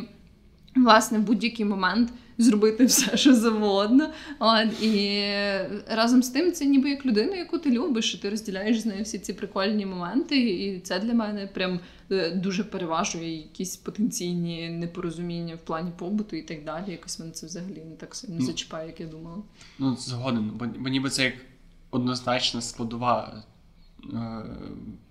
Власне, 0.77 1.19
в 1.19 1.23
будь-який 1.23 1.65
момент 1.65 2.11
зробити 2.39 2.85
все, 2.85 3.17
що 3.17 3.35
завгодно. 3.35 4.11
От, 4.39 4.83
і 4.83 5.23
разом 5.89 6.23
з 6.23 6.29
тим, 6.29 6.53
це 6.53 6.67
ніби 6.67 6.91
як 6.91 7.07
людина, 7.07 7.37
яку 7.37 7.59
ти 7.59 7.71
любиш, 7.71 8.15
і 8.15 8.19
ти 8.19 8.31
розділяєш 8.31 8.81
з 8.81 8.87
нею 8.87 9.05
всі 9.05 9.19
ці 9.19 9.33
прикольні 9.33 9.87
моменти. 9.87 10.39
І 10.39 10.81
це 10.81 10.99
для 10.99 11.15
мене 11.15 11.47
прям 11.47 11.81
е, 12.11 12.31
дуже 12.31 12.65
переважує 12.65 13.37
якісь 13.37 13.77
потенційні 13.77 14.69
непорозуміння 14.69 15.55
в 15.55 15.59
плані 15.59 15.91
побуту 15.99 16.37
і 16.37 16.43
так 16.43 16.65
далі. 16.65 16.91
Якось 16.91 17.19
мене 17.19 17.33
це 17.33 17.47
взагалі 17.47 17.83
не 17.91 17.97
так 17.97 18.15
сильно 18.15 18.37
Ну, 18.39 18.47
зачіпає, 18.47 18.87
як 18.87 19.01
я 19.01 19.07
думала. 19.07 19.37
Ну, 19.79 19.97
згоден, 19.97 20.51
бо, 20.55 20.67
бо 20.79 20.89
ніби 20.89 21.11
це 21.11 21.25
як 21.25 21.35
однозначна 21.97 22.61
складова 22.61 23.43
е, 24.13 24.43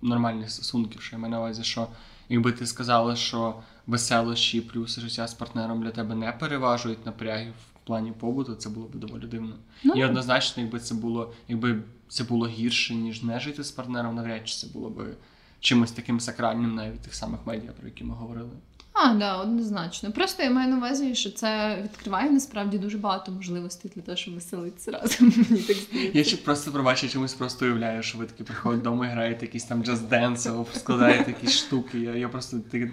нормальних 0.02 0.50
стосунків, 0.50 1.02
що 1.02 1.16
я 1.16 1.20
маю 1.20 1.30
на 1.30 1.38
увазі, 1.38 1.64
що 1.64 1.88
якби 2.28 2.52
ти 2.52 2.66
сказала, 2.66 3.16
що 3.16 3.54
веселощі 3.86 4.60
плюс 4.60 4.98
життя 5.00 5.28
з 5.28 5.34
партнером 5.34 5.82
для 5.82 5.90
тебе 5.90 6.14
не 6.14 6.32
переважують 6.32 7.06
напрягів 7.06 7.52
в 7.52 7.86
плані 7.86 8.12
побуту, 8.12 8.54
це 8.54 8.68
було 8.68 8.86
б 8.86 8.94
доволі 8.94 9.26
дивно. 9.26 9.54
Ну, 9.84 9.94
І 9.94 10.04
однозначно, 10.04 10.62
якби 10.62 10.80
це 10.80 10.94
було, 10.94 11.32
якби 11.48 11.82
це 12.08 12.24
було 12.24 12.48
гірше, 12.48 12.94
ніж 12.94 13.22
не 13.22 13.40
жити 13.40 13.64
з 13.64 13.70
партнером, 13.70 14.14
навряд 14.14 14.48
чи 14.48 14.54
це 14.54 14.66
було 14.66 14.90
б 14.90 15.16
чимось 15.60 15.92
таким 15.92 16.20
сакральним, 16.20 16.74
навіть 16.74 17.00
тих 17.00 17.14
самих 17.14 17.40
медіа, 17.46 17.72
про 17.72 17.88
які 17.88 18.04
ми 18.04 18.14
говорили. 18.14 18.50
А, 18.98 19.14
да, 19.14 19.36
однозначно. 19.36 20.12
Просто 20.12 20.42
я 20.42 20.50
маю 20.50 20.68
на 20.68 20.76
увазі, 20.76 21.14
що 21.14 21.30
це 21.30 21.78
відкриває 21.84 22.30
насправді 22.30 22.78
дуже 22.78 22.98
багато 22.98 23.32
можливостей 23.32 23.90
для 23.94 24.02
того, 24.02 24.16
щоб 24.16 24.34
веселитися 24.34 24.90
разом. 24.90 25.26
Мені 25.50 25.62
так 25.62 25.76
здається. 25.76 26.18
Я 26.18 26.24
ще 26.24 26.36
просто 26.36 26.72
пробачу, 26.72 27.08
чомусь 27.08 27.34
просто 27.34 27.64
уявляю, 27.64 28.02
що 28.02 28.18
ви 28.18 28.26
такі 28.26 28.44
приходите 28.44 28.82
додому 28.82 29.04
і 29.04 29.08
граєте 29.08 29.46
якісь 29.46 29.64
там 29.64 29.84
джаз 29.84 30.00
денс 30.00 30.46
або 30.46 30.66
складаєте 30.74 31.30
якісь 31.30 31.58
штуки. 31.58 31.98
Я, 31.98 32.14
я 32.14 32.28
просто 32.28 32.58
ти, 32.70 32.92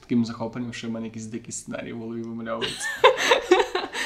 таким 0.00 0.24
захопленням, 0.24 0.72
що 0.72 0.88
в 0.88 0.90
мене 0.90 1.06
якісь 1.06 1.26
дикі 1.26 1.52
сценарії 1.52 1.92
в 1.92 1.98
голові 1.98 2.22
вимальовуються. 2.22 2.88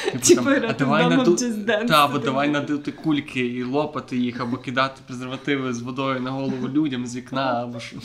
Типу, 0.03 0.43
Типу, 0.43 0.49
а 0.67 0.73
давай 0.73 1.09
наду... 1.09 1.35
Та, 1.65 2.05
або 2.05 2.13
типу. 2.13 2.25
давай 2.25 2.49
надути 2.49 2.91
кульки 2.91 3.39
і 3.39 3.63
лопати 3.63 4.17
їх, 4.17 4.39
або 4.39 4.57
кидати 4.57 5.01
презервативи 5.07 5.73
з 5.73 5.81
водою 5.81 6.19
на 6.19 6.31
голову 6.31 6.69
людям 6.69 7.07
з 7.07 7.15
вікна, 7.15 7.63
або 7.63 7.79
що. 7.79 7.97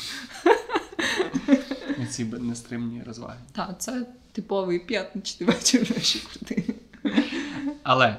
Ці 2.11 2.25
нестримні 2.25 3.03
розваги. 3.03 3.39
Так, 3.53 3.75
це 3.79 4.07
типовий 4.33 4.79
п'ятничний 4.79 5.49
вечір 5.49 5.85
в 5.85 5.97
нашій 5.97 6.19
квартирі. 6.19 6.75
Але 7.83 8.17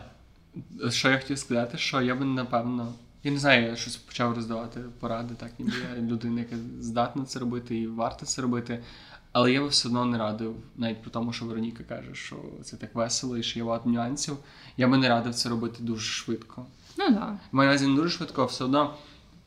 що 0.90 1.10
я 1.10 1.20
хотів 1.20 1.40
сказати, 1.40 1.78
що 1.78 2.02
я 2.02 2.16
би 2.16 2.26
напевно. 2.26 2.94
Я 3.24 3.32
не 3.32 3.40
знаю, 3.40 3.68
я 3.68 3.76
щось 3.76 3.96
почав 3.96 4.36
роздавати 4.36 4.80
поради, 5.00 5.36
так 5.36 5.52
ніби 5.60 5.74
я 5.96 6.02
людина, 6.02 6.40
яка 6.40 6.56
здатна 6.80 7.26
це 7.26 7.40
робити 7.40 7.78
і 7.78 7.88
варта 7.88 8.26
це 8.26 8.42
робити. 8.42 8.84
Але 9.32 9.52
я 9.52 9.62
би 9.62 9.68
все 9.68 9.88
одно 9.88 10.06
не 10.06 10.18
радив, 10.18 10.56
навіть 10.78 11.02
при 11.02 11.12
тому, 11.12 11.34
що 11.34 11.46
Вероніка 11.46 11.84
каже, 11.84 12.16
що 12.16 12.36
це 12.64 12.78
так 12.78 12.96
весело 12.96 13.38
і 13.38 13.44
що 13.44 13.60
є 13.60 13.66
багато 13.66 13.90
нюансів. 13.90 14.38
Я 14.78 14.88
би 14.88 14.98
не 14.98 15.10
радив 15.10 15.36
це 15.36 15.50
робити 15.50 15.84
дуже 15.84 16.06
швидко. 16.06 16.66
Ну 16.98 17.10
да. 17.10 17.40
Маю 17.52 17.68
на 17.68 17.74
увазі 17.74 17.88
не 17.88 17.96
дуже 17.96 18.10
швидко, 18.10 18.42
а 18.42 18.46
все 18.46 18.64
одно. 18.64 18.96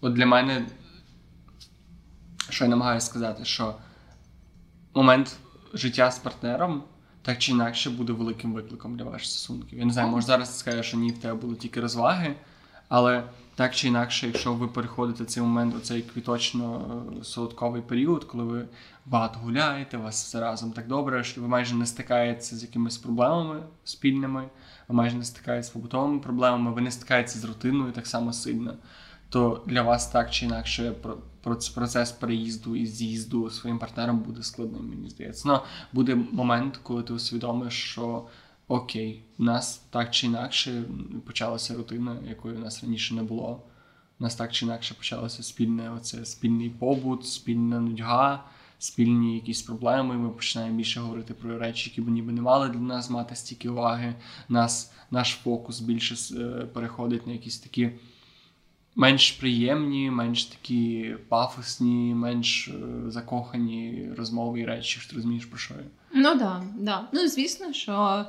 От 0.00 0.12
для 0.12 0.26
мене, 0.26 0.66
що 2.48 2.64
я 2.64 2.70
намагаюся 2.70 3.07
сказати, 3.07 3.44
що 3.44 3.74
момент 4.94 5.37
життя 5.74 6.11
з 6.11 6.18
партнером 6.18 6.83
так 7.22 7.38
чи 7.38 7.52
інакше 7.52 7.90
буде 7.90 8.12
великим 8.12 8.52
викликом 8.52 8.96
для 8.96 9.05
ваших 9.05 9.28
стосунків. 9.28 9.78
Я 9.78 9.85
не 9.85 9.92
знаю, 9.92 10.09
може 10.09 10.26
зараз 10.26 10.48
ти 10.48 10.59
скажеш, 10.59 10.87
що 10.87 10.96
ні, 10.96 11.11
в 11.11 11.18
тебе 11.18 11.35
будуть 11.35 11.59
тільки 11.59 11.81
розваги, 11.81 12.35
але 12.88 13.22
так 13.55 13.74
чи 13.74 13.88
інакше, 13.88 14.26
якщо 14.26 14.52
ви 14.52 14.68
переходите 14.68 15.24
цей 15.24 15.42
момент, 15.42 15.76
оцей 15.76 16.05
квіточно-солодковий 16.14 17.81
період, 17.81 18.24
коли 18.24 18.44
ви 18.44 18.64
багато 19.07 19.38
гуляєте, 19.38 19.98
у 19.98 20.02
вас 20.02 20.24
все 20.24 20.40
разом 20.40 20.72
так 20.72 20.87
добре, 20.87 21.24
що 21.24 21.40
ви 21.40 21.48
майже 21.48 21.74
не 21.74 21.87
стикаєтеся 21.87 22.57
з 22.57 22.62
якимись 22.62 22.98
проблемами 22.98 23.62
спільними, 23.85 24.48
ви 24.88 24.94
майже 24.94 25.16
не 25.16 25.24
стикаєтеся 25.24 25.70
з 25.70 25.72
побутовими 25.72 26.18
проблемами, 26.18 26.72
ви 26.72 26.81
не 26.81 26.90
стикаєтеся 26.90 27.38
з 27.38 27.44
рутиною 27.44 27.92
так 27.92 28.07
само 28.07 28.33
сильно, 28.33 28.74
то 29.32 29.62
для 29.66 29.82
вас 29.82 30.10
так 30.10 30.30
чи 30.30 30.46
інакше 30.46 30.94
процес 31.74 32.12
переїзду 32.12 32.76
і 32.76 32.86
з'їзду 32.86 33.50
своїм 33.50 33.78
партнером 33.78 34.18
буде 34.18 34.42
складним, 34.42 34.88
мені 34.88 35.10
здається. 35.10 35.48
Ну, 35.48 35.60
буде 35.92 36.14
момент, 36.14 36.80
коли 36.82 37.02
ти 37.02 37.12
усвідомиш, 37.12 37.74
що 37.74 38.26
окей, 38.68 39.24
у 39.38 39.42
нас 39.42 39.82
так 39.90 40.10
чи 40.10 40.26
інакше 40.26 40.84
почалася 41.26 41.74
рутина, 41.74 42.16
якої 42.28 42.56
у 42.56 42.58
нас 42.58 42.82
раніше 42.82 43.14
не 43.14 43.22
було. 43.22 43.62
У 44.20 44.22
нас 44.22 44.34
так 44.34 44.52
чи 44.52 44.66
інакше 44.66 44.94
почалося 44.94 45.42
спільне 45.42 45.90
оце 45.90 46.24
спільний 46.24 46.70
побут, 46.70 47.26
спільна 47.26 47.80
нудьга, 47.80 48.44
спільні 48.78 49.34
якісь 49.34 49.62
проблеми. 49.62 50.14
Ми 50.14 50.30
починаємо 50.30 50.76
більше 50.76 51.00
говорити 51.00 51.34
про 51.34 51.58
речі, 51.58 51.90
які 51.90 52.00
б 52.00 52.08
ніби 52.08 52.32
не 52.32 52.40
мали 52.40 52.68
для 52.68 52.80
нас 52.80 53.10
мати 53.10 53.36
стільки 53.36 53.68
уваги. 53.68 54.14
Нас, 54.48 54.92
Наш 55.10 55.38
фокус 55.44 55.80
більше 55.80 56.36
е, 56.36 56.66
переходить 56.66 57.26
на 57.26 57.32
якісь 57.32 57.58
такі 57.58 57.90
менш 58.96 59.31
приємні, 59.31 60.11
менш 60.11 60.44
такі 60.44 61.14
пафосні, 61.28 62.14
менш 62.14 62.68
е, 62.68 63.11
закохані 63.11 64.09
розмови 64.16 64.61
і 64.61 64.66
речі, 64.66 65.00
що 65.00 65.11
ти 65.11 65.16
розумієш 65.16 65.46
про 65.46 65.59
що 65.59 65.74
я. 65.74 65.81
Ну 66.14 66.28
так, 66.28 66.38
да, 66.38 66.62
да. 66.78 67.09
ну 67.12 67.28
звісно, 67.28 67.72
що 67.72 68.24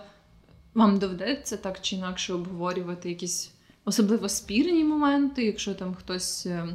вам 0.73 0.99
доведеться 0.99 1.57
так 1.57 1.81
чи 1.81 1.95
інакше 1.95 2.33
обговорювати 2.33 3.09
якісь 3.09 3.51
особливо 3.85 4.29
спірні 4.29 4.83
моменти, 4.83 5.45
якщо 5.45 5.73
там 5.73 5.95
хтось. 5.95 6.45
Е, 6.45 6.67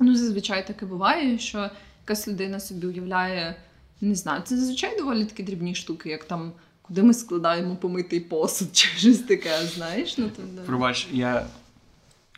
ну, 0.00 0.16
зазвичай 0.16 0.66
таке 0.66 0.86
буває, 0.86 1.38
що 1.38 1.70
якась 2.02 2.28
людина 2.28 2.60
собі 2.60 2.86
уявляє, 2.86 3.56
не 4.00 4.14
знаю, 4.14 4.42
це 4.44 4.56
зазвичай 4.56 4.98
доволі 4.98 5.24
такі 5.24 5.42
дрібні 5.42 5.74
штуки, 5.74 6.10
як 6.10 6.24
там, 6.24 6.52
куди 6.82 7.02
ми 7.02 7.14
складаємо 7.14 7.76
помитий 7.76 8.20
посуд, 8.20 8.68
чи 8.72 8.88
щось 8.88 9.18
таке, 9.18 9.66
знаєш. 9.66 10.18
ну 10.18 10.30
то... 10.36 10.62
Пробач, 10.66 11.08
я 11.12 11.46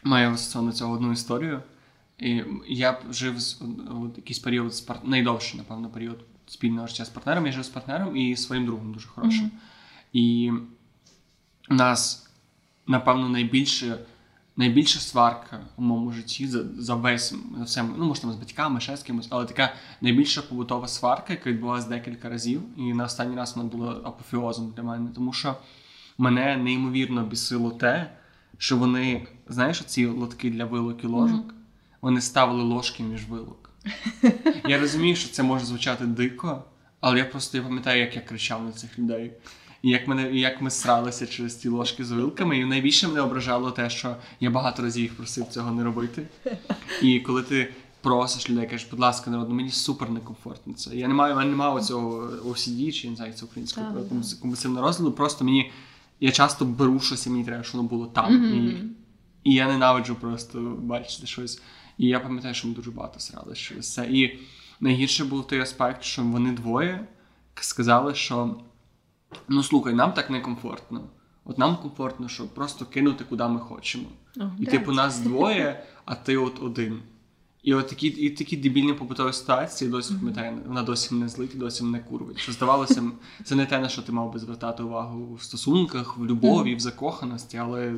маю 0.06 0.36
стосовно 0.36 0.72
цього 0.72 0.94
одну 0.94 1.12
історію. 1.12 1.62
І 2.18 2.42
Я 2.66 3.00
жив 3.10 3.40
з 3.40 3.62
от, 4.04 4.16
якийсь 4.16 4.38
період 4.38 4.74
з 4.74 4.80
пар... 4.80 5.00
найдовший, 5.04 5.58
напевно, 5.58 5.88
період 5.88 6.24
спільного 6.46 6.86
життя 6.86 7.04
з 7.04 7.08
партнером. 7.08 7.46
Я 7.46 7.52
жив 7.52 7.64
з 7.64 7.68
партнером 7.68 8.16
і 8.16 8.36
своїм 8.36 8.66
другом 8.66 8.92
дуже 8.92 9.08
хорошим. 9.08 9.44
Mm-hmm. 9.44 9.50
І 10.12 10.52
у 11.70 11.74
нас, 11.74 12.30
напевно, 12.86 13.28
найбільше 13.28 13.98
найбільша 14.56 15.00
сварка 15.00 15.60
у 15.76 15.82
моєму 15.82 16.12
житті 16.12 16.46
за 16.46 16.64
за 16.78 16.94
весь 16.94 17.34
за 17.58 17.64
все, 17.64 17.82
ну 17.82 18.04
може 18.04 18.20
там 18.20 18.32
з 18.32 18.36
батьками, 18.36 18.80
ще 18.80 18.96
з 18.96 19.02
кимось, 19.02 19.26
але 19.30 19.44
така 19.44 19.72
найбільша 20.00 20.42
побутова 20.42 20.88
сварка, 20.88 21.32
яка 21.32 21.50
відбулася 21.50 21.88
декілька 21.88 22.28
разів, 22.28 22.62
і 22.76 22.94
на 22.94 23.04
останній 23.04 23.36
раз 23.36 23.56
вона 23.56 23.68
була 23.68 24.00
апофеозом 24.04 24.72
для 24.76 24.82
мене, 24.82 25.10
тому 25.14 25.32
що 25.32 25.56
мене 26.18 26.56
неймовірно 26.56 27.24
бісило 27.24 27.70
те, 27.70 28.10
що 28.58 28.76
вони, 28.76 29.26
знаєш, 29.48 29.84
ці 29.84 30.06
лотки 30.06 30.50
для 30.50 30.64
вилок 30.64 31.04
і 31.04 31.06
ложок, 31.06 31.46
mm-hmm. 31.46 31.54
вони 32.00 32.20
ставили 32.20 32.62
ложки 32.62 33.02
між 33.02 33.24
вилок. 33.24 33.70
Я 34.68 34.80
розумію, 34.80 35.16
що 35.16 35.28
це 35.28 35.42
може 35.42 35.64
звучати 35.64 36.04
дико, 36.06 36.64
але 37.00 37.18
я 37.18 37.24
просто 37.24 37.58
я 37.58 37.64
пам'ятаю, 37.64 38.00
як 38.00 38.16
я 38.16 38.22
кричав 38.22 38.64
на 38.64 38.72
цих 38.72 38.98
людей. 38.98 39.32
І 39.82 39.90
як 39.90 40.08
мене, 40.08 40.32
як 40.32 40.60
ми 40.60 40.70
сралися 40.70 41.26
через 41.26 41.54
ті 41.54 41.68
ложки 41.68 42.04
з 42.04 42.10
вилками. 42.10 42.58
І 42.58 42.64
найбільше 42.64 43.08
мене 43.08 43.20
ображало 43.20 43.70
те, 43.70 43.90
що 43.90 44.16
я 44.40 44.50
багато 44.50 44.82
разів 44.82 45.02
їх 45.02 45.16
просив 45.16 45.46
цього 45.46 45.72
не 45.72 45.84
робити. 45.84 46.26
І 47.02 47.20
коли 47.20 47.42
ти 47.42 47.72
просиш 48.00 48.50
людей, 48.50 48.66
кажеш, 48.66 48.88
будь 48.90 49.00
ласка, 49.00 49.30
народ, 49.30 49.50
мені 49.50 49.70
супер 49.70 50.10
некомфортно 50.10 50.72
це. 50.74 50.96
Я 50.96 51.08
не 51.08 51.14
маю, 51.14 51.36
мене 51.36 51.50
немає 51.50 51.80
цього 51.80 52.26
OCD, 52.26 52.92
чи 52.92 53.10
не 53.10 53.16
знаю, 53.16 53.32
це 53.32 53.44
українською 53.44 53.86
компульсивного 54.40 54.86
розладу. 54.86 55.12
Просто 55.12 55.44
мені 55.44 55.72
я 56.20 56.32
часто 56.32 56.64
беру 56.64 57.00
щось, 57.00 57.26
і 57.26 57.30
мені 57.30 57.44
треба, 57.44 57.62
щоб 57.62 57.76
воно 57.76 57.88
було 57.88 58.06
там. 58.06 58.32
Mm-hmm. 58.32 58.54
І 58.54 58.96
і 59.44 59.54
я 59.54 59.68
ненавиджу 59.68 60.14
просто 60.14 60.60
бачити 60.78 61.26
щось. 61.26 61.62
І 61.98 62.06
я 62.06 62.20
пам'ятаю, 62.20 62.54
що 62.54 62.68
ми 62.68 62.74
дуже 62.74 62.90
багато 62.90 63.20
срали 63.20 63.54
через 63.54 63.92
це. 63.92 64.06
І 64.06 64.38
найгірше 64.80 65.24
був 65.24 65.46
той 65.46 65.60
аспект, 65.60 66.02
що 66.02 66.22
вони 66.22 66.52
двоє 66.52 67.06
сказали, 67.60 68.14
що 68.14 68.56
ну 69.48 69.62
слухай, 69.62 69.94
нам 69.94 70.12
так 70.12 70.30
некомфортно. 70.30 71.08
От 71.44 71.58
нам 71.58 71.76
комфортно, 71.76 72.28
щоб 72.28 72.54
просто 72.54 72.86
кинути, 72.86 73.24
куди 73.24 73.44
ми 73.48 73.60
хочемо. 73.60 74.04
Oh, 74.36 74.50
і 74.60 74.66
типу 74.66 74.92
нас 74.92 75.18
двоє, 75.18 75.84
а 76.04 76.14
ти 76.14 76.36
от 76.36 76.62
один. 76.62 77.02
І 77.66 77.74
от 77.74 77.88
такі 77.88 78.06
і 78.06 78.30
такі 78.30 78.56
дебільні 78.56 78.92
побутові 78.92 79.32
ситуації 79.32 79.90
досі 79.90 80.14
пам'ятаю, 80.14 80.58
вона 80.66 80.82
досі 80.82 81.14
мене 81.14 81.28
злить, 81.28 81.58
досі 81.58 81.84
мене 81.84 82.04
курвить. 82.08 82.38
Що 82.38 82.52
здавалося, 82.52 83.02
це 83.44 83.54
не 83.54 83.66
те, 83.66 83.78
на 83.78 83.88
що 83.88 84.02
ти 84.02 84.12
мав 84.12 84.32
би 84.32 84.38
звертати 84.38 84.82
увагу 84.82 85.34
в 85.34 85.42
стосунках, 85.42 86.18
в 86.18 86.24
любові, 86.24 86.74
в 86.74 86.80
закоханості, 86.80 87.56
але 87.56 87.94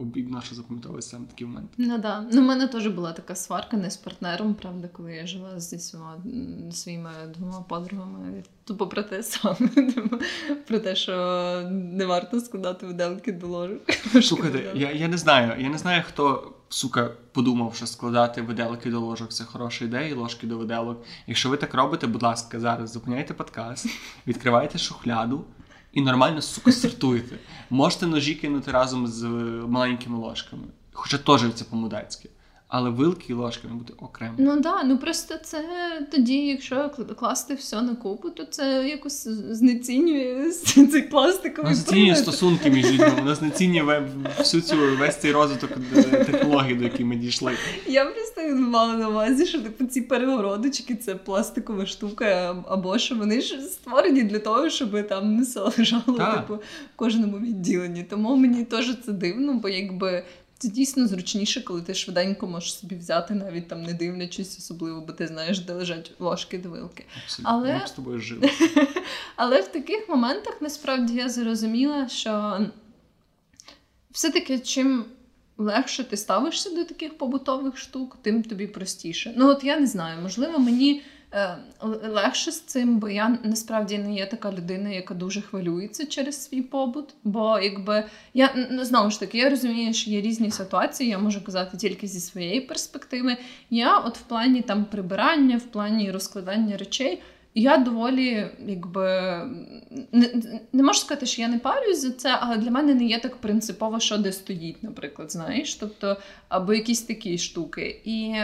обідно, 0.00 0.42
що 0.42 0.54
запам'ятовується 0.54 1.10
саме 1.10 1.26
такі 1.26 1.44
моменти. 1.44 1.68
Ну 1.76 1.98
да. 1.98 2.26
Ну, 2.32 2.40
в 2.40 2.44
мене 2.44 2.66
теж 2.66 2.86
була 2.86 3.12
така 3.12 3.34
сварка 3.34 3.76
не 3.76 3.90
з 3.90 3.96
партнером, 3.96 4.54
правда, 4.54 4.88
коли 4.88 5.14
я 5.14 5.26
жила 5.26 5.60
зі 5.60 5.78
своїми 6.72 7.10
двома 7.38 7.60
подругами. 7.60 8.42
Тупо 8.64 8.86
про 8.86 9.02
те 9.02 9.22
саме. 9.22 9.70
Про 10.68 10.78
те, 10.78 10.96
що 10.96 11.12
не 11.70 12.06
варто 12.06 12.40
складати 12.40 12.86
виделки 12.86 13.32
до 13.32 13.46
ложок. 13.46 13.80
Слухайте, 14.22 14.72
я 14.74 14.92
я 14.92 15.08
не 15.08 15.18
знаю. 15.18 15.62
Я 15.62 15.68
не 15.68 15.78
знаю, 15.78 16.04
хто 16.08 16.52
сука, 16.70 17.10
подумав, 17.32 17.74
що 17.74 17.86
складати 17.86 18.42
виделки 18.42 18.90
до 18.90 19.00
ложок 19.00 19.32
це 19.32 19.44
хороша 19.44 19.84
ідея, 19.84 20.08
і 20.08 20.12
ложки 20.12 20.46
до 20.46 20.58
виделок. 20.58 21.04
Якщо 21.26 21.48
ви 21.48 21.56
так 21.56 21.74
робите, 21.74 22.06
будь 22.06 22.22
ласка, 22.22 22.60
зараз 22.60 22.92
зупиняйте 22.92 23.34
подкаст, 23.34 23.86
відкривайте 24.26 24.78
шухляду 24.78 25.44
і 25.92 26.02
нормально, 26.02 26.42
сука, 26.42 26.72
сортуєте. 26.72 27.38
Можете 27.70 28.06
ножі 28.06 28.34
кинути 28.34 28.70
разом 28.70 29.06
з 29.06 29.24
маленькими 29.68 30.18
ложками. 30.18 30.62
Хоча 30.92 31.18
теж 31.18 31.54
це 31.54 31.64
по-мудацьки 31.64 32.30
але 32.70 32.90
вилки 32.90 33.26
і 33.28 33.32
ложки 33.32 33.68
мають 33.68 33.82
бути 33.82 33.94
окремо. 33.98 34.34
Ну 34.38 34.52
так, 34.52 34.62
да, 34.62 34.82
ну 34.82 34.98
просто 34.98 35.34
це 35.42 35.64
тоді, 36.10 36.46
якщо 36.46 36.90
класти 37.18 37.54
все 37.54 37.82
на 37.82 37.94
купу, 37.94 38.30
то 38.30 38.44
це 38.44 38.88
якось 38.88 39.28
знецінює 39.28 40.50
цей 40.92 41.02
пластиковий 41.02 41.74
знецінює 41.74 42.16
стосунки 42.16 42.70
між 42.70 42.92
людьми. 42.92 43.12
Воно 43.16 43.34
знецінює 43.34 44.08
всю 44.38 44.60
цю 44.62 44.76
весь 44.98 45.16
цей 45.16 45.32
розвиток 45.32 45.70
е, 45.96 46.02
технологій, 46.02 46.74
до 46.74 46.84
яких 46.84 47.06
ми 47.06 47.16
дійшли. 47.16 47.52
Я 47.86 48.04
просто 48.04 48.40
мала 48.56 48.94
на 48.94 49.08
увазі, 49.08 49.46
що 49.46 49.60
типу 49.60 49.84
ці 49.84 50.00
перегородочки 50.00 50.94
це 50.94 51.14
пластикова 51.14 51.86
штука, 51.86 52.56
або 52.68 52.98
що 52.98 53.14
вони 53.14 53.40
ж 53.40 53.60
створені 53.60 54.22
для 54.22 54.38
того, 54.38 54.70
щоб 54.70 55.08
там 55.08 55.36
не 55.36 55.46
лежало 55.78 56.18
типу, 56.36 56.54
в 56.54 56.96
кожному 56.96 57.38
відділенні. 57.38 58.02
Тому 58.10 58.36
мені 58.36 58.64
теж 58.64 58.96
це 59.06 59.12
дивно, 59.12 59.54
бо 59.54 59.68
якби. 59.68 60.24
Це 60.60 60.68
дійсно 60.68 61.06
зручніше, 61.06 61.60
коли 61.60 61.82
ти 61.82 61.94
швиденько 61.94 62.46
можеш 62.46 62.74
собі 62.74 62.96
взяти, 62.96 63.34
навіть 63.34 63.68
там 63.68 63.82
не 63.82 63.94
дивлячись, 63.94 64.58
особливо, 64.58 65.00
бо 65.00 65.12
ти 65.12 65.26
знаєш, 65.26 65.60
де 65.60 65.72
лежать 65.72 66.12
ложки 66.18 66.58
до 66.58 66.70
вилки. 66.70 67.04
Але... 67.42 67.78
Ми 67.78 67.86
з 67.86 67.90
тобою 67.90 68.20
жили. 68.20 68.50
Але 69.36 69.60
в 69.60 69.68
таких 69.68 70.08
моментах 70.08 70.56
насправді 70.60 71.14
я 71.14 71.28
зрозуміла, 71.28 72.08
що 72.08 72.60
все-таки 74.10 74.58
чим 74.58 75.04
легше 75.58 76.04
ти 76.04 76.16
ставишся 76.16 76.70
до 76.70 76.84
таких 76.84 77.18
побутових 77.18 77.78
штук, 77.78 78.18
тим 78.22 78.42
тобі 78.42 78.66
простіше. 78.66 79.34
Ну, 79.36 79.48
от 79.48 79.64
я 79.64 79.80
не 79.80 79.86
знаю, 79.86 80.22
можливо, 80.22 80.58
мені. 80.58 81.02
Е, 81.34 81.56
легше 82.02 82.52
з 82.52 82.60
цим, 82.60 82.98
бо 82.98 83.08
я 83.08 83.38
насправді 83.44 83.98
не 83.98 84.14
є 84.14 84.26
така 84.26 84.52
людина, 84.52 84.90
яка 84.90 85.14
дуже 85.14 85.40
хвилюється 85.40 86.06
через 86.06 86.44
свій 86.44 86.62
побут. 86.62 87.14
Бо 87.24 87.58
якби 87.58 88.04
я 88.34 88.68
знову 88.80 89.10
ж 89.10 89.20
таки 89.20 89.38
я 89.38 89.50
розумію, 89.50 89.94
що 89.94 90.10
є 90.10 90.20
різні 90.20 90.50
ситуації, 90.50 91.10
я 91.10 91.18
можу 91.18 91.44
казати 91.44 91.76
тільки 91.76 92.06
зі 92.06 92.20
своєї 92.20 92.60
перспективи. 92.60 93.36
Я, 93.70 93.98
от 93.98 94.18
в 94.18 94.20
плані 94.20 94.62
там 94.62 94.84
прибирання, 94.84 95.56
в 95.56 95.62
плані 95.62 96.10
розкладання 96.10 96.76
речей. 96.76 97.22
Я 97.54 97.76
доволі, 97.76 98.46
якби 98.66 99.04
не, 100.12 100.42
не 100.72 100.82
можу 100.82 101.00
сказати, 101.00 101.26
що 101.26 101.42
я 101.42 101.48
не 101.48 101.58
парюсь 101.58 102.02
за 102.02 102.10
це, 102.10 102.38
але 102.40 102.56
для 102.56 102.70
мене 102.70 102.94
не 102.94 103.04
є 103.04 103.20
так 103.20 103.36
принципово, 103.36 104.00
що 104.00 104.18
де 104.18 104.32
стоїть, 104.32 104.82
наприклад, 104.82 105.32
знаєш, 105.32 105.74
тобто 105.74 106.16
або 106.48 106.74
якісь 106.74 107.02
такі 107.02 107.38
штуки. 107.38 108.00
І 108.04 108.34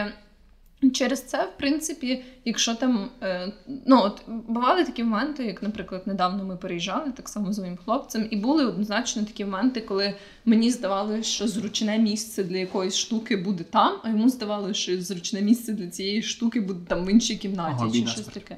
Через 0.93 1.23
це, 1.23 1.43
в 1.43 1.57
принципі, 1.57 2.23
якщо 2.45 2.75
там 2.75 3.09
е, 3.23 3.51
ну 3.85 4.01
от 4.03 4.21
бували 4.47 4.83
такі 4.83 5.03
моменти, 5.03 5.45
як, 5.45 5.63
наприклад, 5.63 6.01
недавно 6.05 6.43
ми 6.43 6.55
переїжджали 6.57 7.11
так 7.15 7.29
само 7.29 7.53
з 7.53 7.59
моїм 7.59 7.77
хлопцем, 7.85 8.27
і 8.29 8.35
були 8.37 8.65
однозначно 8.65 9.23
такі 9.23 9.45
моменти, 9.45 9.81
коли 9.81 10.15
мені 10.45 10.71
здавалося, 10.71 11.23
що 11.23 11.47
зручне 11.47 11.97
місце 11.97 12.43
для 12.43 12.57
якоїсь 12.57 12.95
штуки 12.95 13.37
буде 13.37 13.63
там, 13.63 13.93
а 14.03 14.09
йому 14.09 14.29
здавалося, 14.29 14.73
що 14.73 15.01
зручне 15.01 15.41
місце 15.41 15.73
для 15.73 15.87
цієї 15.87 16.23
штуки 16.23 16.61
буде 16.61 16.79
там 16.87 17.05
в 17.05 17.09
іншій 17.09 17.35
кімнаті 17.35 17.77
Ага, 17.79 17.91
чи 17.91 18.07
щось 18.07 18.25
таке. 18.25 18.57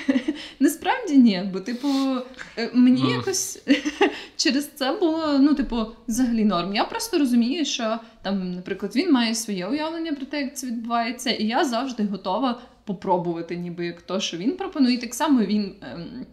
Насправді 0.60 1.16
ні, 1.16 1.50
бо, 1.52 1.60
типу, 1.60 1.88
е, 2.58 2.70
мені 2.74 3.02
Ну. 3.02 3.10
якось 3.10 3.62
через 4.36 4.70
це 4.74 4.92
було, 4.92 5.38
ну, 5.38 5.54
типу, 5.54 5.86
взагалі 6.08 6.44
норм. 6.44 6.74
Я 6.74 6.84
просто 6.84 7.18
розумію, 7.18 7.64
що 7.64 7.98
там, 8.24 8.54
наприклад, 8.54 8.96
він 8.96 9.12
має 9.12 9.34
своє 9.34 9.66
уявлення 9.66 10.12
про 10.12 10.26
те, 10.26 10.40
як 10.40 10.56
це 10.56 10.66
відбувається, 10.66 11.30
і 11.30 11.46
я 11.46 11.64
завжди 11.64 12.04
готова 12.04 12.60
попробувати, 12.84 13.56
ніби 13.56 13.86
як 13.86 14.02
то, 14.02 14.20
що 14.20 14.36
він 14.36 14.56
пропонує. 14.56 14.94
І 14.94 14.98
так 14.98 15.14
само 15.14 15.40
він. 15.40 15.74
Ем, 15.82 16.26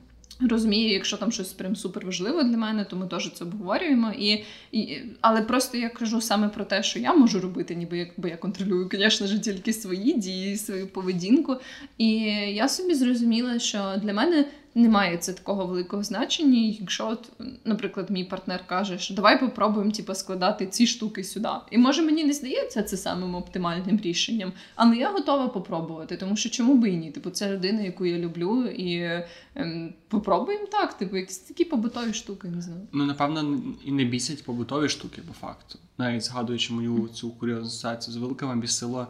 Розумію, 0.50 0.94
якщо 0.94 1.18
там 1.18 1.32
щось 1.32 1.54
прям 1.54 1.76
супер 1.76 2.06
важливо 2.06 2.44
для 2.44 2.58
мене, 2.58 2.86
то 2.86 2.96
ми 2.96 3.08
теж 3.08 3.32
це 3.34 3.46
обговорюємо. 3.46 4.14
І, 4.20 4.44
і, 4.72 5.02
але 5.22 5.42
просто 5.42 5.78
я 5.78 5.90
кажу 5.90 6.22
саме 6.22 6.50
про 6.50 6.66
те, 6.66 6.84
що 6.84 7.00
я 7.00 7.14
можу 7.14 7.40
робити, 7.40 7.76
ніби 7.76 7.98
як 7.98 8.10
бо 8.18 8.28
я 8.28 8.38
контролюю, 8.38 8.90
звісно 8.94 9.28
ж, 9.28 9.40
тільки 9.40 9.74
свої 9.74 10.14
дії, 10.14 10.58
свою 10.58 10.88
поведінку. 10.88 11.56
І 11.98 12.14
я 12.54 12.70
собі 12.70 12.94
зрозуміла, 12.94 13.60
що 13.60 13.96
для 14.04 14.14
мене 14.14 14.46
немає 14.76 15.18
це 15.18 15.34
такого 15.34 15.66
великого 15.66 16.04
значення. 16.04 16.76
Якщо, 16.80 17.08
от, 17.08 17.30
наприклад, 17.66 18.10
мій 18.10 18.24
партнер 18.24 18.68
каже, 18.68 19.00
що 19.00 19.14
давай 19.14 19.40
попробуємо 19.40 19.92
типу, 19.92 20.16
складати 20.16 20.68
ці 20.68 20.88
штуки 20.88 21.24
сюди. 21.24 21.50
І 21.72 21.78
може 21.78 22.02
мені 22.02 22.24
не 22.24 22.34
здається 22.34 22.84
це 22.84 22.98
самим 22.98 23.36
оптимальним 23.36 24.00
рішенням, 24.00 24.54
але 24.76 24.96
я 24.96 25.12
готова 25.12 25.48
попробувати, 25.48 26.18
тому 26.18 26.36
що 26.36 26.50
чому 26.50 26.76
би 26.76 26.90
і 26.90 26.98
ні? 26.98 27.12
Типу, 27.12 27.30
це 27.30 27.54
людина, 27.54 27.82
яку 27.82 28.06
я 28.06 28.18
люблю, 28.18 28.66
і 28.66 29.22
ем, 29.56 29.94
попробуємо 30.08 30.66
так, 30.66 30.94
типу, 30.94 31.18
якісь 31.18 31.40
такі 31.40 31.66
побутові 31.66 32.14
штуки, 32.14 32.48
не 32.48 32.62
знаю. 32.62 32.82
Ну, 32.92 33.06
напевно, 33.06 33.62
і 33.86 33.92
не 33.92 34.06
бісять 34.06 34.44
побутові 34.44 34.90
штуки, 34.90 35.22
по 35.28 35.34
факту. 35.34 35.80
Навіть 35.98 36.24
згадуючи 36.24 36.74
мою 36.74 37.08
цю 37.08 37.32
курйозну 37.32 37.70
ситуацію 37.70 38.14
з 38.14 38.18
великими, 38.18 38.56
бісило 38.56 39.08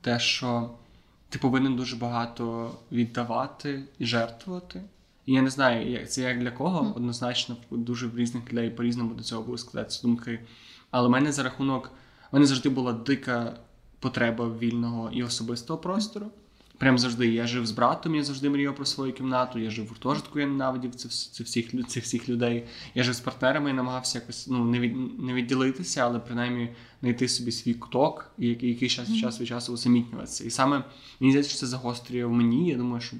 те, 0.00 0.18
що 0.18 0.70
ти 1.28 1.38
повинен 1.38 1.76
дуже 1.76 1.96
багато 1.96 2.70
віддавати 2.92 3.82
і 3.98 4.06
жертвувати. 4.06 4.82
І 5.30 5.32
я 5.32 5.42
не 5.42 5.50
знаю, 5.50 5.90
як 5.90 6.10
це 6.10 6.22
як 6.22 6.38
для 6.38 6.50
кого, 6.50 6.92
однозначно, 6.96 7.56
дуже 7.70 8.06
в 8.06 8.18
різних 8.18 8.52
людей 8.52 8.70
по-різному 8.70 9.14
до 9.14 9.22
цього 9.22 9.42
будуть 9.42 9.60
складатися 9.60 10.02
думки. 10.02 10.40
Але 10.90 11.08
в 11.08 11.10
мене 11.10 11.32
за 11.32 11.42
рахунок, 11.42 11.92
в 12.30 12.34
мене 12.34 12.46
завжди 12.46 12.68
була 12.68 12.92
дика 12.92 13.56
потреба 14.00 14.48
вільного 14.60 15.10
і 15.10 15.22
особистого 15.22 15.78
простору. 15.78 16.26
Прям 16.78 16.98
завжди. 16.98 17.28
Я 17.28 17.46
жив 17.46 17.66
з 17.66 17.70
братом, 17.70 18.14
я 18.14 18.24
завжди 18.24 18.50
мріяв 18.50 18.76
про 18.76 18.84
свою 18.84 19.12
кімнату. 19.12 19.58
Я 19.58 19.70
жив 19.70 19.84
в 19.84 19.88
гуртожитку, 19.88 20.40
я 20.40 20.46
ненавидів 20.46 20.94
це, 20.94 21.08
це 21.08 21.44
всіх, 21.44 21.86
цих 21.88 22.04
всіх 22.04 22.28
людей. 22.28 22.66
Я 22.94 23.02
жив 23.02 23.14
з 23.14 23.20
партнерами 23.20 23.70
і 23.70 23.72
намагався 23.72 24.18
якось 24.18 24.46
ну, 24.48 24.64
не, 24.64 24.80
від, 24.80 25.20
не 25.20 25.34
відділитися, 25.34 26.00
але 26.04 26.18
принаймні 26.18 26.68
знайти 27.00 27.28
собі 27.28 27.52
свій 27.52 27.74
куток 27.74 28.30
і 28.38 28.46
який, 28.48 28.88
час, 28.88 29.16
час 29.16 29.40
від 29.40 29.48
часу 29.48 29.72
усамітнюватися. 29.72 30.44
І 30.44 30.50
саме 30.50 30.84
мені 31.20 31.32
здається, 31.32 31.50
що 31.50 31.60
це 31.60 31.66
загострює 31.66 32.24
в 32.24 32.32
мені. 32.32 32.68
Я 32.68 32.76
думаю, 32.76 33.00
що 33.00 33.16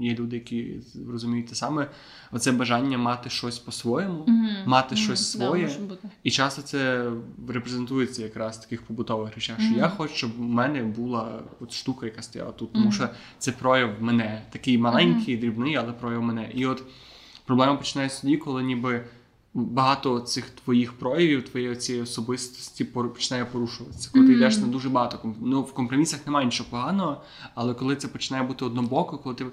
є 0.00 0.14
люди, 0.14 0.36
які 0.36 0.80
розуміють 1.08 1.48
те 1.48 1.54
саме. 1.54 1.90
Оце 2.32 2.52
бажання 2.52 2.98
мати 2.98 3.30
щось 3.30 3.58
по-своєму, 3.58 4.26
мати 4.66 4.96
щось 4.96 5.30
своє. 5.32 5.70
Да. 5.88 5.96
І 6.22 6.30
часто 6.30 6.62
це 6.62 7.10
репрезентується 7.48 8.22
якраз 8.22 8.58
в 8.58 8.60
таких 8.60 8.82
побутових 8.82 9.34
речах, 9.34 9.60
що 9.60 9.74
я 9.74 9.88
хочу, 9.88 10.14
щоб 10.14 10.36
в 10.36 10.40
мене 10.40 10.82
була 10.82 11.42
от 11.60 11.72
штука, 11.72 12.06
яка 12.06 12.22
стояла 12.22 12.52
тут, 12.52 12.72
тому 12.72 12.92
що 12.92 13.08
це 13.38 13.52
прояв 13.52 14.02
мене, 14.02 14.42
такий 14.50 14.78
маленький, 14.78 15.36
дрібний, 15.36 15.76
але 15.76 15.92
прояв 15.92 16.22
мене. 16.22 16.50
І 16.54 16.66
от 16.66 16.82
проблема 17.44 17.76
починається 17.76 18.22
тоді, 18.22 18.36
коли 18.36 18.62
ніби 18.62 19.04
багато 19.54 20.20
цих 20.20 20.50
твоїх 20.50 20.92
проявів, 20.92 21.48
твоєї 21.48 21.76
цієї 21.76 22.04
особистості 22.04 22.84
починає 22.84 23.44
порушуватися. 23.44 24.10
Коли 24.12 24.26
ти 24.26 24.32
йдеш 24.32 24.58
на 24.58 24.66
дуже 24.66 24.88
багато 24.88 25.16
комп- 25.24 25.34
ну, 25.40 25.62
в 25.62 25.72
компромісах 25.72 26.26
немає 26.26 26.46
нічого 26.46 26.70
поганого, 26.70 27.22
але 27.54 27.74
коли 27.74 27.96
це 27.96 28.08
починає 28.08 28.46
бути 28.46 28.64
однобоко, 28.64 29.18
коли 29.18 29.34
ти 29.34 29.46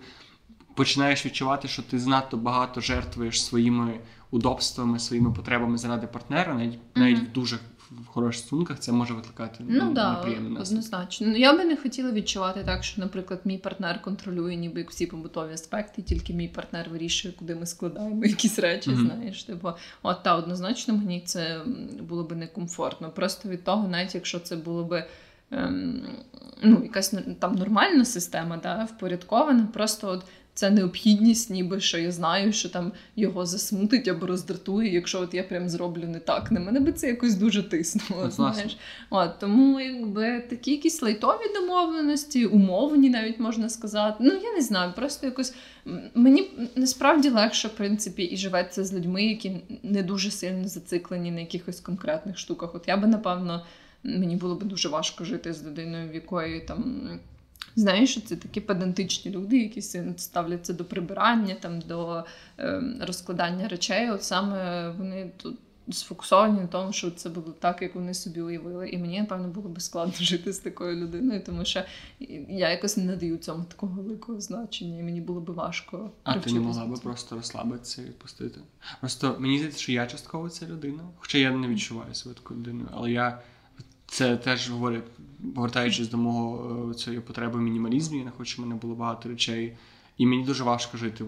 починаєш 0.75 1.25
відчувати, 1.25 1.67
що 1.67 1.81
ти 1.83 1.99
занадто 1.99 2.37
багато 2.37 2.81
жертвуєш 2.81 3.45
своїми 3.45 3.99
удобствами, 4.31 4.99
своїми 4.99 5.31
потребами 5.31 5.77
заради 5.77 6.07
партнера, 6.07 6.53
навіть 6.53 6.79
навіть 6.95 7.19
в 7.19 7.31
дуже 7.31 7.59
в 7.91 8.05
хороших 8.05 8.39
стосунках 8.41 8.79
це 8.79 8.91
може 8.91 9.13
викликати 9.13 9.63
Ну 9.67 9.93
да, 9.93 10.13
неприємний 10.13 10.51
наслідок. 10.51 10.67
однозначно. 10.67 11.27
Ну 11.27 11.37
я 11.37 11.57
би 11.57 11.65
не 11.65 11.77
хотіла 11.77 12.11
відчувати 12.11 12.63
так, 12.63 12.83
що, 12.83 13.01
наприклад, 13.01 13.41
мій 13.45 13.57
партнер 13.57 14.01
контролює 14.01 14.55
ніби 14.55 14.85
всі 14.89 15.07
побутові 15.07 15.53
аспекти, 15.53 16.01
тільки 16.01 16.33
мій 16.33 16.47
партнер 16.47 16.89
вирішує, 16.89 17.33
куди 17.33 17.55
ми 17.55 17.65
складаємо 17.65 18.25
якісь 18.25 18.59
речі. 18.59 18.89
Мгм. 18.89 19.05
Знаєш, 19.05 19.43
типу, 19.43 19.69
от 20.03 20.23
та 20.23 20.35
однозначно 20.35 20.93
мені 20.97 21.21
це 21.25 21.61
було 22.01 22.23
би 22.23 22.35
некомфортно. 22.35 23.09
Просто 23.09 23.49
від 23.49 23.63
того, 23.63 23.87
навіть 23.87 24.15
якщо 24.15 24.39
це 24.39 24.55
було 24.55 24.83
би. 24.83 25.05
Ем, 25.53 26.01
ну, 26.63 26.83
якась 26.83 27.13
ну, 27.13 27.19
там 27.39 27.55
нормальна 27.55 28.05
система, 28.05 28.57
да, 28.57 28.83
впорядкована, 28.83 29.67
просто 29.73 30.07
от 30.07 30.23
це 30.53 30.69
необхідність, 30.69 31.49
ніби 31.49 31.79
що 31.79 31.97
я 31.97 32.11
знаю, 32.11 32.53
що 32.53 32.69
там 32.69 32.91
його 33.15 33.45
засмутить 33.45 34.07
або 34.07 34.27
роздратує, 34.27 34.93
якщо 34.93 35.21
от 35.21 35.33
я 35.33 35.43
прям 35.43 35.69
зроблю 35.69 36.07
не 36.07 36.19
так. 36.19 36.51
На 36.51 36.59
мене 36.59 36.79
би 36.79 36.91
це 36.91 37.07
якось 37.07 37.35
дуже 37.35 37.63
тиснуло. 37.63 38.29
Знаєш. 38.31 38.77
От, 39.09 39.39
тому 39.39 39.79
якби 39.79 40.39
такі 40.39 40.71
якісь 40.71 41.01
лайтові 41.01 41.53
домовленості, 41.55 42.45
умовні, 42.45 43.09
навіть 43.09 43.39
можна 43.39 43.69
сказати. 43.69 44.15
Ну 44.19 44.33
я 44.33 44.53
не 44.53 44.61
знаю, 44.61 44.93
просто 44.95 45.25
якось 45.25 45.53
мені 46.15 46.51
насправді 46.75 47.29
легше, 47.29 47.67
в 47.67 47.71
принципі, 47.71 48.23
і 48.23 48.37
живеться 48.37 48.83
з 48.83 48.93
людьми, 48.93 49.23
які 49.23 49.61
не 49.83 50.03
дуже 50.03 50.31
сильно 50.31 50.67
зациклені 50.67 51.31
на 51.31 51.39
якихось 51.39 51.79
конкретних 51.79 52.37
штуках. 52.37 52.75
От 52.75 52.87
я 52.87 52.97
би 52.97 53.07
напевно. 53.07 53.65
Мені 54.03 54.35
було 54.35 54.55
б 54.55 54.63
дуже 54.63 54.89
важко 54.89 55.23
жити 55.23 55.53
з 55.53 55.65
людиною, 55.65 56.09
в 56.09 56.15
якої 56.15 56.61
там. 56.61 57.09
Знаєш, 57.75 58.11
що 58.11 58.21
це 58.21 58.35
такі 58.35 58.61
педантичні 58.61 59.31
люди, 59.31 59.57
які 59.57 59.81
ставляться 60.17 60.73
до 60.73 60.85
прибирання, 60.85 61.55
там, 61.55 61.81
до 61.81 62.23
е, 62.59 62.83
розкладання 63.01 63.67
речей. 63.67 64.11
От 64.11 64.23
саме 64.23 64.89
вони 64.89 65.31
тут 65.37 65.57
сфокусовані 65.89 66.59
на 66.59 66.67
тому, 66.67 66.93
що 66.93 67.11
це 67.11 67.29
було 67.29 67.51
так, 67.51 67.81
як 67.81 67.95
вони 67.95 68.13
собі 68.13 68.41
уявили. 68.41 68.89
І 68.89 68.97
мені, 68.97 69.19
напевно, 69.19 69.47
було 69.47 69.69
б 69.69 69.81
складно 69.81 70.13
жити 70.19 70.53
з 70.53 70.59
такою 70.59 70.95
людиною, 70.95 71.43
тому 71.45 71.65
що 71.65 71.83
я 72.49 72.69
якось 72.69 72.97
не 72.97 73.03
надаю 73.03 73.37
цьому 73.37 73.63
такого 73.63 74.01
великого 74.01 74.41
значення, 74.41 74.99
і 74.99 75.03
мені 75.03 75.21
було 75.21 75.41
б 75.41 75.49
важко. 75.49 76.11
А 76.23 76.39
ти 76.39 76.51
не 76.51 76.59
могла 76.59 76.85
би 76.85 76.97
просто 76.97 77.35
розслабитися 77.35 78.01
і 78.01 78.05
відпустити. 78.05 78.59
Просто 78.99 79.35
мені 79.39 79.57
здається, 79.57 79.81
що 79.81 79.91
я 79.91 80.07
частково 80.07 80.49
ця 80.49 80.67
людина, 80.67 81.03
хоча 81.17 81.37
я 81.37 81.51
не 81.51 81.67
відчуваю 81.67 82.13
себе 82.13 82.35
такою 82.35 82.59
людиною, 82.59 82.87
але 82.91 83.11
я 83.11 83.41
це 84.11 84.37
теж 84.37 84.69
говорю, 84.69 85.01
повертаючись 85.55 86.09
до 86.09 86.17
мого 86.17 86.89
е, 86.91 86.93
цієї 86.93 87.21
потреби 87.21 87.59
в 87.59 87.61
мінімалізмі, 87.61 88.17
я 88.17 88.25
не 88.25 88.31
хочу, 88.31 88.51
щоб 88.51 88.65
в 88.65 88.67
мене 88.67 88.79
було 88.81 88.95
багато 88.95 89.29
речей. 89.29 89.77
І 90.17 90.25
мені 90.25 90.43
дуже 90.43 90.63
важко 90.63 90.97
жити 90.97 91.23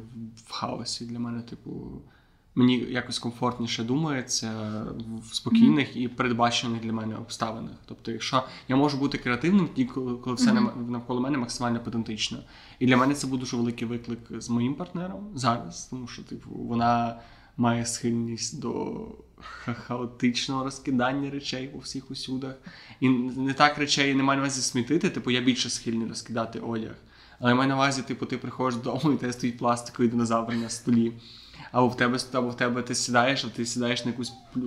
в, 0.46 0.52
хаосі. 0.52 1.06
Для 1.06 1.20
мене, 1.20 1.42
типу, 1.42 1.72
мені 2.56 2.78
якось 2.78 3.20
комфортніше 3.20 3.84
думається 3.84 4.52
в 5.30 5.36
спокійних 5.36 5.96
і 5.96 6.08
передбачених 6.08 6.82
для 6.82 6.94
мене 6.94 7.16
обставинах. 7.16 7.76
Тобто, 7.86 8.12
якщо 8.12 8.44
я 8.68 8.76
можу 8.76 8.98
бути 8.98 9.18
креативним, 9.18 9.68
тоді 9.68 9.86
коли, 9.86 10.16
коли 10.16 10.36
все 10.36 10.54
нав- 10.54 10.90
навколо 10.90 11.22
мене 11.22 11.38
максимально 11.38 11.80
педантично. 11.80 12.38
І 12.80 12.86
для 12.86 12.98
мене 12.98 13.14
це 13.14 13.28
був 13.28 13.40
дуже 13.40 13.58
великий 13.58 13.88
виклик 13.88 14.20
з 14.30 14.50
моїм 14.50 14.74
партнером 14.74 15.28
зараз, 15.36 15.86
тому 15.86 16.08
що, 16.08 16.24
типу, 16.24 16.50
вона 16.50 17.20
має 17.58 17.86
схильність 17.86 18.60
до 18.60 19.06
хаотичного 19.88 20.64
розкидання 20.64 21.30
речей 21.30 21.68
по 21.68 21.80
всіх 21.80 22.12
усюдах. 22.12 22.56
І 23.00 23.10
не 23.10 23.54
так 23.54 23.78
речей 23.78 24.10
я 24.10 24.16
не 24.16 24.24
маю 24.24 24.38
на 24.38 24.44
увазі 24.44 24.62
смітити, 24.62 25.10
типу, 25.10 25.32
я 25.32 25.42
більше 25.42 25.70
схильний 25.70 26.08
розкидати 26.08 26.60
одяг. 26.60 26.96
Але 27.40 27.54
маю 27.54 27.70
на 27.70 27.76
увазі, 27.76 28.02
типу, 28.02 28.26
ти 28.26 28.38
приходиш 28.38 28.80
додому 28.80 29.14
і 29.14 29.18
тебе 29.18 29.34
стоїть 29.34 29.58
пластиковий 29.58 30.12
динозавр 30.12 30.54
на 30.54 30.70
столі. 30.70 31.14
Або 31.74 31.88
в 31.88 31.98
тебе 31.98 32.20
або 32.34 32.50
в 32.50 32.58
тебе 32.58 32.82
ти 32.82 32.96
сідаєш, 32.96 33.46
а 33.46 33.50
ти 33.50 33.66
сідаєш 33.66 34.06
на 34.06 34.12
якусь 34.12 34.34
е, 34.58 34.60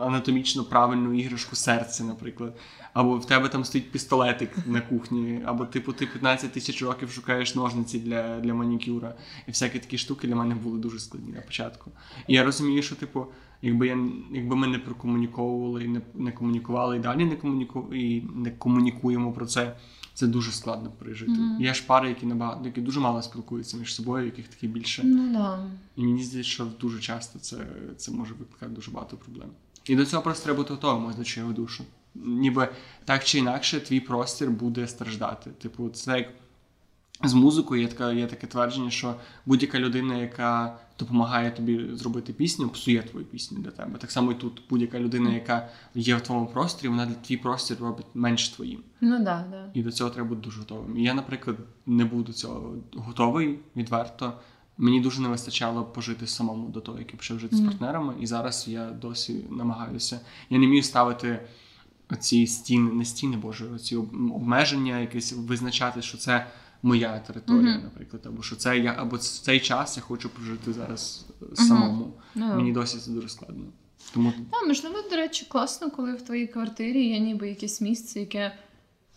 анатомічно 0.00 0.64
правильну 0.64 1.18
іграшку 1.20 1.56
серця, 1.56 2.04
наприклад. 2.04 2.56
Або 2.92 3.16
в 3.16 3.26
тебе 3.26 3.48
там 3.48 3.64
стоїть 3.64 3.92
пістолетик 3.92 4.50
на 4.66 4.80
кухні, 4.80 5.42
або 5.44 5.66
типу 5.66 5.92
ти 5.92 6.06
15 6.06 6.52
тисяч 6.52 6.82
років 6.82 7.10
шукаєш 7.10 7.54
ножниці 7.54 7.98
для, 7.98 8.40
для 8.40 8.54
манікюра. 8.54 9.14
І 9.46 9.50
всякі 9.50 9.78
такі 9.78 9.98
штуки 9.98 10.26
для 10.26 10.36
мене 10.36 10.54
були 10.54 10.78
дуже 10.78 10.98
складні 10.98 11.32
на 11.32 11.40
початку. 11.40 11.90
І 12.26 12.34
я 12.34 12.44
розумію, 12.44 12.82
що, 12.82 12.96
типу, 12.96 13.26
якби 13.62 13.86
я 13.86 13.98
якби 14.32 14.56
ми 14.56 14.66
не 14.66 14.78
прокомуніковували 14.78 15.84
і 15.84 15.88
не, 15.88 16.00
не 16.14 16.32
комунікували 16.32 16.96
і 16.96 17.00
далі 17.00 17.24
не 17.24 17.36
комуніку, 17.36 17.94
і 17.94 18.22
не 18.34 18.50
комунікуємо 18.50 19.32
про 19.32 19.46
це. 19.46 19.76
Це 20.16 20.26
дуже 20.26 20.52
складно 20.52 20.90
пережити. 20.90 21.32
Мгм. 21.32 21.60
Є 21.60 21.74
ж 21.74 21.86
пари, 21.86 22.08
які 22.08 22.26
набагато 22.26 22.64
які 22.64 22.80
дуже 22.80 23.00
мало 23.00 23.22
спілкуються 23.22 23.76
між 23.76 23.94
собою, 23.94 24.24
яких 24.24 24.48
таки 24.48 24.66
більше. 24.66 25.02
Ну 25.04 25.32
да. 25.32 25.58
І 25.96 26.02
мені 26.02 26.24
здається, 26.24 26.52
що 26.52 26.66
дуже 26.80 27.00
часто 27.00 27.38
це, 27.38 27.56
це 27.96 28.12
може 28.12 28.34
викликати 28.34 28.72
дуже 28.72 28.90
багато 28.90 29.16
проблем. 29.16 29.48
І 29.84 29.96
до 29.96 30.06
цього 30.06 30.22
просто 30.22 30.44
треба 30.44 30.56
бути 30.56 30.74
готовим, 30.74 31.14
до 31.18 31.24
чого 31.24 31.52
душу. 31.52 31.84
ніби 32.14 32.68
так 33.04 33.24
чи 33.24 33.38
інакше 33.38 33.80
твій 33.80 34.00
простір 34.00 34.50
буде 34.50 34.88
страждати. 34.88 35.50
Типу, 35.50 35.88
це 35.88 36.18
як 36.18 36.28
з 37.24 37.34
музикою 37.34 37.82
є 37.82 37.88
таке, 37.88 38.16
є 38.16 38.26
таке 38.26 38.46
твердження, 38.46 38.90
що 38.90 39.14
будь-яка 39.46 39.78
людина, 39.78 40.16
яка 40.16 40.78
допомагає 40.98 41.50
тобі 41.50 41.90
зробити 41.92 42.32
пісню, 42.32 42.68
псує 42.68 43.02
твою 43.02 43.26
пісню 43.26 43.58
для 43.58 43.70
тебе. 43.70 43.98
Так 43.98 44.10
само 44.10 44.32
і 44.32 44.34
тут 44.34 44.62
будь-яка 44.70 45.00
людина, 45.00 45.34
яка 45.34 45.68
є 45.94 46.16
в 46.16 46.20
твоєму 46.20 46.46
просторі, 46.46 46.88
вона 46.88 47.06
для 47.06 47.14
твій 47.14 47.36
простір 47.36 47.76
робить 47.80 48.06
менш 48.14 48.48
твоїм. 48.48 48.80
Ну 49.00 49.18
да, 49.18 49.44
да. 49.50 49.70
І 49.74 49.82
до 49.82 49.92
цього 49.92 50.10
треба 50.10 50.28
бути 50.28 50.40
дуже 50.40 50.58
готовим. 50.60 50.98
І 50.98 51.02
я, 51.02 51.14
наприклад, 51.14 51.56
не 51.86 52.04
був 52.04 52.24
до 52.24 52.32
цього 52.32 52.74
готовий 52.94 53.58
відверто. 53.76 54.32
Мені 54.78 55.00
дуже 55.00 55.20
не 55.20 55.28
вистачало 55.28 55.84
пожити 55.84 56.26
самому 56.26 56.68
до 56.68 56.80
того, 56.80 56.98
як 56.98 57.10
я 57.10 57.16
почав 57.16 57.38
жити 57.38 57.56
mm. 57.56 57.58
з 57.58 57.64
партнерами. 57.64 58.14
І 58.20 58.26
зараз 58.26 58.68
я 58.68 58.90
досі 58.90 59.44
намагаюся. 59.50 60.20
Я 60.50 60.58
не 60.58 60.66
вмію 60.66 60.82
ставити 60.82 61.40
оці 62.10 62.46
стіни, 62.46 62.92
не 62.92 63.04
стіни, 63.04 63.36
боже, 63.36 63.70
оці 63.74 63.96
обмеження, 64.34 64.98
якісь 64.98 65.32
визначати, 65.32 66.02
що 66.02 66.18
це 66.18 66.46
моя 66.86 67.18
територія, 67.18 67.72
mm-hmm. 67.72 67.82
наприклад, 67.82 68.22
або 68.26 68.42
що 68.42 68.56
це 68.56 68.78
я, 68.78 68.94
або 68.98 69.18
цей 69.18 69.60
час 69.60 69.96
я 69.96 70.02
хочу 70.02 70.28
прожити 70.28 70.72
зараз 70.72 71.26
самому. 71.54 72.12
Mm-hmm. 72.36 72.56
Мені 72.56 72.72
досі 72.72 72.98
це 72.98 73.10
дуже 73.10 73.28
складно. 73.28 73.64
Тому 74.14 74.32
Так, 74.50 74.66
можливо, 74.66 74.96
до 75.10 75.16
речі, 75.16 75.46
класно, 75.48 75.90
коли 75.90 76.14
в 76.14 76.22
твоїй 76.22 76.46
квартирі 76.46 77.08
є 77.08 77.18
ніби 77.18 77.48
якесь 77.48 77.80
місце, 77.80 78.20
яке, 78.20 78.52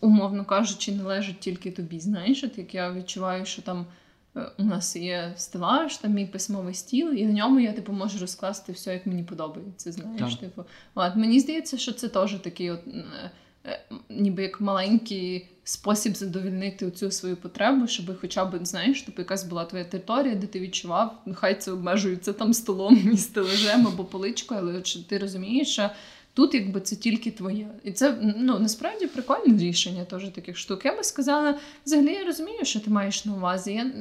умовно 0.00 0.44
кажучи, 0.44 0.92
належить 0.92 1.40
тільки 1.40 1.70
тобі. 1.70 2.00
Знаєш, 2.00 2.44
от 2.44 2.58
як 2.58 2.74
я 2.74 2.92
відчуваю, 2.92 3.46
що 3.46 3.62
там. 3.62 3.86
Е, 4.36 4.50
у 4.58 4.64
нас 4.64 4.96
є 4.96 5.32
стелаж, 5.36 5.96
там 5.96 6.12
мій 6.12 6.26
письмовий 6.26 6.74
стіл, 6.74 7.12
і 7.12 7.26
на 7.26 7.32
ньому 7.32 7.60
я 7.60 7.72
типу 7.72 7.92
можу 7.92 8.18
розкласти 8.18 8.72
все, 8.72 8.92
як 8.92 9.06
мені 9.06 9.22
подобається. 9.22 9.92
Знаєш, 9.92 10.20
так. 10.20 10.40
типу, 10.40 10.64
от 10.94 11.16
мені 11.16 11.40
здається, 11.40 11.78
що 11.78 11.92
це 11.92 12.08
теж 12.08 12.34
такий, 12.34 12.70
от 12.70 12.80
е, 12.86 13.30
е, 13.66 13.80
ніби 14.08 14.42
як 14.42 14.60
маленький 14.60 15.48
спосіб 15.70 16.16
задовільнити 16.16 16.90
цю 16.90 17.10
свою 17.10 17.36
потребу, 17.36 17.86
щоб 17.86 18.20
хоча 18.20 18.44
б 18.44 18.66
знаєш, 18.66 19.02
типу 19.02 19.22
якась 19.22 19.44
була 19.44 19.64
твоя 19.64 19.84
територія, 19.84 20.34
де 20.34 20.46
ти 20.46 20.60
відчував, 20.60 21.22
нехай 21.26 21.60
це 21.60 21.72
обмежується 21.72 22.32
там 22.32 22.54
столом 22.54 23.10
і 23.14 23.16
стележем 23.16 23.86
або 23.86 24.04
поличкою, 24.04 24.60
але 24.60 24.80
ти 25.08 25.18
розумієш, 25.18 25.68
що 25.68 25.90
Тут, 26.34 26.54
якби 26.54 26.80
це 26.80 26.96
тільки 26.96 27.30
твоє. 27.30 27.68
І 27.84 27.92
це 27.92 28.18
ну 28.36 28.58
насправді 28.58 29.06
прикольне 29.06 29.58
рішення 29.58 30.04
теж 30.04 30.28
таких 30.28 30.56
штук. 30.56 30.84
Я 30.84 30.96
би 30.96 31.04
сказала, 31.04 31.58
взагалі 31.86 32.12
я 32.12 32.24
розумію, 32.24 32.64
що 32.64 32.80
ти 32.80 32.90
маєш 32.90 33.24
на 33.24 33.34
увазі. 33.34 33.72
Я, 33.72 33.92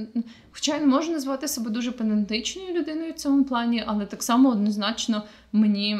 Хоча 0.51 0.73
я 0.73 0.79
не 0.79 0.85
можу 0.85 1.11
назвати 1.11 1.47
себе 1.47 1.69
дуже 1.69 1.91
педантичною 1.91 2.73
людиною 2.73 3.11
в 3.11 3.15
цьому 3.15 3.43
плані, 3.43 3.83
але 3.87 4.05
так 4.05 4.23
само 4.23 4.49
однозначно 4.49 5.23
мені 5.51 5.99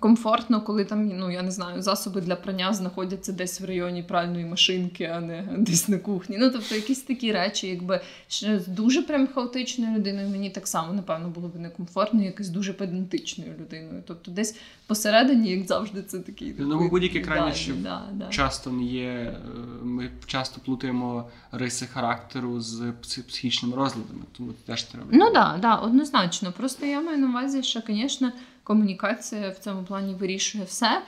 комфортно, 0.00 0.60
коли 0.60 0.84
там, 0.84 1.08
ну 1.08 1.30
я 1.30 1.42
не 1.42 1.50
знаю, 1.50 1.82
засоби 1.82 2.20
для 2.20 2.36
прання 2.36 2.72
знаходяться 2.72 3.32
десь 3.32 3.60
в 3.60 3.64
районі 3.64 4.02
пральної 4.02 4.44
машинки, 4.44 5.04
а 5.04 5.20
не 5.20 5.48
десь 5.58 5.88
на 5.88 5.98
кухні. 5.98 6.36
Ну, 6.38 6.50
тобто, 6.50 6.74
якісь 6.74 7.02
такі 7.02 7.32
речі, 7.32 7.66
якби 7.66 8.00
ще 8.28 8.60
з 8.60 8.66
дуже 8.66 9.02
прям 9.02 9.26
хаотичною 9.26 9.96
людиною, 9.96 10.28
мені 10.28 10.50
так 10.50 10.66
само, 10.68 10.92
напевно, 10.92 11.28
було 11.28 11.48
б 11.48 11.56
некомфортно, 11.56 12.22
як 12.22 12.40
і 12.40 12.44
з 12.44 12.48
дуже 12.48 12.72
педантичною 12.72 13.50
людиною. 13.60 14.02
Тобто, 14.06 14.30
десь 14.30 14.56
посередині, 14.86 15.50
як 15.50 15.66
завжди, 15.66 16.02
це 16.02 16.18
такий. 16.18 16.54
Ну, 16.58 16.88
будь-які 16.88 17.20
крайнощі 17.20 17.72
да, 17.72 18.02
да. 18.12 18.28
часто 18.28 18.70
не 18.70 18.84
є. 18.84 19.08
Е, 19.08 19.34
ми 19.82 20.10
часто 20.26 20.60
плутаємо 20.64 21.28
риси 21.52 21.86
характеру 21.86 22.60
з 22.60 22.92
психічними 23.02 23.76
розладами, 23.76 24.20
тому 24.36 24.52
теж 24.66 24.82
треба. 24.82 25.06
Ну 25.10 25.24
так, 25.24 25.34
да, 25.34 25.58
да, 25.60 25.74
однозначно. 25.74 26.52
Просто 26.52 26.86
я 26.86 27.00
маю 27.00 27.18
на 27.18 27.28
увазі, 27.28 27.62
що, 27.62 27.80
звісно 27.86 28.32
комунікація 28.66 29.50
в 29.50 29.58
цьому 29.58 29.84
плані 29.84 30.14
вирішує 30.14 30.64
все. 30.64 31.02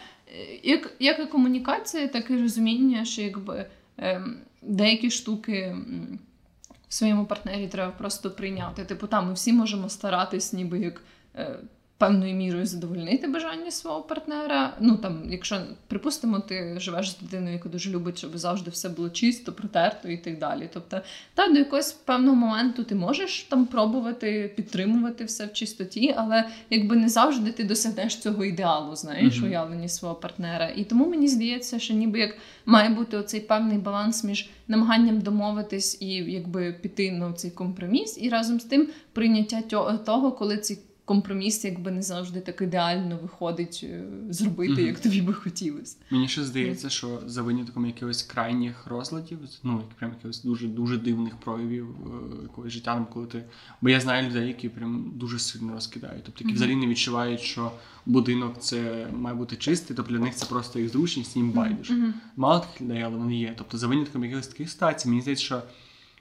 Як 0.62 0.92
як 0.98 1.18
і 1.18 1.26
комунікація, 1.26 2.08
так 2.08 2.30
і 2.30 2.38
розуміння, 2.38 3.04
що 3.04 3.22
якби 3.22 3.66
ем, 3.96 4.36
деякі 4.62 5.10
штуки 5.10 5.76
в 6.88 6.94
своєму 6.94 7.26
партнері 7.26 7.68
треба 7.68 7.92
просто 7.92 8.30
прийняти. 8.30 8.84
Типу, 8.84 9.06
там 9.06 9.26
ми 9.26 9.32
всі 9.32 9.52
можемо 9.52 9.88
старатись, 9.88 10.52
ніби 10.52 10.78
як. 10.78 11.02
Певною 11.98 12.34
мірою 12.34 12.66
задовольнити 12.66 13.28
бажання 13.28 13.70
свого 13.70 14.02
партнера. 14.02 14.76
Ну 14.80 14.96
там, 14.96 15.22
якщо 15.30 15.60
припустимо, 15.86 16.40
ти 16.40 16.80
живеш 16.80 17.10
з 17.10 17.18
дитиною, 17.18 17.52
яка 17.52 17.68
дуже 17.68 17.90
любить, 17.90 18.18
щоб 18.18 18.38
завжди 18.38 18.70
все 18.70 18.88
було 18.88 19.10
чисто, 19.10 19.52
протерто 19.52 20.08
і 20.08 20.16
так 20.16 20.38
далі. 20.38 20.68
Тобто, 20.74 21.00
та 21.34 21.48
до 21.48 21.58
якогось 21.58 21.92
певного 21.92 22.36
моменту 22.36 22.84
ти 22.84 22.94
можеш 22.94 23.42
там 23.42 23.66
пробувати 23.66 24.52
підтримувати 24.56 25.24
все 25.24 25.46
в 25.46 25.52
чистоті, 25.52 26.14
але 26.16 26.48
якби 26.70 26.96
не 26.96 27.08
завжди 27.08 27.52
ти 27.52 27.64
досягнеш 27.64 28.16
цього 28.16 28.44
ідеалу, 28.44 28.96
знаєш, 28.96 29.40
mm-hmm. 29.40 29.46
уявлення 29.46 29.88
свого 29.88 30.14
партнера. 30.14 30.68
І 30.76 30.84
тому 30.84 31.08
мені 31.08 31.28
здається, 31.28 31.78
що 31.78 31.94
ніби 31.94 32.18
як 32.18 32.34
має 32.66 32.88
бути 32.88 33.16
оцей 33.16 33.40
певний 33.40 33.78
баланс 33.78 34.24
між 34.24 34.50
намаганням 34.68 35.20
домовитись 35.20 36.02
і 36.02 36.08
якби 36.08 36.72
піти 36.72 37.12
на 37.12 37.32
цей 37.32 37.50
компроміс, 37.50 38.18
і 38.20 38.28
разом 38.28 38.60
з 38.60 38.64
тим 38.64 38.88
прийняття 39.12 39.62
того, 40.04 40.32
коли 40.32 40.56
ці 40.56 40.78
компроміс, 41.08 41.64
якби 41.64 41.90
не 41.90 42.02
завжди 42.02 42.40
так 42.40 42.60
ідеально 42.60 43.18
виходить 43.22 43.80
е, 43.84 44.04
зробити, 44.30 44.72
mm-hmm. 44.72 44.86
як 44.86 45.00
тобі 45.00 45.22
би 45.22 45.32
хотілося. 45.32 45.96
Мені 46.10 46.28
ще 46.28 46.44
здається, 46.44 46.90
що 46.90 47.20
за 47.26 47.42
винятком 47.42 47.86
якихось 47.86 48.22
крайніх 48.22 48.86
розладів, 48.86 49.38
ну 49.62 49.82
прям 49.98 50.10
якихось 50.10 50.42
дуже 50.42 50.66
дуже 50.66 50.98
дивних 50.98 51.36
проявів 51.36 51.86
е, 51.88 52.42
якогось 52.42 52.72
життя, 52.72 53.06
коли 53.12 53.26
ти. 53.26 53.44
Бо 53.80 53.88
я 53.88 54.00
знаю 54.00 54.30
людей, 54.30 54.48
які 54.48 54.68
прям 54.68 55.12
дуже 55.14 55.38
сильно 55.38 55.72
розкидають. 55.72 56.24
Тобто 56.24 56.44
які 56.44 56.52
mm-hmm. 56.52 56.56
взагалі 56.56 56.76
не 56.76 56.86
відчувають, 56.86 57.40
що 57.40 57.72
будинок 58.06 58.60
це 58.60 59.08
має 59.12 59.36
бути 59.36 59.56
чистий, 59.56 59.96
тобто 59.96 60.12
для 60.12 60.20
них 60.20 60.34
це 60.34 60.46
просто 60.46 60.78
їх 60.78 60.88
зручність, 60.88 61.36
їм 61.36 61.50
байдуже. 61.50 61.94
Mm-hmm. 61.94 62.12
Мало 62.36 62.60
таких 62.60 62.80
людей, 62.80 63.02
але 63.02 63.16
вони 63.16 63.36
є. 63.36 63.54
Тобто, 63.58 63.78
за 63.78 63.86
винятком 63.86 64.24
якихось 64.24 64.48
таких 64.48 64.70
ситуацій, 64.70 65.08
мені 65.08 65.20
здається, 65.20 65.44
що 65.44 65.62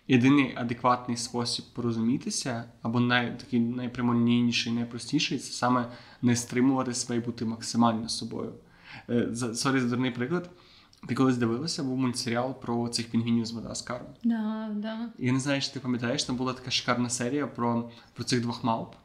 єдиний 0.07 0.53
адекватний 0.57 1.17
спосіб 1.17 1.65
порозумітися, 1.73 2.63
або 2.81 2.99
най, 2.99 3.39
такий 3.39 3.59
найпрямолінійніший, 3.59 4.73
найпростіший 4.73 5.37
це 5.37 5.51
саме 5.51 5.91
не 6.21 6.35
стримувати 6.35 6.93
себе 6.93 7.17
і 7.17 7.19
бути 7.19 7.45
максимально 7.45 8.09
собою. 8.09 8.53
Е, 9.09 9.35
sorry, 9.35 9.79
за 9.79 9.87
дурний 9.89 10.11
приклад. 10.11 10.49
Ти 11.07 11.15
колись 11.15 11.37
дивилася, 11.37 11.83
був 11.83 11.97
мультсеріал 11.97 12.61
про 12.61 12.89
цих 12.89 13.09
пінгвінів 13.09 13.45
з 13.45 13.53
Мадагаскару. 13.53 14.05
Да, 14.23 14.69
да. 14.75 15.09
Я 15.17 15.31
не 15.31 15.39
знаю, 15.39 15.61
чи 15.61 15.71
ти 15.71 15.79
пам'ятаєш, 15.79 16.23
там 16.23 16.35
була 16.35 16.53
така 16.53 16.71
шикарна 16.71 17.09
серія 17.09 17.47
про 17.47 17.91
про 18.13 18.23
цих 18.23 18.41
двох 18.41 18.63
мавп. 18.63 18.95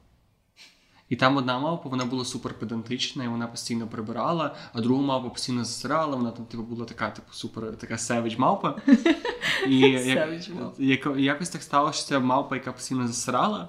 І 1.13 1.17
там 1.17 1.37
одна 1.37 1.59
мавпа, 1.59 1.89
вона 1.89 2.05
була 2.05 2.25
супер 2.25 2.55
педантична, 2.55 3.25
і 3.25 3.29
вона 3.29 3.47
постійно 3.47 3.87
прибирала, 3.87 4.55
а 4.73 4.81
другу 4.81 5.03
мавпу 5.03 5.31
постійно 5.31 5.65
засирала, 5.65 6.17
вона 6.17 6.31
там 6.31 6.45
типу, 6.47 6.63
була 6.63 6.85
така, 6.85 7.11
типу, 7.11 7.33
супер 7.33 7.77
така 7.77 7.99
savage 7.99 8.37
мавпа. 8.37 8.77
І 9.69 9.79
як, 9.79 10.49
як, 10.79 11.07
якось 11.17 11.49
так 11.49 11.63
сталося, 11.63 11.99
що 11.99 12.09
ця 12.09 12.21
мавпа, 12.21 12.57
яка 12.57 12.73
постійно 12.73 13.07
засирала, 13.07 13.69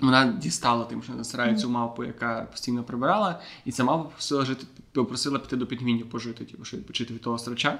вона 0.00 0.26
дістала 0.26 0.84
тим, 0.84 1.02
що 1.02 1.12
засирає 1.16 1.56
цю 1.56 1.70
мавпу, 1.70 2.04
яка 2.04 2.48
постійно 2.50 2.84
прибирала, 2.84 3.40
і 3.64 3.72
ця 3.72 3.84
мавпа 3.84 4.04
попросила 4.04 4.44
жити, 4.44 4.66
попросила 4.92 5.38
піти 5.38 5.56
до 5.56 5.66
пінгвінів 5.66 6.10
пожити, 6.10 6.44
типу, 6.44 6.64
що 6.64 6.76
відпочити 6.76 7.14
від 7.14 7.22
того 7.22 7.38
срача. 7.38 7.78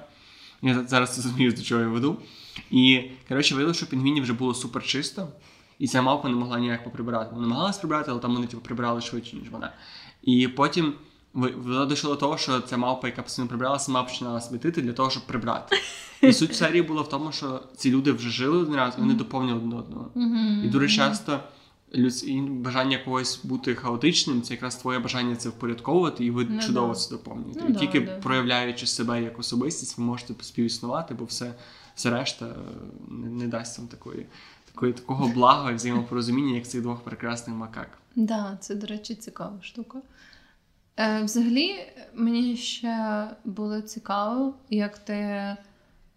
Я 0.62 0.84
зараз 0.86 1.14
це 1.14 1.22
зрозумію, 1.22 1.52
до 1.52 1.62
чого 1.62 1.80
я 1.80 1.88
веду. 1.88 2.16
І 2.70 3.02
коротше, 3.28 3.54
виявилося, 3.54 3.78
що 3.78 3.86
пінгвінів 3.86 4.22
вже 4.22 4.32
було 4.32 4.54
супер 4.54 4.82
чисто. 4.82 5.28
І 5.78 5.88
ця 5.88 6.02
мавпа 6.02 6.28
не 6.28 6.34
могла 6.34 6.58
ніяк 6.58 6.84
поприбирати. 6.84 7.34
Вона 7.34 7.46
намагалась 7.46 7.78
прибирати, 7.78 8.10
але 8.10 8.20
там 8.20 8.34
вони 8.34 8.46
типу, 8.46 8.62
прибирали 8.62 9.00
швидше, 9.00 9.36
ніж 9.36 9.50
вона. 9.50 9.72
І 10.22 10.48
потім 10.48 10.94
воно 11.34 11.86
дійшло 11.86 12.10
до 12.10 12.16
того, 12.16 12.38
що 12.38 12.60
ця 12.60 12.76
мавпа, 12.76 13.08
яка 13.08 13.22
постійно 13.22 13.48
прибирала, 13.48 13.78
сама 13.78 14.02
починала 14.02 14.40
світити 14.40 14.82
для 14.82 14.92
того, 14.92 15.10
щоб 15.10 15.26
прибрати. 15.26 15.76
І 16.22 16.32
суть 16.32 16.56
серії 16.56 16.82
була 16.82 17.02
в 17.02 17.08
тому, 17.08 17.32
що 17.32 17.60
ці 17.76 17.90
люди 17.90 18.12
вже 18.12 18.30
жили 18.30 18.58
один 18.58 18.74
раз, 18.74 18.94
вони 18.98 19.14
доповнювали 19.14 19.58
один 19.58 19.78
одного. 19.78 20.10
І 20.64 20.68
дуже 20.68 20.88
часто 20.88 21.40
бажання 22.48 22.98
когось 22.98 23.44
бути 23.44 23.74
хаотичним, 23.74 24.42
це 24.42 24.54
якраз 24.54 24.76
твоє 24.76 24.98
бажання 24.98 25.36
це 25.36 25.48
впорядковувати, 25.48 26.24
і 26.24 26.30
ви 26.30 26.46
ну, 26.50 26.60
чудово 26.60 26.88
да. 26.88 26.94
це 26.94 27.10
доповнюєте. 27.10 27.60
Ну, 27.68 27.74
і 27.74 27.78
тільки 27.78 28.00
да. 28.00 28.16
проявляючи 28.16 28.86
себе 28.86 29.22
як 29.22 29.38
особистість, 29.38 29.98
ви 29.98 30.04
можете 30.04 30.34
співіснувати, 30.44 31.14
бо 31.14 31.24
все 31.24 31.54
все 31.94 32.10
решта 32.10 32.56
не, 33.08 33.28
не 33.28 33.46
дасть 33.46 33.78
вам 33.78 33.88
такої 33.88 34.26
такої, 34.74 34.92
такого 34.92 35.28
блага 35.28 35.70
і 35.70 35.74
взаємопорозуміння, 35.74 36.54
як 36.54 36.68
цих 36.68 36.82
двох 36.82 37.00
прекрасних 37.00 37.56
макак. 37.56 37.88
Так, 37.90 37.98
да, 38.16 38.58
це, 38.60 38.74
до 38.74 38.86
речі, 38.86 39.14
цікава 39.14 39.58
штука. 39.62 39.98
Е, 40.96 41.22
Взагалі, 41.22 41.74
мені 42.14 42.56
ще 42.56 43.26
було 43.44 43.80
цікаво, 43.80 44.54
як 44.70 44.98
ти 44.98 45.56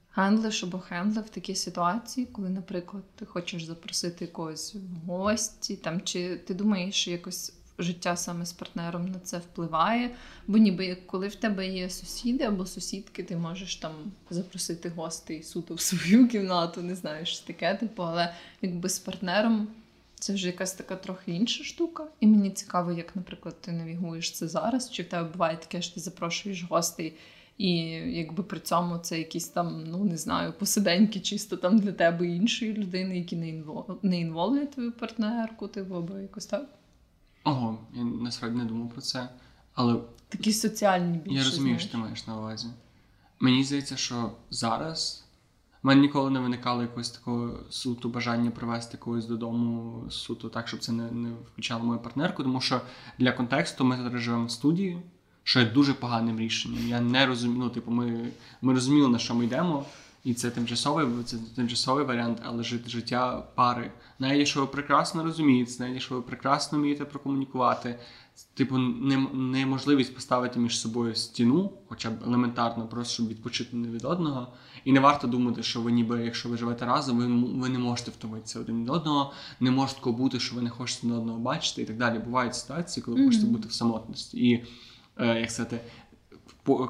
хендлиш 0.09 0.63
або 0.63 0.79
хендлив 0.79 1.29
такій 1.29 1.55
ситуації, 1.55 2.27
коли, 2.31 2.49
наприклад, 2.49 3.03
ти 3.15 3.25
хочеш 3.25 3.63
запросити 3.63 4.27
когось 4.27 4.75
в 4.75 5.07
гості, 5.07 5.75
там, 5.75 6.01
чи 6.01 6.37
ти 6.37 6.53
думаєш, 6.53 7.07
якось 7.07 7.53
життя 7.79 8.15
саме 8.15 8.45
з 8.45 8.53
партнером 8.53 9.07
на 9.07 9.19
це 9.19 9.37
впливає. 9.37 10.15
Бо 10.47 10.57
ніби 10.57 10.85
як 10.85 11.07
коли 11.07 11.27
в 11.27 11.35
тебе 11.35 11.67
є 11.67 11.89
сусіди 11.89 12.43
або 12.43 12.65
сусідки, 12.65 13.23
ти 13.23 13.37
можеш 13.37 13.75
там 13.75 13.91
запросити 14.29 14.89
гостей 14.89 15.43
суто 15.43 15.73
в 15.73 15.79
свою 15.79 16.27
кімнату, 16.27 16.81
не 16.81 16.95
знаю, 16.95 17.25
що 17.25 17.47
таке, 17.47 17.75
типу, 17.75 18.03
але 18.03 18.33
якби 18.61 18.89
з 18.89 18.99
партнером 18.99 19.67
це 20.19 20.33
вже 20.33 20.47
якась 20.47 20.73
така 20.73 20.95
трохи 20.95 21.31
інша 21.31 21.63
штука. 21.63 22.07
І 22.19 22.27
мені 22.27 22.51
цікаво, 22.51 22.91
як, 22.91 23.15
наприклад, 23.15 23.61
ти 23.61 23.71
навігуєш 23.71 24.31
це 24.31 24.47
зараз, 24.47 24.91
чи 24.91 25.03
в 25.03 25.05
тебе 25.05 25.29
буває 25.29 25.57
таке, 25.57 25.81
що 25.81 25.93
ти 25.93 25.99
запрошуєш 25.99 26.63
гостей. 26.63 27.13
І 27.57 27.77
якби 27.91 28.43
при 28.43 28.59
цьому 28.59 28.97
це 28.97 29.17
якісь 29.17 29.47
там, 29.47 29.83
ну 29.87 30.03
не 30.03 30.17
знаю, 30.17 30.53
посиденьки 30.59 31.19
чисто 31.19 31.57
там 31.57 31.79
для 31.79 31.91
тебе 31.91 32.27
іншої 32.27 32.73
людини, 32.73 33.17
які 33.17 33.35
не 33.35 33.49
інвол... 33.49 33.85
не 34.01 34.19
інволвлять 34.19 34.71
твою 34.71 34.91
партнерку, 34.91 35.67
типу, 35.67 35.95
або 35.95 36.17
якось 36.17 36.45
так. 36.45 36.69
Ого, 37.45 37.77
я 37.93 38.03
насправді 38.03 38.57
не 38.57 38.65
думав 38.65 38.89
про 38.89 39.01
це. 39.01 39.29
Але 39.73 39.99
такі 40.29 40.53
соціальні 40.53 41.17
більше. 41.17 41.37
Я 41.37 41.43
розумію, 41.43 41.79
що 41.79 41.91
ти 41.91 41.97
маєш 41.97 42.27
на 42.27 42.37
увазі. 42.37 42.67
Мені 43.39 43.63
здається, 43.63 43.97
що 43.97 44.31
зараз 44.49 45.25
в 45.83 45.87
мене 45.87 46.01
ніколи 46.01 46.29
не 46.29 46.39
виникало 46.39 46.81
якогось 46.81 47.09
такого 47.09 47.59
суту 47.69 48.09
бажання 48.09 48.51
привезти 48.51 48.97
когось 48.97 49.25
додому 49.25 50.03
суто 50.09 50.49
так, 50.49 50.67
щоб 50.67 50.79
це 50.79 50.91
не 50.91 51.11
не 51.11 51.29
включало 51.29 51.83
мою 51.83 51.99
партнерку, 51.99 52.43
тому 52.43 52.61
що 52.61 52.81
для 53.19 53.31
контексту 53.31 53.85
ми 53.85 53.97
зараз 53.97 54.21
живемо 54.21 54.45
в 54.45 54.51
студії 54.51 55.01
що 55.45 55.59
є 55.59 55.65
дуже 55.65 55.93
поганим 55.93 56.39
рішенням. 56.39 56.87
Я 56.87 57.01
не 57.01 57.25
розумію. 57.25 57.59
Ну, 57.59 57.69
типу, 57.69 57.91
ми 57.91 58.31
ми 58.61 58.73
розуміли, 58.73 59.09
на 59.09 59.19
що 59.19 59.35
ми 59.35 59.45
йдемо, 59.45 59.85
і 60.25 60.33
це 60.33 60.51
тимчасовий 60.51 61.07
це 61.25 61.37
тимчасовий 61.55 62.05
варіант, 62.05 62.41
але 62.45 62.63
жити 62.63 62.89
життя 62.89 63.43
пари. 63.55 63.91
Навіть 64.19 64.37
якщо 64.37 64.59
ви 64.59 64.67
прекрасно 64.67 65.23
розумієте, 65.23 65.71
навіть 65.79 65.93
якщо 65.93 66.15
ви 66.15 66.21
прекрасно 66.21 66.77
вмієте 66.77 67.05
прокомунікувати, 67.05 67.99
типу, 68.53 68.77
неможливість 68.77 70.15
поставити 70.15 70.59
між 70.59 70.79
собою 70.79 71.15
стіну, 71.15 71.71
хоча 71.89 72.09
б 72.09 72.23
елементарно, 72.23 72.87
просто 72.87 73.13
щоб 73.13 73.27
відпочити 73.27 73.77
не 73.77 73.87
від 73.87 74.05
одного. 74.05 74.47
І 74.85 74.91
не 74.91 74.99
варто 74.99 75.27
думати, 75.27 75.63
що 75.63 75.81
ви 75.81 75.91
ніби, 75.91 76.23
якщо 76.23 76.49
ви 76.49 76.57
живете 76.57 76.85
разом, 76.85 77.17
ви 77.17 77.25
ви 77.61 77.69
не 77.69 77.79
можете 77.79 78.11
втомитися 78.11 78.59
один 78.59 78.81
від 78.81 78.89
одного, 78.89 79.33
не 79.59 79.71
може 79.71 79.93
такого 79.93 80.17
бути, 80.17 80.39
що 80.39 80.55
ви 80.55 80.61
не 80.61 80.69
хочете 80.69 81.07
на 81.07 81.17
одного 81.17 81.39
бачити 81.39 81.81
і 81.81 81.85
так 81.85 81.97
далі. 81.97 82.19
Бувають 82.19 82.55
ситуації, 82.55 83.03
коли 83.03 83.17
ви 83.17 83.23
mm-hmm. 83.23 83.27
хочете 83.27 83.45
бути 83.47 83.67
в 83.67 83.73
самотності. 83.73 84.49
І 84.49 84.65
Е, 85.19 85.39
як 85.39 85.51
сказати, 85.51 85.79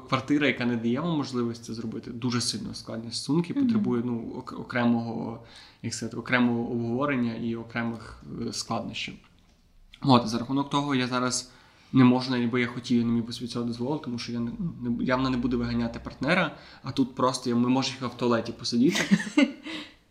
квартира, 0.08 0.46
яка 0.46 0.66
не 0.66 0.76
дає 0.76 1.00
вам 1.00 1.16
можливість 1.16 1.64
це 1.64 1.74
зробити, 1.74 2.10
дуже 2.10 2.40
сильно 2.40 2.74
складні 2.74 3.10
стосунки, 3.10 3.52
mm-hmm. 3.52 3.60
потребує 3.60 4.02
ну, 4.04 4.44
окремого 4.58 5.40
як 5.82 5.94
сказати, 5.94 6.16
окремого 6.16 6.70
обговорення 6.70 7.34
і 7.34 7.56
окремих 7.56 8.22
е, 8.48 8.52
складнощів. 8.52 9.14
От, 10.02 10.28
за 10.28 10.38
рахунок 10.38 10.70
того, 10.70 10.94
я 10.94 11.06
зараз 11.06 11.50
не 11.92 12.04
можу, 12.04 12.30
навіть 12.30 12.50
бо 12.50 12.58
я 12.58 12.66
хотів, 12.66 13.06
не 13.06 13.12
міг 13.12 13.24
би 13.24 13.32
собі 13.32 13.48
цього 13.48 13.64
дозволити, 13.64 14.04
тому 14.04 14.18
що 14.18 14.32
я 14.32 14.40
не, 14.40 14.50
не 14.80 15.04
явно 15.04 15.30
не 15.30 15.36
буду 15.36 15.58
виганяти 15.58 16.00
партнера, 16.04 16.56
а 16.82 16.92
тут 16.92 17.14
просто 17.14 17.50
я 17.50 17.56
ми 17.56 17.68
можемо 17.68 18.08
в 18.08 18.16
туалеті 18.16 18.52
посидіти. 18.52 19.18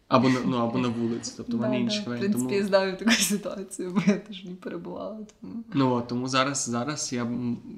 Або 0.07 0.29
на 0.29 0.39
ну, 0.45 0.57
або 0.57 0.77
на 0.77 0.87
вулиці, 0.87 1.33
тобто 1.37 1.57
в 1.57 1.61
мене 1.61 1.79
інший 1.79 2.03
варіант. 2.05 2.17
В 2.17 2.19
принципі, 2.19 2.43
тому... 2.43 2.55
я 2.55 2.65
знаю 2.65 2.97
таку 2.97 3.11
ситуацію, 3.19 3.91
бо 3.91 4.01
я 4.07 4.17
теж 4.17 4.43
не 4.43 4.55
перебувала. 4.55 5.19
Тому 5.41 5.63
Ну 5.73 6.03
тому 6.09 6.27
зараз 6.27 6.65
зараз 6.69 7.13
я 7.13 7.25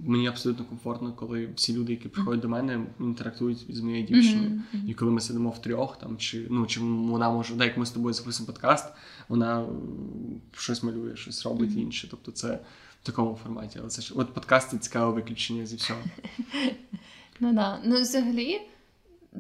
мені 0.06 0.28
абсолютно 0.28 0.66
комфортно, 0.66 1.14
коли 1.14 1.50
всі 1.56 1.74
люди, 1.74 1.92
які 1.92 2.10
приходять 2.10 2.42
до 2.42 2.50
мене, 2.50 2.86
інтерактують 3.00 3.66
з 3.70 3.80
моєю 3.80 4.06
дівчиною. 4.06 4.50
Mm-hmm. 4.50 4.90
І 4.90 4.94
коли 4.94 5.12
ми 5.12 5.22
сидимо 5.22 5.50
в 5.50 5.62
трьох, 5.62 5.98
там 5.98 6.18
чи 6.18 6.48
ну 6.50 6.66
чи 6.66 6.80
вона 6.80 7.30
може, 7.30 7.56
дай 7.56 7.68
як 7.68 7.78
ми 7.78 7.86
з 7.86 7.92
тобою 7.92 8.14
записуємо 8.14 8.54
подкаст, 8.54 8.94
вона 9.30 9.66
щось 10.52 10.84
малює, 10.84 11.16
щось 11.16 11.46
робить 11.46 11.70
mm-hmm. 11.70 11.82
інше. 11.82 12.08
Тобто, 12.12 12.32
це 12.32 12.60
в 13.04 13.06
такому 13.06 13.40
форматі. 13.44 13.80
Але 13.80 13.90
це 13.90 14.02
ж 14.02 14.14
от 14.16 14.34
подкаст 14.34 14.70
це 14.70 14.78
цікаве 14.78 15.14
виключення 15.14 15.66
зі 15.66 15.76
всього. 15.76 16.00
Ну 17.40 17.54
да. 17.54 17.80
Ну 17.86 18.02
взагалі. 18.02 18.62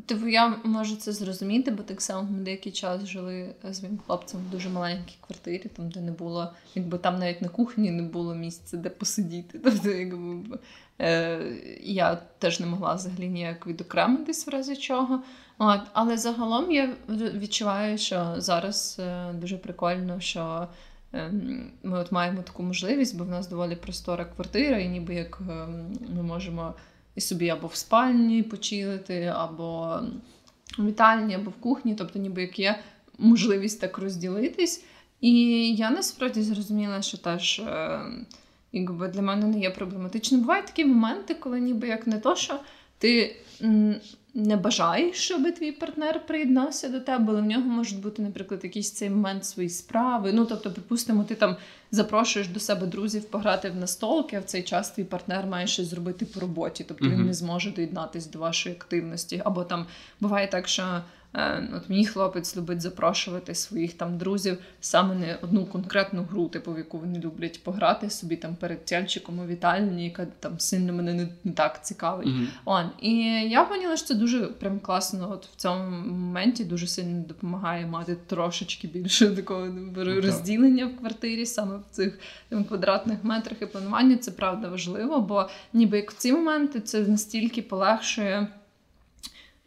Типу, 0.06 0.28
я 0.28 0.48
можу 0.64 0.96
це 0.96 1.12
зрозуміти, 1.12 1.72
бо 1.72 1.84
так 1.84 2.02
само 2.02 2.32
ми 2.32 2.40
деякий 2.40 2.72
час 2.72 3.06
жили 3.06 3.56
з 3.70 3.84
моїм 3.84 4.00
хлопцем 4.06 4.40
в 4.40 4.52
дуже 4.52 4.70
маленькій 4.70 5.16
квартирі, 5.28 5.70
там 5.76 5.90
де 5.90 6.02
не 6.02 6.12
було, 6.12 6.54
якби 6.76 6.98
там 6.98 7.20
навіть 7.20 7.42
на 7.42 7.50
кухні 7.50 7.92
не 7.92 8.04
було 8.04 8.36
місця, 8.36 8.78
де 8.78 8.90
посидіти. 8.90 9.60
Тобто, 9.64 9.90
якби 9.90 10.60
е, 11.00 11.40
я 11.82 12.16
теж 12.16 12.60
не 12.60 12.66
могла 12.66 12.94
взагалі 12.94 13.28
ніяк 13.28 13.68
відокремитись 13.68 14.48
в 14.48 14.50
разі 14.50 14.76
чого. 14.76 15.24
От, 15.58 15.82
Але 15.94 16.18
загалом 16.18 16.72
я 16.72 16.94
відчуваю, 17.10 17.98
що 17.98 18.34
зараз 18.38 18.98
е, 19.00 19.34
дуже 19.34 19.58
прикольно, 19.58 20.20
що. 20.20 20.68
Е, 21.14 21.32
ми 21.84 22.00
от 22.00 22.12
маємо 22.12 22.42
таку 22.42 22.64
можливість, 22.64 23.18
бо 23.18 23.24
в 23.24 23.30
нас 23.30 23.50
доволі 23.50 23.76
простора 23.76 24.26
квартира, 24.26 24.78
і 24.78 24.90
ніби 24.90 25.16
як 25.16 25.40
е, 25.50 25.68
ми 26.16 26.24
можемо 26.24 26.74
і 27.18 27.22
собі 27.22 27.49
або 27.49 27.68
в 27.68 27.76
спальні 27.76 28.43
почилити, 28.43 29.34
або 29.36 29.99
в 30.78 30.88
вітальні, 30.88 31.36
або 31.36 31.51
в 31.51 31.61
кухні, 31.61 31.95
тобто, 31.95 32.20
ніби 32.20 32.41
як 32.41 32.59
є 32.59 32.80
можливість 33.18 33.82
так 33.82 33.97
розділитись. 33.97 34.84
І 35.22 35.32
я 35.76 35.89
насправді 35.89 36.41
зрозуміла, 36.41 37.01
що 37.01 37.18
теж 37.18 37.59
е, 37.59 38.01
якби 38.72 39.07
для 39.07 39.22
мене 39.22 39.47
не 39.47 39.59
є 39.59 39.70
проблематичним. 39.70 40.41
Бувають 40.41 40.65
такі 40.65 40.86
моменти, 40.86 41.34
коли 41.34 41.59
ніби 41.59 41.88
як 41.88 42.07
не 42.07 42.20
то, 42.20 42.36
що 42.36 42.59
ти 42.97 43.36
не 44.38 44.58
бажаєш, 44.58 45.18
щоб 45.18 45.56
твій 45.56 45.72
партнер 45.72 46.26
приєднався 46.26 46.90
до 46.90 47.00
тебе, 47.00 47.26
але 47.28 47.42
в 47.42 47.46
нього 47.46 47.62
можуть 47.62 48.02
бути, 48.02 48.22
наприклад, 48.22 48.60
якийсь 48.64 48.92
цей 48.92 49.10
момент 49.10 49.46
свої 49.46 49.70
справи. 49.70 50.32
Ну, 50.34 50.46
тобто, 50.46 50.72
припустимо, 50.72 51.24
ти 51.24 51.36
там 51.36 51.56
запрошуєш 51.92 52.48
до 52.48 52.60
себе 52.60 52.88
друзів 52.88 53.24
пограти 53.24 53.70
в 53.70 53.76
настолки, 53.76 54.36
а 54.36 54.40
в 54.40 54.44
цей 54.44 54.64
час 54.64 54.92
твій 54.92 55.04
партнер 55.04 55.46
має 55.46 55.68
щось 55.68 55.88
зробити 55.88 56.26
по 56.26 56.40
роботі, 56.40 56.86
тобто 56.88 57.06
mm-hmm. 57.06 57.12
він 57.12 57.26
не 57.26 57.34
зможе 57.34 57.72
доєднатися 57.72 58.30
до 58.30 58.40
вашої 58.40 58.76
активності. 58.76 59.42
Або 59.46 59.64
там 59.64 59.86
буває 60.20 60.48
так, 60.48 60.68
що 60.68 61.02
от 61.74 61.90
мій 61.90 62.06
хлопець 62.06 62.58
любить 62.58 62.82
запрошувати 62.82 63.56
своїх 63.56 63.94
там 63.94 64.18
друзів 64.18 64.58
саме 64.82 65.16
не 65.16 65.38
одну 65.42 65.66
конкретну 65.66 66.24
гру, 66.24 66.48
типу, 66.48 66.74
в 66.74 66.78
яку 66.78 66.98
вони 66.98 67.20
люблять 67.20 67.64
пограти 67.64 68.10
собі 68.10 68.36
там 68.36 68.56
перед 68.56 68.86
тяльчиком 68.86 69.40
у 69.40 69.46
вітальні, 69.46 70.06
яка 70.06 70.28
там 70.40 70.60
сильно 70.60 70.94
мене 70.94 71.14
не, 71.14 71.28
не 71.44 71.52
так 71.52 71.86
цікавить. 71.86 72.28
Mm-hmm. 72.28 72.48
Он. 72.66 72.90
І 73.02 73.16
я 73.50 73.64
поняла, 73.64 73.98
що 73.98 74.08
це 74.08 74.14
дуже 74.14 74.42
прям 74.42 74.80
класно. 74.80 75.32
От 75.32 75.46
в 75.46 75.56
цьому 75.56 75.90
моменті 76.08 76.64
дуже 76.64 76.88
сильно 76.88 77.24
допомагає 77.28 77.86
мати 77.86 78.18
трошечки 78.28 78.88
більше 78.88 79.28
такого 79.36 79.66
mm-hmm. 79.66 80.22
розділення 80.22 80.86
в 80.86 80.98
квартирі, 80.98 81.46
саме 81.46 81.76
в 81.76 81.84
цих 81.92 82.20
там, 82.50 82.64
квадратних 82.64 83.24
метрах 83.24 83.62
і 83.62 83.66
планування. 83.66 84.18
Це 84.18 84.32
правда 84.32 84.70
важливо, 84.70 85.22
бо 85.22 85.50
ніби 85.74 85.98
як 85.98 86.12
в 86.12 86.18
ці 86.18 86.34
моменти 86.34 86.82
це 86.82 87.00
настільки 87.00 87.62
полегшує. 87.62 88.48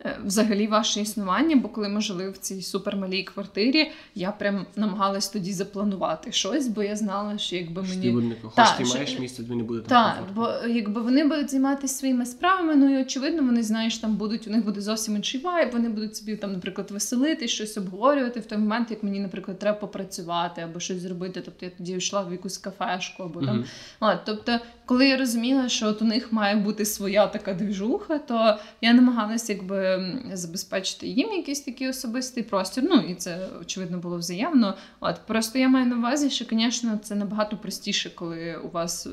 Е, 0.05 0.19
взагалі 0.25 0.67
ваше 0.67 1.01
існування, 1.01 1.57
бо 1.57 1.69
коли 1.69 1.89
ми 1.89 2.01
жили 2.01 2.31
в 2.31 2.39
цій 2.39 2.63
супермалій 2.63 3.23
квартирі, 3.23 3.91
я 4.15 4.33
прям 4.33 4.67
намагалась 4.77 5.29
тоді 5.29 5.53
запланувати 5.53 6.33
щось, 6.33 6.69
бо 6.69 6.83
я 6.83 6.97
знала, 6.97 7.39
що 7.39 7.57
якби 7.57 7.83
мені 7.83 8.35
Хоч 8.43 8.71
ти 8.71 8.85
маєш 8.85 9.19
місце, 9.19 9.43
тобі 9.43 9.55
не 9.55 9.63
буде 9.63 9.81
там 9.81 9.89
Так, 9.89 10.25
бо 10.35 10.69
якби 10.69 11.01
вони 11.01 11.25
будуть 11.25 11.51
займатися 11.51 11.95
своїми 11.95 12.27
справами, 12.27 12.77
ну 12.77 12.99
і 12.99 13.03
очевидно, 13.03 13.43
вони 13.43 13.63
знаєш, 13.63 13.99
там 13.99 14.17
будуть 14.17 14.47
у 14.47 14.51
них 14.51 14.65
буде 14.65 14.81
зовсім 14.81 15.17
інший 15.17 15.41
вайб, 15.41 15.73
Вони 15.73 15.89
будуть 15.89 16.17
собі 16.17 16.37
там, 16.37 16.53
наприклад, 16.53 16.91
веселити, 16.91 17.49
щось 17.49 17.77
обговорювати 17.77 18.41
в 18.41 18.47
той 18.47 18.59
момент, 18.59 18.91
як 18.91 19.03
мені, 19.03 19.21
наприклад, 19.21 19.59
треба 19.59 19.79
попрацювати 19.79 20.61
або 20.61 20.81
щось 20.81 21.01
зробити. 21.01 21.43
Тобто 21.45 21.67
я 21.67 21.73
тоді 21.79 21.93
йшла 21.93 22.23
в 22.23 22.33
якусь 22.33 22.59
кафешку 22.59 23.23
або 23.23 23.41
там. 23.41 23.65
А, 24.01 24.17
тобто, 24.17 24.59
коли 24.91 25.09
я 25.09 25.17
розуміла, 25.17 25.69
що 25.69 25.87
от 25.87 26.03
у 26.03 26.05
них 26.05 26.33
має 26.33 26.57
бути 26.57 26.85
своя 26.85 27.27
така 27.27 27.55
двіжуха, 27.55 28.19
то 28.19 28.59
я 28.81 28.93
намагалася 28.93 29.53
якби 29.53 30.09
забезпечити 30.33 31.07
їм 31.07 31.33
якийсь 31.33 31.61
такий 31.61 31.89
особистий 31.89 32.43
простір. 32.43 32.85
Ну 32.91 33.01
і 33.01 33.15
це 33.15 33.49
очевидно 33.61 33.99
було 33.99 34.19
взаємно. 34.19 34.75
От 35.01 35.21
просто 35.27 35.59
я 35.59 35.69
маю 35.69 35.87
на 35.87 35.97
увазі, 35.97 36.31
що, 36.31 36.45
звісно, 36.51 36.99
це 37.03 37.15
набагато 37.15 37.57
простіше, 37.57 38.11
коли 38.15 38.57
у 38.57 38.69
вас 38.69 39.07
е, 39.07 39.11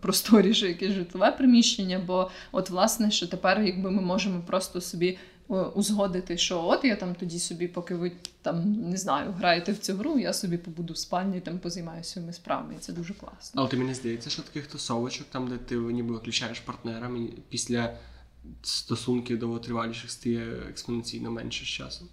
просторіше 0.00 0.68
якесь 0.68 0.92
житлове 0.92 1.32
приміщення. 1.32 2.00
Бо, 2.06 2.30
от, 2.52 2.70
власне, 2.70 3.10
що 3.10 3.26
тепер, 3.26 3.62
якби 3.62 3.90
ми 3.90 4.02
можемо 4.02 4.42
просто 4.46 4.80
собі. 4.80 5.18
Е, 5.50 5.54
узгодити, 5.54 6.38
що 6.38 6.64
от 6.64 6.84
я 6.84 6.96
там 6.96 7.14
тоді 7.14 7.38
собі, 7.38 7.68
поки 7.68 7.94
ви 7.94 8.12
там 8.42 8.72
не 8.72 8.96
знаю, 8.96 9.32
граєте 9.32 9.72
в 9.72 9.78
цю 9.78 9.94
гру, 9.94 10.18
я 10.18 10.32
собі 10.32 10.58
побуду 10.58 10.92
в 10.92 10.98
спальні, 10.98 11.40
там 11.40 11.58
позаймаюся 11.58 12.10
своїми 12.10 12.32
справами. 12.32 12.74
І 12.74 12.78
це 12.78 12.92
дуже 12.92 13.14
класно. 13.14 13.60
Але 13.60 13.68
ти 13.68 13.76
мені 13.76 13.94
здається, 13.94 14.30
що 14.30 14.42
таких 14.42 14.66
тусовочок, 14.66 15.26
там, 15.30 15.48
де 15.48 15.56
ти 15.56 15.74
ніби 15.74 16.14
виключаєш 16.14 16.60
партнера, 16.60 17.10
після 17.48 17.96
стосунків 18.62 19.38
довготриваліших 19.38 20.10
стає 20.10 20.62
експоненційно 20.68 21.30
менше 21.30 21.64
з 21.64 21.68
часом. 21.68 22.08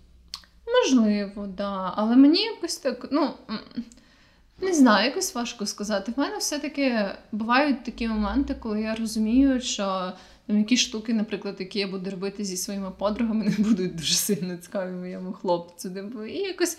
Можливо, 0.67 1.47
да. 1.47 1.93
Але 1.95 2.15
мені 2.15 2.43
якось 2.43 2.77
так, 2.77 3.07
ну. 3.11 3.33
Не 4.61 4.73
знаю, 4.73 5.05
якось 5.05 5.35
важко 5.35 5.65
сказати. 5.65 6.13
В 6.15 6.19
мене 6.19 6.37
все-таки 6.37 7.05
бувають 7.31 7.83
такі 7.83 8.07
моменти, 8.07 8.55
коли 8.59 8.81
я 8.81 8.95
розумію, 8.95 9.61
що 9.61 10.13
там, 10.47 10.57
якісь 10.57 10.79
штуки, 10.79 11.13
наприклад, 11.13 11.55
які 11.59 11.79
я 11.79 11.87
буду 11.87 12.09
робити 12.09 12.43
зі 12.43 12.57
своїми 12.57 12.91
подругами, 12.91 13.45
не 13.57 13.65
будуть 13.65 13.95
дуже 13.95 14.13
сильно 14.13 14.57
цікаві 14.57 14.91
моєму 14.91 15.33
хлопцю. 15.33 15.91
Типу, 15.91 16.25
і 16.25 16.37
якось 16.37 16.77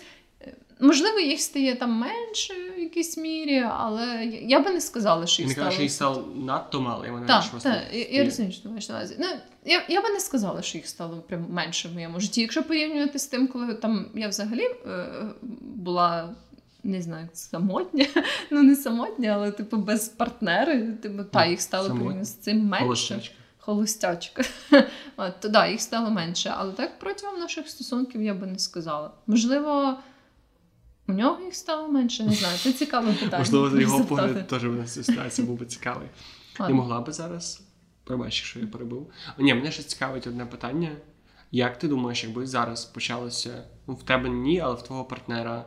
Можливо, 0.81 1.19
їх 1.19 1.41
стає 1.41 1.75
там 1.75 1.91
менше 1.91 2.53
в 2.77 2.79
якійсь 2.79 3.17
мірі, 3.17 3.65
але 3.77 4.25
я 4.25 4.59
би 4.59 4.71
не 4.71 4.81
сказала, 4.81 5.27
що 5.27 5.43
їх 5.43 5.51
стало... 5.51 5.71
що 5.71 5.81
їх 5.81 5.91
стало 5.91 6.27
надто 6.35 6.81
мало. 6.81 7.05
Я 7.05 7.23
Так, 7.27 7.43
так, 7.61 7.81
я, 7.93 8.05
я 8.05 8.23
розумію, 8.25 8.53
що 8.53 8.63
ти 8.63 8.69
маєш 8.69 8.89
на 8.89 8.95
увазі. 8.95 9.15
Ну, 9.19 9.25
я 9.65 9.85
я 9.89 10.01
би 10.01 10.09
не 10.09 10.19
сказала, 10.19 10.61
що 10.61 10.77
їх 10.77 10.87
стало 10.87 11.17
прям 11.17 11.45
менше 11.49 11.87
в 11.87 11.93
моєму 11.93 12.19
житті. 12.19 12.41
Якщо 12.41 12.63
порівнювати 12.63 13.19
з 13.19 13.27
тим, 13.27 13.47
коли 13.47 13.73
там 13.73 14.05
я 14.15 14.27
взагалі 14.27 14.63
е, 14.85 15.05
була 15.61 16.35
не 16.83 17.01
знаю, 17.01 17.29
самотня, 17.33 18.05
ну 18.51 18.63
не 18.63 18.75
самотня, 18.75 19.29
але 19.29 19.51
типу 19.51 19.77
без 19.77 20.09
партнера. 20.09 20.81
Типу, 20.91 21.23
та 21.23 21.45
їх 21.45 21.61
стало 21.61 22.13
з 22.21 22.29
цим 22.29 22.65
менше. 22.65 22.83
Холостячка. 22.83 23.35
Холостячка. 23.59 24.43
От, 25.17 25.39
то 25.39 25.49
да, 25.49 25.67
їх 25.67 25.81
стало 25.81 26.09
менше. 26.09 26.53
Але 26.57 26.73
так 26.73 26.99
протягом 26.99 27.39
наших 27.39 27.69
стосунків 27.69 28.23
я 28.23 28.33
би 28.33 28.47
не 28.47 28.59
сказала. 28.59 29.11
Можливо, 29.27 29.97
у 31.07 31.13
нього 31.13 31.43
їх 31.45 31.55
стало 31.55 31.87
менше, 31.87 32.23
не 32.23 32.33
знаю. 32.33 32.57
Це 32.57 32.73
цікаве 32.73 33.13
питання. 33.23 33.37
Можливо, 33.37 33.79
його 33.79 34.05
погляд 34.05 34.47
теж 34.47 34.63
на 34.63 34.85
цю 34.85 35.03
ситуацію 35.03 35.47
був 35.47 35.59
би 35.59 35.65
цікавий. 35.65 36.07
Не 36.59 36.69
могла 36.69 37.01
би 37.01 37.11
зараз. 37.11 37.61
Пробач, 38.03 38.33
що 38.33 38.59
я 38.59 38.67
перебув. 38.67 39.11
О, 39.37 39.41
ні, 39.41 39.53
мене 39.53 39.71
ще 39.71 39.83
цікавить 39.83 40.27
одне 40.27 40.45
питання. 40.45 40.91
Як 41.51 41.79
ти 41.79 41.87
думаєш, 41.87 42.23
якби 42.23 42.47
зараз 42.47 42.85
почалося, 42.85 43.63
ну 43.87 43.93
в 43.93 44.03
тебе 44.03 44.29
ні, 44.29 44.59
але 44.59 44.75
в 44.75 44.81
твого 44.81 45.05
партнера 45.05 45.65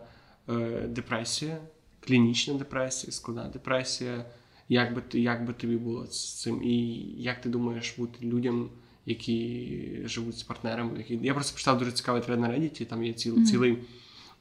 е, 0.48 0.54
депресія, 0.88 1.58
клінічна 2.00 2.54
депресія, 2.54 3.12
складна 3.12 3.44
депресія. 3.44 4.24
Як 4.72 4.94
би, 4.94 5.00
ти- 5.00 5.20
як 5.20 5.46
би 5.46 5.52
тобі 5.52 5.76
було 5.76 6.06
з 6.06 6.40
цим? 6.40 6.62
І 6.62 6.96
як 7.22 7.40
ти 7.40 7.48
думаєш 7.48 7.94
бути 7.98 8.26
людям, 8.26 8.68
які 9.06 9.98
живуть 10.04 10.38
з 10.38 10.42
партнерами? 10.42 10.98
Які... 10.98 11.18
Я 11.22 11.34
просто 11.34 11.52
почитав 11.52 11.78
дуже 11.78 11.92
цікавий 11.92 12.22
тред 12.22 12.40
на 12.40 12.48
Reddit, 12.48 12.84
там 12.86 13.04
є 13.04 13.12
ціл, 13.12 13.44
цілий 13.44 13.78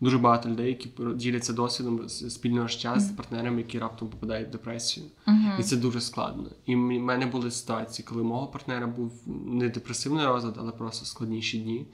дуже 0.02 0.18
багато 0.18 0.50
людей, 0.50 0.68
які 0.68 0.90
діляться 1.16 1.54
досвідом 1.54 2.10
спільного 2.10 2.68
життя 2.68 3.00
з 3.00 3.12
партнерами, 3.12 3.58
які 3.58 3.80
раптом 3.80 4.10
попадають 4.10 4.48
в 4.48 4.52
депресію. 4.52 5.06
Мгм. 5.26 5.52
І 5.60 5.64
це 5.64 5.78
дуже 5.78 6.02
складно. 6.02 6.50
І 6.66 6.76
в 6.76 6.80
мене 6.80 7.26
були 7.26 7.52
ситуації, 7.52 8.06
коли 8.10 8.24
мого 8.24 8.48
партнера 8.48 8.88
був 8.88 9.24
не 9.46 9.70
депресивний 9.70 10.26
розлад, 10.26 10.56
але 10.60 10.72
просто 10.72 11.06
складніші 11.06 11.58
дні. 11.58 11.86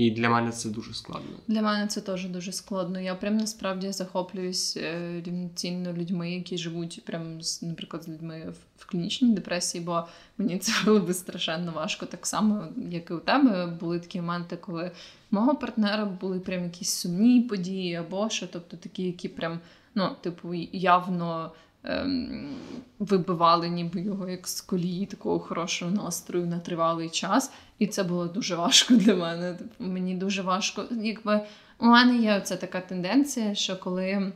І 0.00 0.10
для 0.10 0.28
мене 0.28 0.50
це 0.52 0.68
дуже 0.68 0.94
складно. 0.94 1.30
Для 1.48 1.62
мене 1.62 1.86
це 1.86 2.00
теж 2.00 2.28
дуже 2.28 2.52
складно. 2.52 3.00
Я 3.00 3.14
прям 3.14 3.36
насправді 3.36 3.92
захоплююсь 3.92 4.76
е, 4.76 5.22
рівноцінно 5.26 5.92
людьми, 5.92 6.32
які 6.32 6.58
живуть 6.58 7.04
прям 7.04 7.42
з, 7.42 7.62
наприклад, 7.62 8.02
з 8.02 8.08
людьми 8.08 8.52
в, 8.78 8.86
клінічній 8.86 9.34
депресії, 9.34 9.84
бо 9.84 10.04
мені 10.38 10.58
це 10.58 10.72
було 10.84 11.00
би 11.00 11.14
страшенно 11.14 11.72
важко. 11.72 12.06
Так 12.06 12.26
само, 12.26 12.64
як 12.90 13.10
і 13.10 13.14
у 13.14 13.18
тебе, 13.18 13.66
були 13.66 14.00
такі 14.00 14.20
моменти, 14.20 14.56
коли 14.56 14.90
мого 15.30 15.54
партнера 15.54 16.04
були 16.04 16.40
прям 16.40 16.64
якісь 16.64 16.90
сумні 16.90 17.40
події 17.40 17.94
або 17.94 18.30
що, 18.30 18.46
тобто 18.46 18.76
такі, 18.76 19.02
які 19.02 19.28
прям, 19.28 19.60
ну, 19.94 20.08
типу, 20.20 20.54
явно. 20.72 21.52
Ем, 21.84 22.54
вибивали 22.98 23.68
ніби 23.68 24.00
його 24.00 24.28
як 24.28 24.48
з 24.48 24.60
колії 24.60 25.06
такого 25.06 25.38
хорошого 25.38 25.90
настрою 25.90 26.46
на 26.46 26.58
тривалий 26.58 27.08
час. 27.10 27.50
І 27.78 27.86
це 27.86 28.02
було 28.02 28.26
дуже 28.26 28.54
важко 28.56 28.94
для 28.94 29.14
мене. 29.14 29.54
Типу, 29.54 29.84
мені 29.84 30.14
дуже 30.14 30.42
важко. 30.42 30.84
Якби 31.02 31.40
у 31.78 31.86
мене 31.86 32.16
є 32.22 32.36
оця 32.36 32.56
така 32.56 32.80
тенденція, 32.80 33.54
що 33.54 33.76
коли 33.76 34.32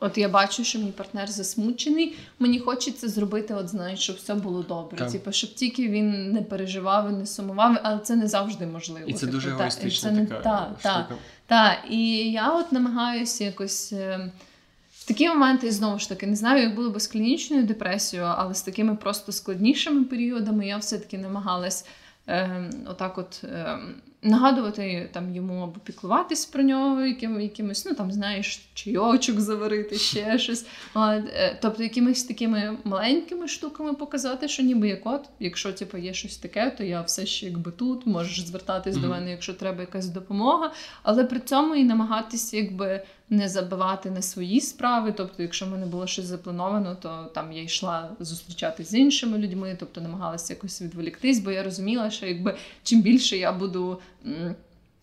от 0.00 0.18
я 0.18 0.28
бачу, 0.28 0.64
що 0.64 0.78
мій 0.78 0.90
партнер 0.92 1.30
засмучений, 1.30 2.16
мені 2.38 2.58
хочеться 2.58 3.08
зробити, 3.08 3.54
от 3.54 3.68
знаєш, 3.68 4.00
щоб 4.00 4.16
все 4.16 4.34
було 4.34 4.62
добре. 4.62 5.10
Типу, 5.10 5.32
щоб 5.32 5.54
тільки 5.54 5.88
він 5.88 6.32
не 6.32 6.42
переживав 6.42 7.10
і 7.10 7.12
не 7.12 7.26
сумував, 7.26 7.76
але 7.82 7.98
це 7.98 8.16
не 8.16 8.28
завжди 8.28 8.66
можливо. 8.66 9.06
І 9.06 9.12
це 9.12 9.20
Типу, 9.20 9.32
дуже 9.32 9.52
та, 9.52 9.66
і 9.66 9.90
це 9.90 10.10
не- 10.10 10.26
така 10.26 10.40
та, 10.42 10.74
та. 10.82 10.90
штука. 10.90 11.20
Так, 11.46 11.78
і 11.90 12.30
я 12.32 12.52
от 12.52 12.72
намагаюся 12.72 13.44
якось. 13.44 13.92
е, 13.92 14.16
В 14.16 14.30
такі 15.06 15.28
моменти, 15.28 15.70
знову 15.70 15.98
ж 15.98 16.08
таки, 16.08 16.26
не 16.26 16.36
знаю, 16.36 16.62
як 16.62 16.74
було 16.74 16.90
би 16.90 17.00
з 17.00 17.06
клінічною 17.06 17.62
депресією, 17.62 18.28
але 18.36 18.54
з 18.54 18.62
такими 18.62 18.96
просто 18.96 19.32
складнішими 19.32 20.04
періодами 20.04 20.66
я 20.66 20.76
все-таки 20.76 21.18
намагалась 21.18 21.86
е, 22.28 22.70
отак 22.86 23.18
от 23.18 23.44
е, 23.44 23.78
нагадувати 24.22 25.10
там 25.12 25.34
йому 25.34 25.62
або 25.62 25.80
піклуватись 25.80 26.46
про 26.46 26.62
нього, 26.62 27.02
яким, 27.02 27.40
якимось, 27.40 27.84
ну 27.86 27.94
там, 27.94 28.12
знаєш, 28.12 28.68
чайочок 28.74 29.40
заварити, 29.40 29.98
ще 29.98 30.38
щось. 30.38 30.66
От, 30.94 31.22
е, 31.34 31.58
тобто 31.62 31.82
якимись 31.82 32.24
такими 32.24 32.78
маленькими 32.84 33.48
штуками 33.48 33.94
показати, 33.94 34.48
що 34.48 34.62
ніби 34.62 34.88
як 34.88 35.00
от, 35.04 35.24
якщо 35.40 35.72
типу, 35.72 35.98
є 35.98 36.14
щось 36.14 36.36
таке, 36.36 36.70
то 36.70 36.84
я 36.84 37.02
все 37.02 37.26
ще 37.26 37.46
якби 37.46 37.70
тут, 37.70 38.06
можеш 38.06 38.40
звертатись 38.40 38.96
до 38.96 39.08
мене, 39.08 39.30
якщо 39.30 39.54
треба 39.54 39.80
якась 39.80 40.06
допомога. 40.06 40.72
Але 41.02 41.24
при 41.24 41.40
цьому 41.40 41.74
і 41.74 41.84
намагатися 41.84 42.56
якби 42.56 43.02
не 43.30 43.48
забивати 43.48 44.10
на 44.10 44.22
свої 44.22 44.60
справи. 44.60 45.14
Тобто, 45.16 45.42
якщо 45.42 45.66
в 45.66 45.70
мене 45.70 45.86
було 45.86 46.06
щось 46.06 46.24
заплановано, 46.24 46.94
то 46.94 47.30
там 47.34 47.52
я 47.52 47.62
йшла 47.62 48.10
зустрічатися 48.20 48.90
з 48.90 48.94
іншими 48.94 49.38
людьми, 49.38 49.76
тобто 49.80 50.00
намагалася 50.00 50.52
якось 50.52 50.82
відволіктись, 50.82 51.40
бо 51.40 51.50
я 51.50 51.62
розуміла, 51.62 52.10
що 52.10 52.26
якби 52.26 52.56
чим 52.82 53.02
більше 53.02 53.36
я 53.36 53.52
буду. 53.52 54.00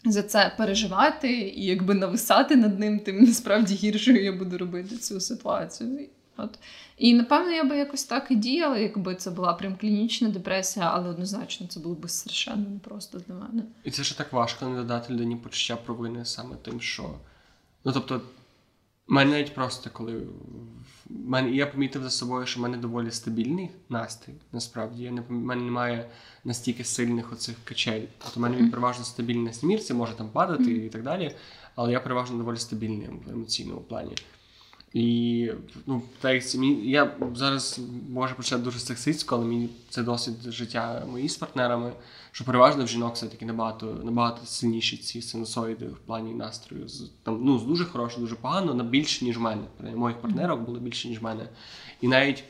За 0.05 0.23
це 0.23 0.53
переживати 0.57 1.31
і 1.31 1.65
якби 1.65 1.93
нависати 1.93 2.55
над 2.55 2.79
ним, 2.79 2.99
тим 2.99 3.23
насправді 3.23 3.75
гіршою 3.75 4.23
я 4.23 4.33
буду 4.33 4.57
робити 4.57 4.97
цю 4.97 5.19
ситуацію. 5.19 5.99
От. 6.37 6.59
І 6.97 7.13
напевно 7.13 7.51
я 7.51 7.63
би 7.63 7.77
якось 7.77 8.03
так 8.03 8.31
і 8.31 8.35
діяла, 8.35 8.77
якби 8.77 9.15
це 9.15 9.31
була 9.31 9.53
прям 9.53 9.75
клінічна 9.75 10.29
депресія, 10.29 10.91
але 10.93 11.09
однозначно 11.09 11.67
це 11.67 11.79
було 11.79 11.95
б 11.95 12.09
страшенно 12.09 12.69
непросто 12.69 13.21
для 13.27 13.33
мене. 13.33 13.63
І 13.83 13.91
це 13.91 14.03
ще 14.03 14.15
так 14.15 14.33
важко 14.33 14.67
не 14.67 14.75
додати 14.75 15.13
людині 15.13 15.35
почуття 15.35 15.75
провини 15.75 16.25
саме 16.25 16.55
тим, 16.55 16.81
що. 16.81 17.19
Ну 17.85 17.91
тобто, 17.91 18.21
мене 19.07 19.31
навіть 19.31 19.55
просто 19.55 19.89
коли. 19.93 20.21
мене, 21.09 21.51
я 21.51 21.67
помітив 21.67 22.03
за 22.03 22.09
собою, 22.09 22.45
що 22.45 22.59
в 22.59 22.63
мене 22.63 22.77
доволі 22.77 23.11
стабільний 23.11 23.69
настрій. 23.89 24.33
Насправді, 24.51 25.03
я 25.03 25.11
не 25.11 25.21
в 25.21 25.31
мене 25.31 25.61
немає 25.61 26.09
настільки 26.43 26.83
сильних 26.83 27.33
оцих 27.33 27.55
качель. 27.63 28.05
Тобто, 28.17 28.39
в 28.39 28.43
мене 28.43 28.57
він 28.57 28.69
переважно 28.69 29.05
стабільний 29.05 29.43
на 29.43 29.53
смірці, 29.53 29.93
може 29.93 30.13
там 30.13 30.29
падати 30.29 30.71
і 30.71 30.89
так 30.89 31.03
далі. 31.03 31.35
Але 31.75 31.91
я 31.91 31.99
переважно 31.99 32.37
доволі 32.37 32.57
стабільний 32.57 33.09
в 33.25 33.29
емоційному 33.29 33.81
плані. 33.81 34.15
І 34.93 35.51
ну, 35.85 36.01
так, 36.21 36.47
це 36.47 36.57
я 36.83 37.15
зараз 37.35 37.79
можу 38.09 38.35
почати 38.35 38.61
дуже 38.63 38.79
сексистсько, 38.79 39.35
але 39.35 39.45
мені 39.45 39.69
це 39.89 40.03
досвід 40.03 40.35
життя 40.47 41.05
мої 41.11 41.29
з 41.29 41.37
партнерами, 41.37 41.91
що 42.33 42.45
переважно 42.45 42.85
в 42.85 42.87
жінок 42.87 43.15
все-таки 43.15 43.45
набагато, 43.45 43.85
набагато 44.03 44.45
сильніші 44.45 44.97
ці 44.97 45.21
синусоїди 45.21 45.85
в 45.85 45.97
плані 45.97 46.33
настрою. 46.33 46.87
З, 46.87 47.11
там, 47.23 47.39
ну, 47.43 47.59
з 47.59 47.63
дуже 47.63 47.85
хорошого, 47.85 48.21
дуже 48.21 48.35
погано, 48.35 48.73
на 48.73 48.83
більше, 48.83 49.25
ніж 49.25 49.37
в 49.37 49.41
мене. 49.41 49.61
Моїх 49.95 50.21
партнерок 50.21 50.61
було 50.61 50.79
більше, 50.79 51.07
ніж 51.07 51.19
в 51.19 51.23
мене. 51.23 51.49
І 52.01 52.07
навіть 52.07 52.43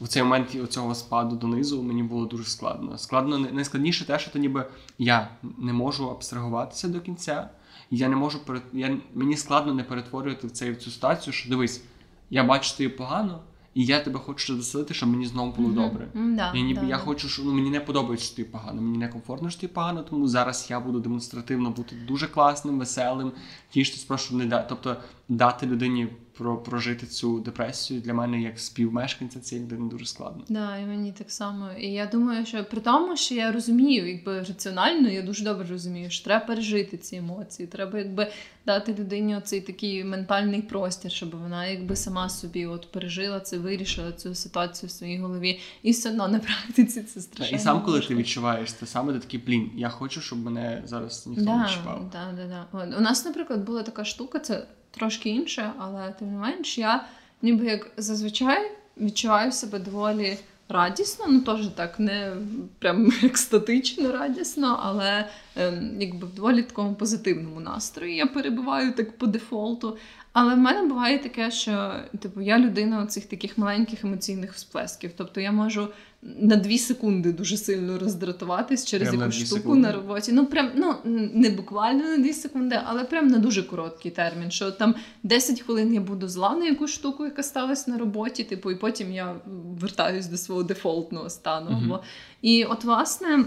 в 0.00 0.08
цей 0.08 0.22
момент 0.22 0.72
цього 0.72 0.94
спаду 0.94 1.36
донизу 1.36 1.82
мені 1.82 2.02
було 2.02 2.26
дуже 2.26 2.44
складно. 2.44 2.98
Складно 2.98 3.38
найскладніше 3.38 4.06
те, 4.06 4.18
що 4.18 4.30
то 4.30 4.38
ніби 4.38 4.66
я 4.98 5.28
не 5.58 5.72
можу 5.72 6.10
абстрагуватися 6.10 6.88
до 6.88 7.00
кінця. 7.00 7.48
Я 7.90 8.08
не 8.08 8.16
можу 8.16 8.44
перет... 8.44 8.62
я... 8.72 8.96
мені 9.14 9.36
складно 9.36 9.74
не 9.74 9.84
перетворювати 9.84 10.46
в 10.46 10.50
цей 10.50 10.70
в 10.70 10.76
цю 10.76 10.90
ситуацію, 10.90 11.34
що 11.34 11.50
дивись, 11.50 11.82
я 12.30 12.44
бачу 12.44 12.76
тобі 12.76 12.88
погано, 12.88 13.42
і 13.74 13.84
я 13.84 14.00
тебе 14.00 14.18
хочу 14.18 14.56
доселити, 14.56 14.94
щоб 14.94 15.08
мені 15.08 15.26
знову 15.26 15.52
було 15.52 15.68
добре. 15.68 16.08
М, 16.16 16.36
да, 16.36 16.52
Я 16.54 16.60
ніби 16.62 16.86
я 16.86 16.98
хочу, 16.98 17.28
що 17.28 17.42
ну 17.42 17.52
мені 17.52 17.70
не 17.70 17.80
подобається, 17.80 18.26
що 18.26 18.36
ти 18.36 18.44
погано. 18.44 18.82
Мені 18.82 18.98
не 18.98 19.08
комфортно, 19.08 19.50
що 19.50 19.60
ти 19.60 19.68
погано, 19.68 20.02
тому 20.02 20.28
зараз 20.28 20.66
я 20.70 20.80
буду 20.80 21.00
демонстративно 21.00 21.70
бути 21.70 21.96
дуже 22.08 22.26
класним, 22.26 22.78
веселим, 22.78 23.32
тіштись, 23.70 24.04
просто 24.04 24.34
не 24.34 24.46
да. 24.46 24.62
Тобто 24.62 24.96
дати 25.28 25.66
людині 25.66 26.08
про 26.40 26.56
прожити 26.56 27.06
цю 27.06 27.40
депресію 27.40 28.00
для 28.00 28.14
мене 28.14 28.42
як 28.42 28.58
співмешканця 28.58 29.40
цієї 29.40 29.66
людини 29.66 29.90
дуже 29.90 30.06
складно. 30.06 30.44
Да, 30.48 30.78
і 30.78 30.86
мені 30.86 31.12
так 31.12 31.30
само. 31.30 31.68
І 31.78 31.86
я 31.86 32.06
думаю, 32.06 32.46
що 32.46 32.64
при 32.64 32.80
тому, 32.80 33.16
що 33.16 33.34
я 33.34 33.52
розумію, 33.52 34.08
якби 34.08 34.38
раціонально, 34.38 35.08
я 35.08 35.22
дуже 35.22 35.44
добре 35.44 35.66
розумію, 35.68 36.10
що 36.10 36.24
треба 36.24 36.44
пережити 36.44 36.96
ці 36.96 37.16
емоції. 37.16 37.68
Треба 37.68 37.98
якби 37.98 38.32
дати 38.66 38.94
людині 38.94 39.36
оцей 39.36 39.60
такий 39.60 40.04
ментальний 40.04 40.62
простір, 40.62 41.10
щоб 41.10 41.30
вона 41.30 41.66
якби 41.66 41.96
сама 41.96 42.28
собі 42.28 42.66
от 42.66 42.92
пережила 42.92 43.40
це, 43.40 43.58
вирішила 43.58 44.12
цю 44.12 44.34
ситуацію 44.34 44.88
в 44.88 44.90
своїй 44.90 45.18
голові. 45.18 45.60
І 45.82 45.90
все 45.90 46.10
одно 46.10 46.28
на 46.28 46.38
практиці 46.38 47.02
це 47.02 47.20
страшно. 47.20 47.56
І 47.56 47.60
сам, 47.60 47.84
коли 47.84 48.00
ти 48.00 48.14
відчуваєш 48.14 48.72
це 48.72 48.86
саме, 48.86 49.12
ти 49.12 49.18
такий 49.18 49.40
блін, 49.46 49.70
я 49.76 49.88
хочу, 49.88 50.20
щоб 50.20 50.38
мене 50.38 50.82
зараз 50.84 51.26
ніхто 51.26 51.44
да, 51.44 51.56
не 51.56 51.68
чіпав. 51.68 52.10
Да, 52.12 52.32
да, 52.36 52.46
да. 52.46 52.78
От, 52.78 52.98
У 52.98 53.00
нас, 53.00 53.24
наприклад, 53.24 53.64
була 53.64 53.82
така 53.82 54.04
штука, 54.04 54.38
це 54.38 54.66
трошки 54.90 55.30
інше, 55.30 55.72
але 55.78 56.14
тим 56.18 56.32
не 56.32 56.38
менш, 56.38 56.78
я 56.78 57.04
ніби 57.42 57.66
як 57.66 57.90
зазвичай 57.96 58.72
відчуваю 58.96 59.52
себе 59.52 59.78
доволі 59.78 60.38
радісно, 60.68 61.24
ну 61.28 61.40
теж 61.40 61.66
так, 61.66 62.00
не 62.00 62.32
прям 62.78 63.12
екстатично 63.22 64.12
радісно, 64.12 64.80
але 64.82 65.28
ем, 65.56 65.96
якби 66.00 66.26
в 66.26 66.34
доволі 66.34 66.62
такому 66.62 66.94
позитивному 66.94 67.60
настрої. 67.60 68.16
Я 68.16 68.26
перебуваю 68.26 68.92
так 68.92 69.18
по 69.18 69.26
дефолту. 69.26 69.98
Але 70.32 70.54
в 70.54 70.58
мене 70.58 70.88
буває 70.88 71.18
таке, 71.18 71.50
що 71.50 71.92
типу 72.18 72.40
я 72.40 72.58
людина 72.58 73.06
цих 73.06 73.26
таких 73.26 73.58
маленьких 73.58 74.04
емоційних 74.04 74.52
всплесків. 74.52 75.10
Тобто 75.16 75.40
я 75.40 75.52
можу 75.52 75.88
на 76.22 76.56
дві 76.56 76.78
секунди 76.78 77.32
дуже 77.32 77.56
сильно 77.56 77.98
роздратуватись 77.98 78.84
через 78.84 79.08
Прям 79.08 79.20
якусь 79.20 79.36
дві 79.36 79.46
штуку 79.46 79.60
секунди? 79.60 79.88
на 79.88 79.92
роботі. 79.94 80.32
Ну 80.32 80.46
прям 80.46 80.70
ну 80.74 80.94
не 81.34 81.50
буквально 81.50 82.04
на 82.04 82.16
дві 82.16 82.32
секунди, 82.32 82.80
але 82.86 83.04
прям 83.04 83.26
на 83.28 83.38
дуже 83.38 83.62
короткий 83.62 84.10
термін. 84.10 84.50
Що 84.50 84.70
там 84.70 84.94
10 85.22 85.60
хвилин 85.60 85.94
я 85.94 86.00
буду 86.00 86.28
зла 86.28 86.56
на 86.56 86.64
якусь 86.66 86.90
штуку, 86.90 87.24
яка 87.24 87.42
сталася 87.42 87.90
на 87.90 87.98
роботі, 87.98 88.44
типу, 88.44 88.70
і 88.70 88.74
потім 88.76 89.12
я 89.12 89.36
вертаюсь 89.80 90.26
до 90.26 90.36
свого 90.36 90.62
дефолтного 90.62 91.30
стану. 91.30 91.70
Мгм. 91.70 91.88
Бо- 91.88 92.00
І 92.42 92.64
от 92.64 92.84
власне. 92.84 93.44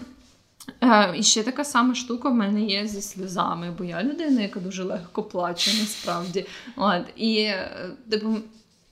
Е, 0.84 1.14
І 1.18 1.24
ще 1.24 1.44
така 1.44 1.64
сама 1.64 1.96
штука 1.96 2.30
в 2.30 2.34
мене 2.34 2.62
є 2.64 2.88
зі 2.88 3.02
сльозами, 3.02 3.76
бо 3.78 3.84
я 3.84 4.04
людина, 4.04 4.42
яка 4.42 4.60
дуже 4.60 4.84
легко 4.84 5.24
плаче 5.24 5.72
насправді. 5.82 6.46
От, 6.76 7.02
І 7.16 7.36
е, 7.38 7.72
типу, 8.10 8.38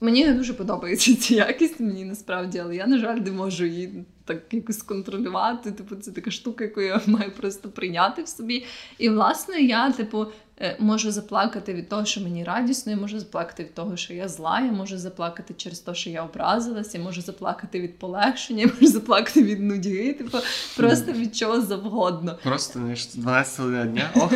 мені 0.02 0.24
не 0.24 0.32
дуже 0.32 0.54
подобається 0.54 1.16
ця 1.20 1.34
якість 1.34 1.80
мені 1.80 2.04
насправді, 2.04 2.58
але 2.58 2.76
я, 2.76 2.86
на 2.86 2.98
жаль, 2.98 3.16
не 3.16 3.32
можу 3.32 3.64
її 3.64 4.04
так 4.24 4.54
якось 4.54 4.82
контролювати. 4.82 5.72
Типу, 5.72 5.96
це 5.96 6.10
така 6.10 6.30
штука, 6.30 6.64
яку 6.64 6.80
я 6.80 7.00
маю 7.06 7.30
просто 7.30 7.68
прийняти 7.68 8.22
в 8.22 8.28
собі. 8.28 8.64
І, 8.98 9.08
власне, 9.08 9.60
я, 9.60 9.92
типу, 9.92 10.26
е, 10.60 10.76
можу 10.80 11.10
заплакати 11.10 11.74
від 11.74 11.88
того, 11.88 12.04
що 12.04 12.20
мені 12.20 12.44
радісно, 12.44 12.92
я 12.92 12.98
можу 12.98 13.18
заплакати 13.18 13.62
від 13.62 13.74
того, 13.74 13.96
що 13.96 14.14
я 14.14 14.28
зла, 14.28 14.60
я 14.60 14.72
можу 14.72 14.98
заплакати 14.98 15.54
через 15.56 15.80
те, 15.80 15.94
що 15.94 16.10
я 16.10 16.22
образилась, 16.22 16.94
я 16.94 17.00
можу 17.00 17.20
заплакати 17.20 17.80
від 17.80 17.98
полегшення, 17.98 18.62
я 18.62 18.66
можу 18.66 18.86
заплакати 18.86 19.42
від 19.42 19.60
нудьги, 19.60 20.12
типу, 20.12 20.38
просто 20.76 21.12
від 21.12 21.36
чого 21.36 21.60
завгодно. 21.60 22.38
Просто 22.42 22.78
знаєш, 22.78 23.06
12 23.06 23.60
годин 23.60 23.92
дня. 23.92 24.10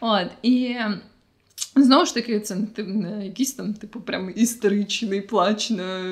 От, 0.00 0.28
і 0.42 0.76
знову 1.76 2.06
ж 2.06 2.14
таки, 2.14 2.40
це 2.40 2.54
не, 2.54 2.84
не 2.84 3.26
якийсь 3.26 3.52
там, 3.52 3.74
типу, 3.74 4.00
прям 4.00 4.32
історичний 4.36 5.20
плач 5.20 5.70
на 5.70 6.02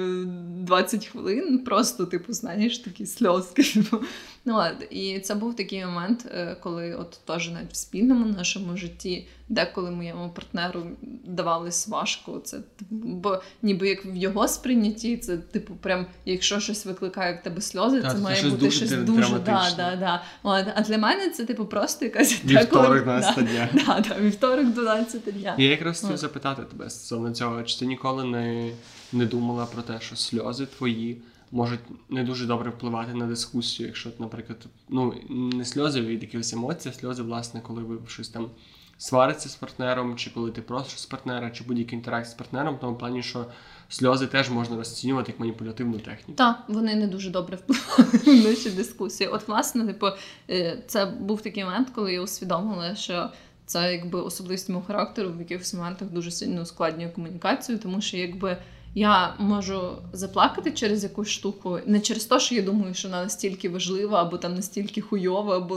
20 0.59 1.07
хвилин. 1.07 1.59
Просто, 1.59 2.07
типу, 2.07 2.33
знаєш, 2.33 2.79
такі 2.79 3.07
сльозки. 3.07 3.63
Типу. 3.73 3.97
Ну, 4.45 4.57
от, 4.57 4.87
і 4.91 5.21
це 5.21 5.35
був 5.35 5.57
такий 5.57 5.85
момент, 5.85 6.27
е, 6.35 6.57
коли 6.61 6.95
от 6.95 7.21
теж 7.25 7.51
навіть 7.51 7.73
в 7.73 7.77
спільному 7.77 8.27
нашому 8.27 8.77
житті, 8.77 9.27
деколи 9.49 9.91
моєму 9.91 10.31
партнеру 10.31 10.87
давалось 11.25 11.89
важко. 11.89 12.41
Це 12.45 12.59
бо 12.91 13.43
ніби 13.63 13.89
як 13.89 14.07
в 14.07 14.17
його 14.17 14.49
сприйнятті, 14.49 15.17
це 15.17 15.37
типу, 15.37 15.75
прям, 15.75 16.07
якщо 16.25 16.61
щось 16.61 16.87
викликає 16.87 17.39
в 17.41 17.45
тебе 17.45 17.61
сльози, 17.61 18.01
Так, 18.01 18.13
це 18.13 18.19
має 18.19 18.37
щось 18.37 18.51
бути 18.51 18.65
дуже 18.65 18.77
щось 18.77 18.91
дуже 18.91 19.39
да, 19.39 19.71
да, 19.77 19.97
да. 19.97 20.23
От, 20.43 20.67
а 20.75 20.81
для 20.83 20.99
мене 20.99 21.31
це 21.31 21.45
типу 21.45 21.65
просто 21.65 22.05
якась 22.05 22.45
вівторок 22.45 22.97
деколи- 22.97 23.03
12 23.03 23.45
дня. 23.45 23.69
Да, 23.87 24.05
да, 24.09 24.21
вівторок 24.21 24.67
12 24.67 25.23
дня. 25.23 25.52
Я 25.59 25.71
якраз 25.71 26.01
хотів 26.01 26.17
запитати 26.17 26.63
тебе 26.63 26.91
стосовно 26.91 27.31
цього, 27.31 27.63
чи 27.63 27.79
ти 27.79 27.87
ніколи 27.87 28.25
не, 28.25 28.73
не 29.13 29.27
думала 29.27 29.67
про 29.67 29.83
те, 29.83 30.01
що 30.01 30.17
сльози 30.17 30.67
твої 30.67 31.23
можуть 31.53 31.81
не 32.11 32.25
дуже 32.25 32.47
добре 32.47 32.71
впливати 32.71 33.15
на 33.15 33.27
дискусію, 33.27 33.87
якщо, 33.87 34.11
наприклад, 34.19 34.67
ну 34.89 35.15
не 35.29 35.65
сльози 35.65 36.01
від 36.01 36.23
якихось 36.23 36.53
емоцій, 36.53 36.89
а 36.89 36.93
сльози, 36.93 37.23
власне, 37.23 37.61
коли 37.61 37.83
ви 37.83 37.99
щось 38.09 38.29
там 38.29 38.51
свариться 38.99 39.49
з 39.49 39.55
партнером, 39.55 40.17
чи 40.17 40.31
коли 40.31 40.51
ти 40.51 40.63
просиш 40.63 41.01
з 41.01 41.07
партнера, 41.07 41.51
чи 41.51 41.65
будь-які 41.65 41.95
інтеракції 41.95 42.35
з 42.35 42.39
партнером, 42.39 42.77
в 42.77 42.81
тому 42.81 42.97
плані, 42.97 43.23
що 43.23 43.47
сльози 43.89 44.27
теж 44.27 44.51
можна 44.51 44.77
розцінювати 44.77 45.33
як 45.33 45.41
маніпулятивну 45.41 45.99
техніку. 45.99 46.33
Так, 46.33 46.65
вони 46.69 46.95
не 46.95 47.07
дуже 47.07 47.31
добре 47.31 47.57
впливали 47.57 48.21
на 48.27 48.51
наші 48.51 48.71
дискусії. 48.71 49.29
От, 49.29 49.49
власне, 49.49 49.87
типу, 49.87 50.07
е, 50.51 50.83
це 50.87 51.07
був 51.07 51.43
такий 51.43 51.65
момент, 51.65 51.91
коли 51.95 52.13
я 52.13 52.21
усвідомила, 52.21 52.95
що 52.95 53.31
це 53.73 53.93
якби 53.93 54.21
особливість 54.21 54.69
мого 54.69 54.85
характеру 54.87 55.33
в 55.33 55.39
якихось 55.39 55.75
моментах 55.75 56.09
дуже 56.09 56.31
сильно 56.31 56.63
ускладнює 56.63 57.09
комунікацію, 57.09 57.79
тому 57.79 58.01
що 58.01 58.17
якби. 58.17 58.57
Я 58.95 59.35
можу 59.39 59.81
заплакати 60.13 60.73
через 60.73 61.03
якусь 61.03 61.29
штуку, 61.29 61.79
не 61.87 62.01
через 62.01 62.25
те, 62.25 62.41
що 62.41 62.55
я 62.55 62.63
думаю, 62.63 62.95
що 62.95 63.09
вона 63.09 63.23
настільки 63.23 63.69
важлива, 63.69 64.23
або 64.23 64.39
там 64.39 64.55
настільки 64.55 65.01
хуйова, 65.01 65.57
або 65.57 65.77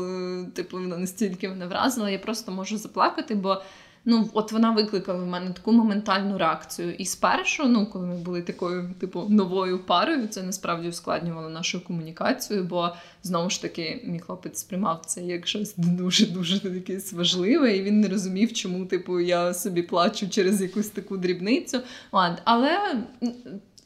типу 0.54 0.78
вона 0.78 0.98
настільки 0.98 1.50
мене 1.50 1.68
вразила. 1.68 2.10
Я 2.10 2.20
просто 2.20 2.52
можу 2.52 2.78
заплакати, 2.78 3.36
бо 3.36 3.62
ну 4.06 4.30
от 4.34 4.51
вона 4.51 4.72
викликала 4.72 5.24
в 5.24 5.28
мене 5.28 5.51
таку 5.51 5.72
моментальну 5.72 6.38
реакцію. 6.38 6.93
І 6.93 7.06
спершу, 7.06 7.68
ну 7.68 7.86
коли 7.86 8.06
ми 8.06 8.16
були 8.16 8.41
такою, 8.41 8.89
типу, 8.99 9.26
новою 9.30 9.80
парою, 9.80 10.28
це 10.28 10.43
насправді 10.43 10.88
ускладнювало 10.88 11.49
нашу 11.49 11.86
комунікацію, 11.86 12.64
бо 12.64 12.95
знову 13.24 13.49
ж 13.49 13.62
таки 13.62 14.01
мій 14.06 14.20
хлопець 14.20 14.60
сприймав 14.60 15.01
це 15.06 15.22
як 15.22 15.47
щось 15.47 15.74
дуже 15.78 16.26
дуже 16.26 16.70
якесь 16.70 17.14
важливе, 17.14 17.78
і 17.78 17.82
він 17.82 17.99
не 17.99 18.08
розумів, 18.08 18.53
чому 18.53 18.86
типу 18.86 19.20
я 19.20 19.53
собі 19.53 19.82
плачу 19.82 20.30
через 20.30 20.62
якусь 20.62 20.89
таку 20.89 21.18
дрібницю. 21.18 21.80
Ладно, 22.12 22.38
але. 22.43 23.03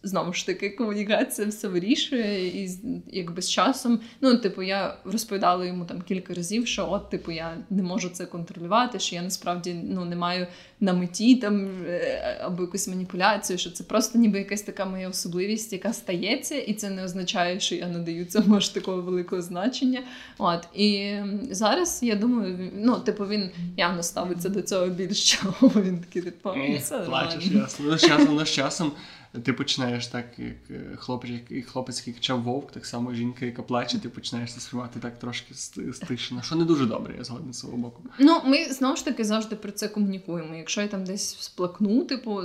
Знову 0.03 0.33
ж 0.33 0.45
таки, 0.45 0.69
комунікація 0.69 1.47
все 1.47 1.67
вирішує, 1.67 2.63
і 2.63 2.69
якби 3.07 3.41
з 3.41 3.49
часом, 3.49 3.99
ну, 4.21 4.37
типу, 4.37 4.61
я 4.61 4.97
розповідала 5.05 5.65
йому 5.65 5.85
там 5.85 6.01
кілька 6.01 6.33
разів, 6.33 6.67
що 6.67 6.91
от, 6.91 7.09
типу, 7.09 7.31
я 7.31 7.57
не 7.69 7.83
можу 7.83 8.09
це 8.09 8.25
контролювати, 8.25 8.99
що 8.99 9.15
я 9.15 9.21
насправді 9.21 9.73
ну, 9.83 10.05
не 10.05 10.15
маю 10.15 10.47
на 10.79 10.93
меті 10.93 11.35
там 11.35 11.69
е, 11.87 12.41
або 12.43 12.63
якусь 12.63 12.87
маніпуляцію, 12.87 13.57
що 13.57 13.71
це 13.71 13.83
просто 13.83 14.19
ніби 14.19 14.37
якась 14.37 14.61
така 14.61 14.85
моя 14.85 15.09
особливість, 15.09 15.73
яка 15.73 15.93
стається, 15.93 16.55
і 16.55 16.73
це 16.73 16.89
не 16.89 17.03
означає, 17.03 17.59
що 17.59 17.75
я 17.75 17.87
надаю 17.87 18.25
цьому 18.25 18.55
аж 18.55 18.69
такого 18.69 19.01
великого 19.01 19.41
значення. 19.41 20.01
От 20.37 20.67
і 20.75 21.15
зараз 21.51 21.99
я 22.03 22.15
думаю, 22.15 22.71
ну, 22.75 22.95
типу, 22.95 23.27
він 23.27 23.49
явно 23.77 24.03
ставиться 24.03 24.49
до 24.49 24.61
цього 24.61 24.87
більш 24.87 25.31
чого. 25.31 25.71
Він 25.81 25.99
такий, 25.99 26.21
типу, 26.21 26.49
Плачеш, 27.05 27.45
ясно. 27.45 27.97
З 27.97 28.01
часом, 28.01 28.45
з 28.45 28.49
часом 28.49 28.91
ти 29.43 29.53
починаєш 29.53 30.07
так, 30.07 30.25
як 30.39 30.55
хлопчик 30.99 30.99
хлопець, 30.99 31.51
як- 31.51 31.65
хлопець, 31.67 31.97
який 31.99 32.13
кричав 32.13 32.41
вовк, 32.43 32.71
так 32.71 32.85
само 32.85 33.13
жінка, 33.13 33.45
яка 33.45 33.63
плаче, 33.63 33.99
ти 33.99 34.09
починаєш 34.09 34.53
це 34.53 34.59
сприймати 34.61 34.99
так 34.99 35.19
трошки 35.19 35.53
ст- 35.53 35.93
стишено, 35.93 36.41
що 36.41 36.55
не 36.55 36.65
дуже 36.65 36.85
добре, 36.85 37.15
я 37.17 37.23
згоден 37.23 37.53
з 37.53 37.59
свого 37.59 37.77
боку. 37.77 38.03
Ну, 38.19 38.41
ми 38.45 38.65
знову 38.65 38.95
ж 38.95 39.05
таки 39.05 39.23
завжди 39.23 39.55
про 39.55 39.71
це 39.71 39.87
комунікуємо. 39.87 40.55
Якщо 40.55 40.81
я 40.81 40.87
там 40.87 41.03
десь 41.03 41.37
сплакну, 41.39 42.03
типу, 42.05 42.41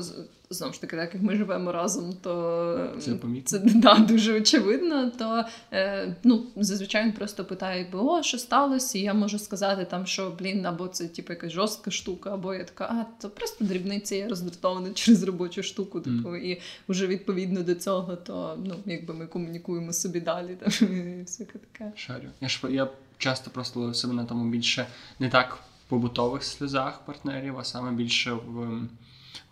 знову 0.51 0.72
ж 0.72 0.80
таки, 0.80 0.97
так 0.97 1.14
як 1.14 1.22
ми 1.22 1.36
живемо 1.36 1.72
разом, 1.72 2.12
то 2.22 2.95
Це 3.01 3.14
помітно. 3.14 3.49
це 3.49 3.59
да, 3.74 3.95
дуже 3.95 4.40
очевидно. 4.40 5.11
То 5.11 5.45
е, 5.72 6.16
ну, 6.24 6.47
зазвичай 6.57 7.05
він 7.05 7.12
просто 7.12 7.45
питає, 7.45 7.78
якби, 7.78 7.99
о, 7.99 8.22
що 8.22 8.38
сталося? 8.38 8.99
І 8.99 9.03
я 9.03 9.14
можу 9.14 9.38
сказати 9.38 9.84
там, 9.84 10.07
що 10.07 10.30
блін, 10.38 10.66
або 10.66 10.88
це 10.88 11.09
типу 11.09 11.32
якась 11.32 11.53
жорстка 11.53 11.90
штука, 11.90 12.34
або 12.34 12.55
я 12.55 12.64
така, 12.64 12.84
а 12.84 13.22
то 13.22 13.30
просто 13.30 13.64
дрібниця, 13.64 14.16
я 14.16 14.28
роздратована 14.28 14.90
через 14.95 15.22
робочу 15.22 15.62
штуку. 15.62 16.01
Типу, 16.01 16.36
і 16.36 16.61
вже 16.88 17.07
відповідно 17.07 17.62
до 17.62 17.74
цього, 17.74 18.16
то 18.16 18.59
ну, 18.64 18.74
якби 18.86 19.14
ми 19.14 19.26
комунікуємо 19.26 19.92
собі 19.92 20.20
далі, 20.20 20.57
там 20.61 20.88
і 20.97 21.22
всяке 21.22 21.59
таке. 21.59 21.92
Шарю. 21.97 22.28
Я 22.40 22.49
ж 22.49 22.61
я 22.70 22.88
часто 23.18 23.51
просто 23.51 23.80
ловив 23.80 23.97
себе 23.97 24.14
на 24.14 24.24
тому 24.24 24.51
більше 24.51 24.86
не 25.18 25.28
так 25.30 25.59
побутових 25.88 26.45
сльозах 26.45 27.01
партнерів, 27.07 27.59
а 27.59 27.64
саме 27.64 27.92
більше 27.92 28.32
в 28.32 28.62
ем, 28.62 28.88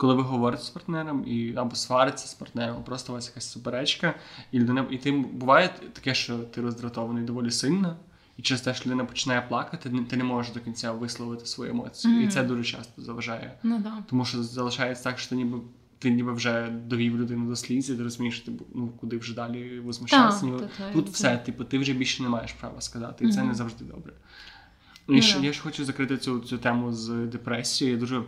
коли 0.02 0.14
ви 0.14 0.22
говорите 0.22 0.62
з 0.62 0.70
партнером 0.70 1.24
і 1.26 1.54
або 1.56 1.76
свариться 1.76 2.28
з 2.28 2.34
партнером, 2.34 2.76
або 2.76 2.84
просто 2.84 3.12
у 3.12 3.16
вас 3.16 3.26
якась 3.28 3.50
суперечка, 3.50 4.14
і 4.52 4.58
людина, 4.58 4.86
і 4.90 4.98
ти 4.98 5.12
буває 5.12 5.74
таке, 5.92 6.14
що 6.14 6.38
ти 6.38 6.60
роздратований 6.60 7.24
доволі 7.24 7.50
сильно. 7.50 7.96
І 8.36 8.42
через 8.42 8.60
те, 8.60 8.74
що 8.74 8.84
людина 8.84 9.04
починає 9.04 9.42
плакати, 9.42 9.90
ти 10.10 10.16
не- 10.16 10.24
можеш 10.24 10.52
до 10.52 10.60
кінця 10.60 10.92
висловити 10.92 11.46
свої 11.46 11.70
емоції. 11.70 12.24
І 12.24 12.28
це 12.28 12.42
дуже 12.42 12.64
часто 12.64 13.02
заважає. 13.02 13.58
Ну 13.62 13.78
да. 13.78 13.92
Тому 14.10 14.24
що 14.24 14.42
залишається 14.42 15.04
так, 15.04 15.18
що 15.18 15.28
ти 15.28 15.36
ніби 15.36 15.58
ти 15.98 16.10
ніби 16.10 16.32
вже 16.32 16.68
довів 16.86 17.16
людину 17.16 17.48
до 17.48 17.56
сліз, 17.56 17.90
і 17.90 17.96
ти 17.96 18.02
розумієш, 18.02 18.36
що 18.36 18.46
ти 18.46 18.52
ну 18.74 18.88
куди 19.00 19.18
вже 19.18 19.34
далі 19.34 19.80
возмущатися. 19.80 20.44
Ніби 20.44 20.68
Тут 20.92 21.08
все, 21.08 21.36
типу, 21.36 21.64
ти 21.64 21.78
вже 21.78 21.92
більше 21.92 22.22
не 22.22 22.28
маєш 22.28 22.52
права 22.52 22.80
сказати, 22.80 23.24
і 23.24 23.32
це 23.32 23.42
не 23.42 23.54
завжди 23.54 23.84
добре. 23.84 24.12
Ну, 25.08 25.16
І 25.16 25.22
ще, 25.22 25.40
я 25.40 25.52
ж 25.52 25.62
хочу 25.62 25.84
закрити 25.84 26.16
цю, 26.16 26.40
цю 26.40 26.58
тему 26.58 26.92
з 26.92 27.08
депресією. 27.08 27.96
Я 27.96 28.00
дуже 28.00 28.22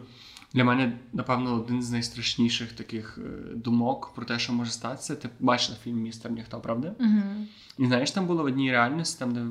для 0.55 0.65
мене, 0.65 0.99
напевно, 1.13 1.55
один 1.55 1.83
з 1.83 1.91
найстрашніших 1.91 2.73
таких 2.73 3.19
е, 3.19 3.55
думок 3.55 4.13
про 4.15 4.25
те, 4.25 4.39
що 4.39 4.53
може 4.53 4.71
статися. 4.71 5.17
Ти 5.17 5.29
бачила 5.41 5.79
фільм 5.85 6.03
Містер 6.03 6.33
Ніхто, 6.33 6.61
правда? 6.61 6.95
Угу. 7.01 7.47
І 7.79 7.87
знаєш, 7.87 8.11
там 8.11 8.27
було 8.27 8.43
в 8.43 8.47
одній 8.47 8.73
реальності, 8.73 9.19
там, 9.19 9.35
де 9.35 9.41
е, 9.41 9.45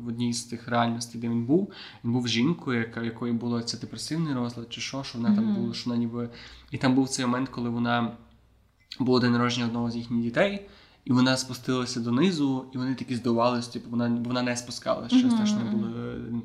в 0.00 0.08
одній 0.08 0.32
з 0.32 0.44
тих 0.44 0.68
реальностей, 0.68 1.20
де 1.20 1.28
він 1.28 1.44
був, 1.44 1.72
він 2.04 2.12
був 2.12 2.28
жінкою, 2.28 2.80
яка, 2.80 3.02
якої 3.02 3.32
було 3.32 3.62
це 3.62 3.78
депресивний 3.78 4.34
розлад, 4.34 4.66
чи 4.70 4.80
що, 4.80 5.04
що 5.04 5.18
вона 5.18 5.36
там 5.36 5.54
була, 5.54 5.74
що 5.74 5.90
вона 5.90 6.00
ніби. 6.00 6.28
І 6.70 6.78
там 6.78 6.94
був 6.94 7.08
цей 7.08 7.26
момент, 7.26 7.48
коли 7.48 7.68
вона 7.68 8.12
було 9.00 9.20
день 9.20 9.32
народження 9.32 9.66
одного 9.66 9.90
з 9.90 9.96
їхніх 9.96 10.22
дітей, 10.22 10.68
і 11.08 11.12
вона 11.12 11.36
спустилася 11.36 12.00
донизу, 12.00 12.64
і 12.74 12.78
вони 12.78 12.94
такі 12.94 13.16
здивувалися, 13.16 13.72
типу, 13.72 13.90
вона, 13.90 14.08
бо 14.08 14.28
вона 14.28 14.42
не 14.42 14.56
спускалася, 14.56 15.18
що 15.18 15.28
неї 15.28 15.64
Мгм. 15.64 15.78
були 15.80 15.92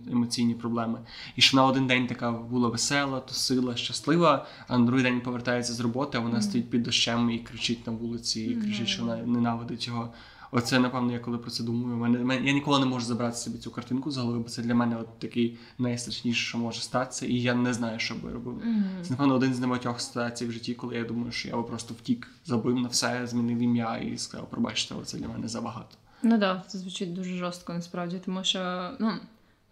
е, 0.08 0.12
емоційні 0.12 0.54
проблеми. 0.54 1.00
І 1.36 1.42
що 1.42 1.58
вона 1.58 1.70
один 1.70 1.88
день 1.88 2.08
така 2.08 2.32
була 2.32 2.70
весела, 2.70 3.20
тусила, 3.20 3.76
щаслива, 3.76 4.46
а 4.68 4.78
на 4.78 4.86
другий 4.86 5.04
день 5.04 5.22
повертається 5.22 5.74
з 5.74 5.80
роботи, 5.80 6.18
а 6.18 6.22
вона 6.22 6.34
Мгм. 6.34 6.42
стоїть 6.42 6.70
під 6.70 6.84
дощем 6.84 7.30
і 7.30 7.40
кричить 7.40 7.88
на 7.88 7.94
вулиці, 7.94 8.42
і 8.42 8.56
кричить, 8.56 8.88
що 8.88 9.02
вона 9.04 9.18
ненавидить 9.18 9.88
його. 9.88 10.10
Оце, 10.56 10.80
напевно, 10.80 11.14
я 11.14 11.20
коли 11.20 11.38
про 11.38 11.52
це 11.52 11.64
думаю. 11.64 11.98
Мене, 11.98 12.20
мене, 12.20 12.48
я 12.48 12.54
ніколи 12.54 12.80
не 12.80 12.86
можу 12.86 13.06
забрати 13.06 13.38
собі 13.38 13.58
цю 13.58 13.72
картинку 13.72 14.12
з 14.12 14.18
голови, 14.18 14.40
бо 14.40 14.50
це 14.50 14.62
для 14.62 14.76
мене 14.76 14.98
от 14.98 15.20
такий 15.20 15.58
найстрашніше, 15.78 16.46
що 16.46 16.58
може 16.58 16.82
статися, 16.82 17.26
і 17.26 17.34
я 17.34 17.54
не 17.54 17.74
знаю, 17.74 18.00
що 18.00 18.16
би 18.16 18.30
я 18.30 18.34
робив. 18.34 18.64
Це, 19.02 19.10
напевно, 19.10 19.36
один 19.36 19.54
з 19.54 19.60
небагатьох 19.60 20.02
ситуацій 20.02 20.46
в 20.46 20.52
житті, 20.52 20.74
коли 20.74 20.96
я 20.96 21.04
думаю, 21.04 21.32
що 21.32 21.48
я 21.48 21.56
би 21.56 21.64
просто 21.64 21.94
втік, 21.94 22.30
забив 22.46 22.80
на 22.80 22.88
все, 22.88 23.28
змінив 23.28 23.58
ім'я 23.58 23.98
і 23.98 24.18
сказав, 24.18 24.50
пробачте, 24.50 24.96
це 25.06 25.18
для 25.18 25.28
мене 25.28 25.48
забагато. 25.48 25.98
Ну 26.24 26.30
так, 26.32 26.40
да, 26.40 26.64
це 26.68 26.78
звучить 26.78 27.14
дуже 27.14 27.36
жорстко 27.36 27.74
насправді, 27.74 28.22
тому 28.26 28.44
що 28.44 28.92
ну, 29.00 29.12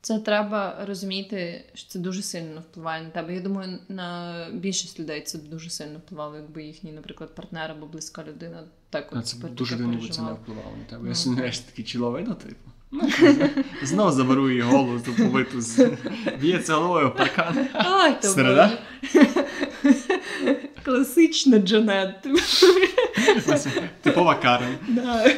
це 0.02 0.20
треба 0.20 0.86
розуміти, 0.86 1.66
що 1.74 1.90
це 1.90 2.00
дуже 2.00 2.22
сильно 2.22 2.62
впливає 2.62 3.04
на 3.04 3.10
тебе. 3.10 3.36
Я 3.36 3.42
думаю, 3.42 3.78
на 3.90 4.48
більшість 4.54 5.00
людей 5.00 5.22
це 5.22 5.38
дуже 5.38 5.70
сильно 5.70 6.00
впливало, 6.00 6.36
якби 6.36 6.64
їхній, 6.64 6.92
наприклад, 6.92 7.36
партнер 7.36 7.72
або 7.72 7.86
близька 7.86 8.24
людина 8.24 8.64
так 8.92 9.10
от 9.12 9.28
це 9.28 9.38
дуже 9.48 9.76
дивно, 9.76 9.98
бо 10.02 10.08
це 10.08 10.22
не 10.22 10.34
впливало 10.34 10.72
на 10.78 10.84
тебе. 10.90 11.02
Ну, 11.04 11.10
Я 11.10 11.16
сумніваюся, 11.16 11.64
такий 11.66 11.86
чоловік, 11.86 12.26
типу. 12.28 12.72
Ну, 12.92 13.10
Знов 13.84 14.12
заберу 14.12 14.50
її 14.50 14.62
голову 14.62 15.00
побиту 15.18 15.62
з 15.62 15.98
б'ється 16.42 16.74
головою 16.76 17.08
в 17.10 17.16
паркан. 17.16 17.68
Ай, 17.74 18.22
то 18.22 18.28
Середа? 18.28 18.78
Класична 20.86 21.58
Джанет. 21.60 22.28
Типова 24.02 24.36
Карен. 24.36 24.76
Да. 24.88 25.30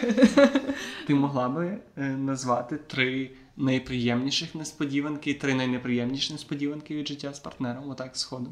Ти 1.07 1.15
могла 1.15 1.49
би 1.49 1.77
е, 1.97 2.01
назвати 2.01 2.77
три 2.87 3.31
найприємніших 3.57 4.55
несподіванки 4.55 5.31
і 5.31 5.33
три 5.33 5.53
найнеприємніші 5.53 6.33
несподіванки 6.33 6.95
від 6.95 7.07
життя 7.07 7.33
з 7.33 7.39
партнером, 7.39 7.89
отак. 7.89 8.13
М, 8.31 8.47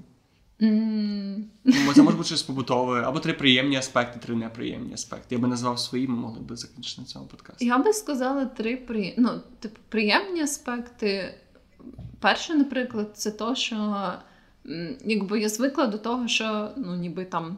Ну, 0.61 1.93
Це 1.95 2.01
може 2.03 2.17
бути 2.17 2.27
щось 2.27 2.43
побутове, 2.43 3.01
або 3.01 3.19
три 3.19 3.33
приємні 3.33 3.75
аспекти, 3.75 4.19
три 4.19 4.35
неприємні 4.35 4.93
аспекти. 4.93 5.35
Я 5.35 5.41
би 5.41 5.47
назвав 5.47 5.79
свої, 5.79 6.07
ми 6.07 6.15
могли 6.15 6.39
б 6.39 6.57
закінчити 6.57 7.01
на 7.01 7.07
цьому 7.07 7.25
подкасті. 7.25 7.65
Я 7.65 7.77
би 7.77 7.93
сказала 7.93 8.45
три 8.45 8.77
при... 8.77 9.13
ну, 9.17 9.29
типу, 9.59 9.79
приємні 9.89 10.41
аспекти. 10.41 11.33
Перше, 12.19 12.55
наприклад, 12.55 13.11
це 13.13 13.31
то, 13.31 13.55
що 13.55 14.13
якби 15.05 15.39
я 15.39 15.49
звикла 15.49 15.87
до 15.87 15.97
того, 15.97 16.27
що 16.27 16.71
ну, 16.77 16.95
ніби 16.95 17.25
там. 17.25 17.57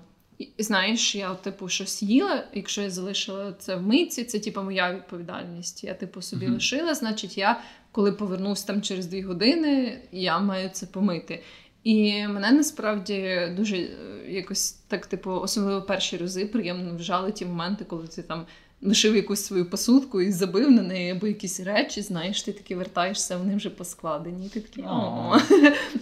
Знаєш, 0.57 1.15
я 1.15 1.35
типу 1.35 1.69
щось 1.69 2.03
їла, 2.03 2.43
якщо 2.53 2.81
я 2.81 2.89
залишила 2.89 3.53
це 3.59 3.75
в 3.75 3.81
митці, 3.81 4.23
це 4.23 4.39
типу 4.39 4.61
моя 4.61 4.93
відповідальність. 4.93 5.83
Я 5.83 5.93
типу 5.93 6.21
собі 6.21 6.45
Мгм. 6.45 6.53
лишила, 6.53 6.93
значить, 6.93 7.37
я 7.37 7.61
коли 7.91 8.11
повернусь 8.11 8.63
там 8.63 8.81
через 8.81 9.05
дві 9.05 9.21
години, 9.21 10.01
я 10.11 10.39
маю 10.39 10.69
це 10.69 10.85
помити. 10.85 11.43
І 11.83 12.27
мене 12.27 12.51
насправді 12.51 13.47
дуже 13.55 13.77
е, 13.77 13.89
якось 14.27 14.71
так, 14.71 15.05
типу, 15.05 15.31
особливо 15.31 15.81
перші 15.81 16.17
рази 16.17 16.45
приємно 16.45 16.95
вжали 16.95 17.31
ті 17.31 17.45
моменти, 17.45 17.85
коли 17.85 18.07
ти 18.07 18.21
там 18.21 18.45
лишив 18.81 19.15
якусь 19.15 19.45
свою 19.45 19.69
посудку 19.69 20.21
і 20.21 20.31
забив 20.31 20.71
на 20.71 20.81
неї 20.81 21.11
або 21.11 21.27
якісь 21.27 21.59
речі, 21.59 22.01
знаєш, 22.01 22.43
ти 22.43 22.51
таки 22.51 22.75
вертаєшся, 22.75 23.37
вони 23.37 23.55
вже 23.55 23.69
поскладені. 23.69 24.49
Ти 24.49 24.59
такий 24.59 24.83
о. 24.83 25.37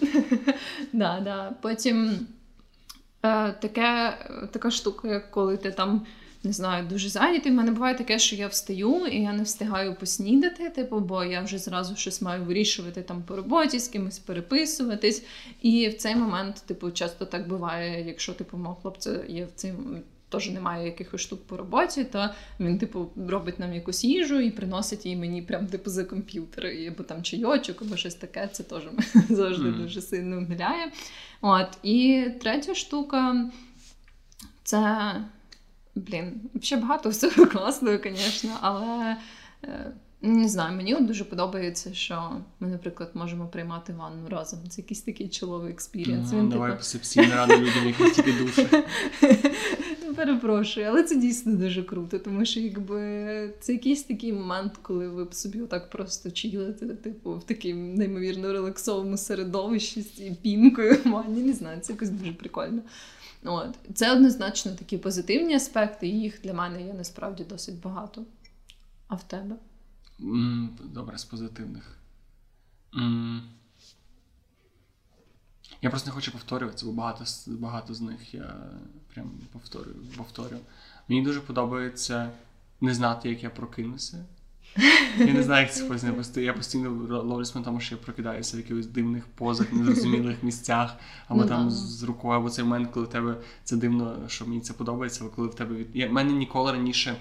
да, 0.92 1.20
да. 1.20 1.52
Потім 1.62 2.26
е, 3.22 3.52
таке, 3.52 4.18
така 4.52 4.70
штука, 4.70 5.08
як 5.08 5.30
коли 5.30 5.56
ти 5.56 5.70
там. 5.70 6.06
Не 6.44 6.52
знаю, 6.52 6.86
дуже 6.86 7.08
зайнятий. 7.08 7.52
У 7.52 7.54
мене 7.54 7.70
буває 7.70 7.94
таке, 7.94 8.18
що 8.18 8.36
я 8.36 8.48
встаю 8.48 9.06
і 9.06 9.22
я 9.22 9.32
не 9.32 9.42
встигаю 9.42 9.94
поснідати, 9.94 10.70
типу, 10.70 11.00
бо 11.00 11.24
я 11.24 11.42
вже 11.42 11.58
зразу 11.58 11.96
щось 11.96 12.22
маю 12.22 12.44
вирішувати 12.44 13.02
там 13.02 13.22
по 13.22 13.36
роботі, 13.36 13.78
з 13.78 13.88
кимось 13.88 14.18
переписуватись. 14.18 15.24
І 15.62 15.88
в 15.88 15.94
цей 15.94 16.16
момент, 16.16 16.62
типу, 16.66 16.90
часто 16.90 17.26
так 17.26 17.48
буває, 17.48 18.06
якщо 18.06 18.32
типу 18.32 18.56
мого 18.56 18.74
хлопця 18.74 19.24
є 19.28 19.44
в 19.44 19.50
цей 19.54 19.72
теж 20.28 20.50
немає 20.50 20.86
якихось 20.86 21.20
штук 21.20 21.46
по 21.46 21.56
роботі, 21.56 22.04
то 22.04 22.28
він, 22.60 22.78
типу, 22.78 23.06
робить 23.28 23.58
нам 23.58 23.74
якусь 23.74 24.04
їжу 24.04 24.40
і 24.40 24.50
приносить 24.50 25.06
її 25.06 25.16
мені 25.16 25.42
прям 25.42 25.66
типу 25.66 25.90
за 25.90 26.04
комп'ютер, 26.04 26.66
або 26.88 27.02
там 27.02 27.22
чайочок, 27.22 27.82
або 27.82 27.96
щось 27.96 28.14
таке. 28.14 28.48
Це 28.52 28.62
теж 28.62 28.84
мене 28.84 29.26
завжди 29.36 29.68
Мгм. 29.68 29.82
дуже 29.82 30.02
сильно 30.02 30.38
вмиляє. 30.38 30.92
От 31.40 31.68
і 31.82 32.26
третя 32.40 32.74
штука 32.74 33.50
це. 34.64 35.14
Блін, 35.94 36.40
ще 36.60 36.76
багато 36.76 37.08
всього 37.08 37.46
класного, 37.52 37.98
звісно, 38.04 38.56
але 38.60 39.16
е, 39.64 39.92
не 40.22 40.48
знаю, 40.48 40.76
мені 40.76 40.94
от 40.94 41.06
дуже 41.06 41.24
подобається, 41.24 41.94
що 41.94 42.30
ми, 42.60 42.68
наприклад, 42.68 43.10
можемо 43.14 43.46
приймати 43.46 43.92
ванну 43.92 44.28
разом. 44.28 44.58
Це 44.68 44.82
якийсь 44.82 45.00
такий 45.00 45.28
чоловий 45.28 45.72
experience. 45.72 46.32
Ну, 46.32 46.38
Він, 46.38 46.48
Давай 46.48 46.70
типу, 46.70 46.78
посип 46.78 47.04
сіль 47.04 47.24
на 47.24 47.34
рани 47.34 47.56
людям, 47.56 47.86
які 47.86 48.10
тільки 48.10 48.32
душі. 48.32 48.66
Перепрошую, 50.16 50.86
але 50.86 51.02
це 51.02 51.16
дійсно 51.16 51.56
дуже 51.56 51.82
круто, 51.82 52.18
тому 52.18 52.44
що 52.44 52.60
якби 52.60 53.54
це 53.60 53.72
якийсь 53.72 54.02
такий 54.02 54.32
момент, 54.32 54.72
коли 54.82 55.08
ви 55.08 55.24
б 55.24 55.34
собі 55.34 55.60
отак 55.60 55.90
просто 55.90 56.30
чилите, 56.30 56.86
типу, 56.86 57.34
в 57.34 57.44
такому 57.44 57.96
неймовірно 57.96 58.52
релаксовому 58.52 59.16
середовищі 59.16 60.02
з 60.02 60.36
пінкою 60.42 60.98
в. 61.04 61.42
Не 61.42 61.52
знаю, 61.52 61.80
це 61.80 61.92
якось 61.92 62.10
дуже 62.10 62.32
прикольно. 62.32 62.82
От. 63.44 63.78
Це 63.94 64.12
однозначно 64.12 64.72
такі 64.72 64.98
позитивні 64.98 65.54
аспекти, 65.54 66.08
і 66.08 66.20
їх 66.20 66.40
для 66.42 66.54
мене 66.54 66.82
є 66.82 66.92
насправді 66.94 67.44
досить 67.44 67.80
багато. 67.80 68.24
А 69.08 69.14
в 69.14 69.22
тебе? 69.22 69.56
Добре, 70.84 71.18
з 71.18 71.24
позитивних. 71.24 71.98
Я 75.82 75.90
просто 75.90 76.10
не 76.10 76.14
хочу 76.14 76.32
повторюватися, 76.32 76.86
бо 76.86 76.92
багато, 76.92 77.24
багато 77.46 77.94
з 77.94 78.00
них 78.00 78.34
я 78.34 78.54
прям 79.14 79.30
повторюю, 79.52 79.96
повторю. 80.16 80.56
Мені 81.08 81.22
дуже 81.22 81.40
подобається 81.40 82.30
не 82.80 82.94
знати, 82.94 83.28
як 83.28 83.42
я 83.42 83.50
прокинуся. 83.50 84.24
Я 85.18 85.32
не 85.34 85.42
знаю, 85.42 85.62
як 85.62 85.74
це 85.74 85.84
пояснити. 85.84 86.14
Просто 86.14 86.40
Я 86.40 86.52
постійно 86.52 86.90
ловлюсь 87.22 87.54
на 87.54 87.62
тому, 87.62 87.80
що 87.80 87.94
я 87.94 88.00
прокидаюся 88.00 88.56
в 88.56 88.60
якихось 88.60 88.86
дивних 88.86 89.26
позах, 89.26 89.72
незрозумілих 89.72 90.36
місцях, 90.42 90.94
або 91.28 91.40
Ну 91.42 91.48
там 91.48 91.64
да. 91.64 91.70
з 91.74 92.02
рукою, 92.02 92.34
або 92.38 92.50
цей 92.50 92.64
момент, 92.64 92.88
коли 92.92 93.06
в 93.06 93.08
тебе 93.08 93.36
це 93.64 93.76
дивно, 93.76 94.16
що 94.28 94.46
мені 94.46 94.60
це 94.60 94.72
подобається, 94.72 95.20
але 95.22 95.30
коли 95.36 95.48
в 95.48 95.54
тебе 95.54 95.74
від. 95.76 95.86
Я, 95.94 96.10
мене 96.10 96.32
ніколи 96.32 96.72
раніше. 96.72 97.16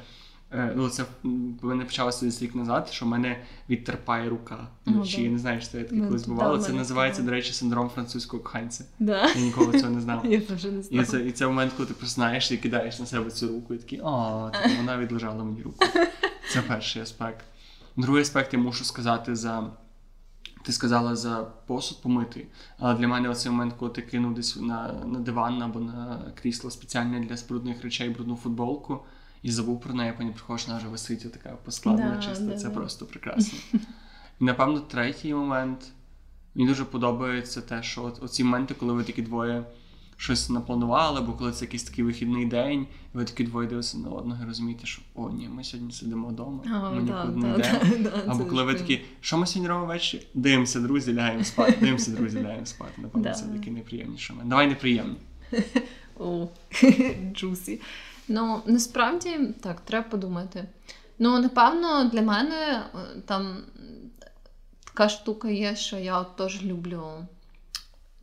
е, 0.51 0.73
Ну, 0.75 0.89
це 0.89 1.03
в 1.23 1.65
мене 1.65 1.85
почалося 1.85 2.25
десь 2.25 2.41
рік 2.41 2.55
назад, 2.55 2.89
що 2.91 3.05
в 3.05 3.07
мене 3.07 3.43
відтерпає 3.69 4.29
рука 4.29 4.67
Ну. 4.85 5.03
Я 5.05 5.29
не 5.29 5.37
знаю, 5.37 5.61
що 5.61 5.69
це 5.69 5.83
таке 5.83 5.95
Ну, 5.95 6.07
колись 6.07 6.27
бувало. 6.27 6.57
Це 6.57 6.73
називається, 6.73 7.21
до 7.21 7.31
речі, 7.31 7.53
синдром 7.53 7.89
французького 7.89 8.43
коханця. 8.43 8.85
Да. 8.99 9.27
Я 9.35 9.41
ніколи 9.41 9.79
цього 9.79 9.91
не 9.93 10.01
знав. 10.01 10.25
Я 10.29 10.41
теж 10.41 10.63
не 10.63 10.81
І 10.89 11.03
це, 11.03 11.21
і 11.27 11.31
це 11.31 11.47
момент, 11.47 11.71
коли 11.77 11.87
ти 11.87 11.93
просинаєшся 11.93 12.53
і 12.53 12.57
кидаєш 12.57 12.99
на 12.99 13.05
себе 13.05 13.31
цю 13.31 13.47
руку, 13.47 13.73
і 13.73 13.77
такий, 13.77 13.99
о, 14.03 14.51
типу, 14.63 14.75
вона 14.77 14.97
відлежала 14.97 15.43
мені 15.43 15.61
руку. 15.61 15.85
Це 16.51 16.61
перший 16.61 17.01
аспект. 17.01 17.45
Другий 17.97 18.21
аспект 18.21 18.53
я 18.53 18.59
мушу 18.59 18.83
сказати 18.83 19.35
за. 19.35 19.71
Ти 20.63 20.71
сказала 20.71 21.15
за 21.15 21.43
посуд 21.67 22.01
помити. 22.01 22.47
Але 22.79 22.95
для 22.95 23.07
мене 23.07 23.29
оцей 23.29 23.51
момент, 23.51 23.73
коли 23.79 23.91
ти 23.91 24.01
кинув 24.01 24.33
десь 24.33 24.55
на, 24.55 24.93
на 24.93 25.19
диван 25.19 25.61
або 25.61 25.79
на 25.79 26.31
крісло 26.41 26.71
спеціальне 26.71 27.19
для 27.19 27.35
брудних 27.49 27.83
речей 27.83 28.09
брудну 28.09 28.35
футболку 28.35 28.99
і 29.43 29.51
забув 29.51 29.81
про 29.81 29.93
неї, 29.93 30.09
а 30.09 30.13
потім 30.13 30.33
приходиш, 30.33 30.67
вона 30.67 30.79
вже 30.79 30.87
висить 30.87 31.33
така 31.33 31.49
поскладена 31.49 32.15
Да, 32.15 32.21
чисто. 32.21 32.45
да, 32.45 32.57
Це 32.57 32.67
да. 32.67 32.73
просто 32.73 33.05
прекрасно. 33.05 33.59
І 34.39 34.43
напевно, 34.43 34.79
третій 34.79 35.33
момент. 35.33 35.91
Мені 36.55 36.67
дуже 36.67 36.85
подобається 36.85 37.61
те, 37.61 37.83
що 37.83 38.13
оці 38.21 38.43
моменти, 38.43 38.73
коли 38.73 38.93
ви 38.93 39.03
такі 39.03 39.21
двоє 39.21 39.63
щось 40.21 40.49
напланували, 40.49 41.19
або 41.19 41.33
коли 41.33 41.51
це 41.51 41.65
якийсь 41.65 41.83
такий 41.83 42.03
вихідний 42.03 42.45
день, 42.45 42.87
і 43.13 43.17
ви 43.17 43.25
такі 43.25 43.43
двоє 43.43 43.67
дивитеся 43.67 43.97
на 43.97 44.09
одного 44.09 44.43
і 44.43 44.47
розумієте, 44.47 44.85
що 44.85 45.01
о, 45.15 45.29
ні, 45.29 45.49
ми 45.49 45.63
сьогодні 45.63 45.91
сидимо 45.91 46.27
вдома, 46.27 46.63
А, 46.65 46.89
ми 46.89 47.01
да, 47.01 47.25
нікуди 47.25 47.47
не 47.47 47.55
йдемо. 47.55 47.79
да, 47.99 48.23
Або 48.27 48.45
коли 48.45 48.63
ви 48.63 48.73
такі, 48.75 49.01
що 49.21 49.37
ми 49.37 49.47
сьогодні 49.47 49.69
робимо 49.69 49.87
ввечері? 49.87 50.27
Дивимося, 50.33 50.79
друзі, 50.79 51.13
лягаємо 51.13 51.43
спати. 51.43 51.77
Дивимося, 51.79 52.11
друзі, 52.11 52.41
лягаємо 52.41 52.65
спати. 52.65 52.91
Напевно, 52.97 53.33
це 53.33 53.45
такий 53.45 53.73
найприємніший 53.73 54.35
момент. 54.35 54.49
Давай 54.49 54.67
неприємний. 54.67 55.17
О, 56.19 56.47
джусі. 57.33 57.81
Ну, 58.27 58.61
насправді, 58.65 59.39
так, 59.61 59.81
треба 59.81 60.09
подумати. 60.09 60.65
Ну, 61.19 61.39
напевно, 61.39 62.09
для 62.13 62.21
мене 62.21 62.83
е, 62.95 63.21
там 63.25 63.57
така 64.83 65.09
штука 65.09 65.49
є, 65.49 65.75
що 65.75 65.97
я 65.97 66.19
от 66.19 66.35
теж 66.35 66.63
люблю 66.63 67.03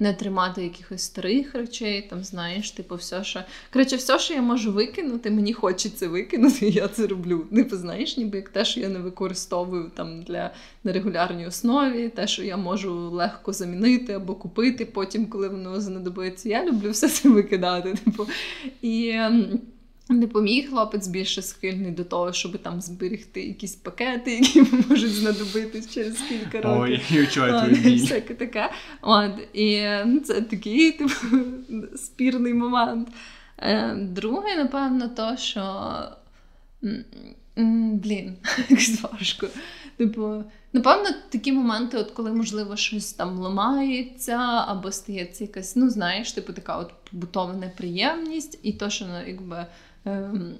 не 0.00 0.14
тримати 0.14 0.62
якихось 0.62 1.02
старих 1.02 1.54
речей, 1.54 2.06
там, 2.10 2.24
знаєш, 2.24 2.70
типу, 2.70 2.94
все, 2.94 3.24
що. 3.24 3.40
Коротше, 3.72 3.96
все, 3.96 4.18
що 4.18 4.34
я 4.34 4.42
можу 4.42 4.72
викинути, 4.72 5.30
мені 5.30 5.52
хочеться 5.52 6.08
викинути, 6.08 6.66
і 6.66 6.70
я 6.72 6.88
це 6.88 7.06
роблю. 7.06 7.46
Типу, 7.54 7.76
знаєш, 7.76 8.16
ніби 8.16 8.36
як 8.36 8.48
те, 8.48 8.64
що 8.64 8.80
я 8.80 8.88
не 8.88 8.98
використовую 8.98 9.90
там 9.96 10.22
для 10.22 10.50
на 10.84 10.92
регулярній 10.92 11.46
основі, 11.46 12.08
те, 12.08 12.26
що 12.26 12.44
я 12.44 12.56
можу 12.56 13.10
легко 13.10 13.52
замінити 13.52 14.12
або 14.12 14.34
купити 14.34 14.86
потім, 14.86 15.26
коли 15.26 15.48
воно 15.48 15.80
знадобиться. 15.80 16.48
Я 16.48 16.64
люблю 16.64 16.90
все 16.90 17.08
це 17.08 17.28
викидати. 17.28 17.94
Типу. 18.04 18.26
І 18.82 19.20
ем, 20.10 20.20
типу, 20.20 20.46
хлопець 20.70 21.08
більше 21.08 21.42
схильний 21.42 21.90
до 21.90 22.04
того, 22.04 22.32
щоб 22.32 22.58
там 22.58 22.80
зберегти 22.80 23.42
якісь 23.42 23.74
пакети, 23.74 24.30
які 24.36 24.62
можуть 24.62 25.14
знадобитись 25.14 25.94
через 25.94 26.18
кілька 26.20 26.60
років. 26.60 26.80
Ой, 26.80 27.00
біль. 27.74 28.00
Всяке 28.00 28.34
таке. 28.34 28.70
От, 29.02 29.32
і 29.52 29.88
ну, 30.06 30.20
це 30.20 30.42
такий 30.42 30.92
типу, 30.92 31.14
спірний 31.96 32.54
момент. 32.54 33.08
Е, 33.58 33.94
Друге, 33.94 34.56
напевно, 34.56 35.08
то, 35.08 35.36
що. 35.36 35.92
Блін, 37.56 38.36
якось 38.68 39.02
важко. 39.02 39.48
Типу, 39.96 40.44
напевно, 40.72 41.08
такі 41.28 41.52
моменти, 41.52 41.98
от 41.98 42.10
коли, 42.10 42.32
можливо, 42.32 42.76
щось 42.76 43.12
там 43.12 43.38
ламається, 43.38 44.36
або 44.66 44.92
стається 44.92 45.44
якась, 45.44 45.76
ну, 45.76 45.90
знаєш, 45.90 46.32
типу, 46.32 46.52
така 46.52 46.78
от 46.78 46.92
побутова 47.10 47.52
неприємність, 47.52 48.58
і 48.62 48.72
то, 48.72 48.90
що 48.90 49.06
ну, 49.06 49.26
якби. 49.26 49.66
Ем, 50.04 50.54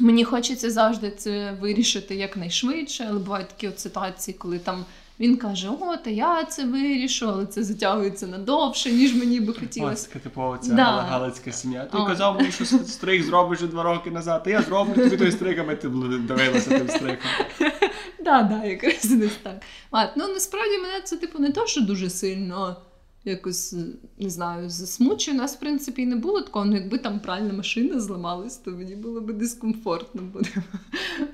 Мені 0.00 0.24
хочеться 0.24 0.70
завжди 0.70 1.10
це 1.10 1.56
вирішити 1.60 2.14
якнайшвидше, 2.14 3.06
але 3.10 3.18
бувають 3.18 3.48
такі 3.48 3.68
от 3.68 3.80
ситуації, 3.80 4.36
коли 4.38 4.58
там 4.58 4.84
Він 5.20 5.36
каже: 5.36 5.68
О, 5.80 5.96
та 5.96 6.10
я 6.10 6.44
це 6.44 6.64
вирішу, 6.64 7.28
але 7.28 7.46
це 7.46 7.64
затягується 7.64 8.26
надовше, 8.26 8.92
ніж 8.92 9.14
мені 9.14 9.40
би 9.40 9.54
хотілося. 9.54 9.92
Ось 9.92 10.02
така 10.04 10.18
типова 10.18 10.58
ця 10.58 10.72
Да. 10.74 10.84
галицька 10.84 11.52
сім'я. 11.52 11.84
Ти 11.84 11.98
О. 11.98 12.06
казав 12.06 12.36
мені, 12.36 12.52
що 12.52 12.64
стриг 12.64 13.22
зробиш 13.22 13.58
вже 13.58 13.66
два 13.66 13.82
роки 13.82 14.10
назад. 14.10 14.42
Та 14.44 14.50
я 14.50 14.62
зроблю 14.62 14.94
тобі 14.94 15.16
той 15.16 15.32
стриг, 15.32 15.60
а 15.60 15.64
ми 15.64 15.76
ти 15.76 15.88
дивилася 15.88 16.78
тим 16.78 16.88
стригом. 16.88 17.18
Да, 18.24 18.42
да, 18.42 18.64
якраз 18.64 19.04
десь 19.04 19.36
так. 19.42 19.62
А, 19.90 20.06
ну 20.16 20.28
насправді 20.28 20.78
мене 20.78 21.00
це 21.04 21.16
типу 21.16 21.38
не 21.38 21.52
то, 21.52 21.66
що 21.66 21.80
дуже 21.80 22.10
сильно 22.10 22.76
якось 23.24 23.74
не 24.18 24.30
знаю, 24.30 24.70
засмучує. 24.70 25.36
Нас, 25.36 25.56
в 25.56 25.60
принципі, 25.60 26.02
і 26.02 26.06
не 26.06 26.16
було 26.16 26.40
такого. 26.40 26.64
Ну, 26.64 26.76
якби 26.76 26.98
там 26.98 27.20
пральна 27.20 27.52
машина 27.52 28.00
зламалась, 28.00 28.56
то 28.56 28.70
мені 28.70 28.96
було 28.96 29.20
б 29.20 29.32
дискомфортно. 29.32 30.22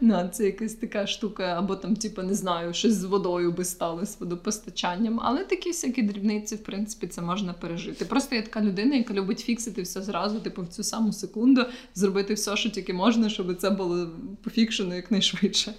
Ну, 0.00 0.28
це 0.32 0.44
якась 0.44 0.74
така 0.74 1.06
штука, 1.06 1.44
або 1.58 1.76
там, 1.76 1.96
типу, 1.96 2.22
не 2.22 2.34
знаю, 2.34 2.74
щось 2.74 2.94
з 2.94 3.04
водою 3.04 3.52
би 3.52 3.64
стало 3.64 4.06
з 4.06 4.20
водопостачанням. 4.20 5.20
Але 5.22 5.44
такі 5.44 5.70
всякі 5.70 6.02
дрібниці, 6.02 6.54
в 6.54 6.62
принципі, 6.62 7.06
це 7.06 7.22
можна 7.22 7.52
пережити. 7.52 8.04
Просто 8.04 8.36
я 8.36 8.42
така 8.42 8.62
людина, 8.62 8.96
яка 8.96 9.14
любить 9.14 9.40
фіксити 9.40 9.82
все 9.82 10.02
зразу, 10.02 10.40
типу, 10.40 10.62
в 10.62 10.68
цю 10.68 10.82
саму 10.82 11.12
секунду, 11.12 11.64
зробити 11.94 12.34
все, 12.34 12.56
що 12.56 12.70
тільки 12.70 12.92
можна, 12.92 13.28
щоб 13.28 13.56
це 13.56 13.70
було 13.70 14.10
пофікшено 14.42 14.94
якнайшвидше. 14.94 15.74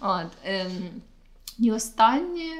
От, 0.00 0.28
ем, 0.44 0.72
і 1.58 1.72
останнє. 1.72 2.50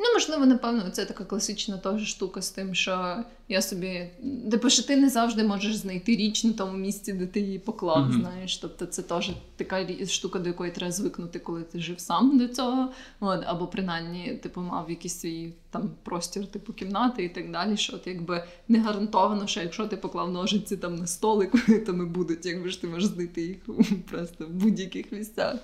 Ну, 0.00 0.06
можливо, 0.14 0.46
напевно, 0.46 0.90
це 0.90 1.04
така 1.04 1.24
класична 1.24 1.78
теж 1.78 2.08
штука 2.08 2.42
з 2.42 2.50
тим, 2.50 2.74
що 2.74 3.24
я 3.48 3.62
собі. 3.62 4.10
Типу, 4.50 4.70
що 4.70 4.82
ти 4.82 4.96
не 4.96 5.08
завжди 5.08 5.44
можеш 5.44 5.76
знайти 5.76 6.16
річ 6.16 6.44
на 6.44 6.52
тому 6.52 6.78
місці, 6.78 7.12
де 7.12 7.26
ти 7.26 7.40
її 7.40 7.58
поклав. 7.58 8.08
Мгм. 8.08 8.20
Знаєш, 8.20 8.56
тобто 8.56 8.86
це 8.86 9.02
теж 9.02 9.30
така 9.56 10.06
штука, 10.06 10.38
до 10.38 10.48
якої 10.48 10.70
треба 10.70 10.92
звикнути, 10.92 11.38
коли 11.38 11.62
ти 11.62 11.80
жив 11.80 12.00
сам 12.00 12.38
до 12.38 12.48
цього. 12.48 12.92
От, 13.20 13.42
або 13.46 13.66
принаймні, 13.66 14.34
типу, 14.42 14.60
мав 14.60 14.90
якийсь 14.90 15.20
свій 15.20 15.52
там 15.70 15.90
простір, 16.02 16.46
типу 16.46 16.72
кімнати 16.72 17.24
і 17.24 17.28
так 17.28 17.50
далі. 17.50 17.76
Що 17.76 17.96
от 17.96 18.06
якби 18.06 18.44
не 18.68 18.78
гарантовано, 18.78 19.46
що 19.46 19.60
якщо 19.60 19.86
ти 19.86 19.96
поклав 19.96 20.32
ножиці 20.32 20.76
там 20.76 20.96
на 20.96 21.06
столик, 21.06 21.52
там 21.86 22.02
і 22.02 22.04
будуть, 22.04 22.46
якби 22.46 22.70
ж 22.70 22.80
ти 22.80 22.86
можеш 22.86 23.08
знайти 23.08 23.42
їх 23.42 23.56
просто 24.10 24.46
в 24.46 24.50
будь-яких 24.50 25.12
місцях. 25.12 25.56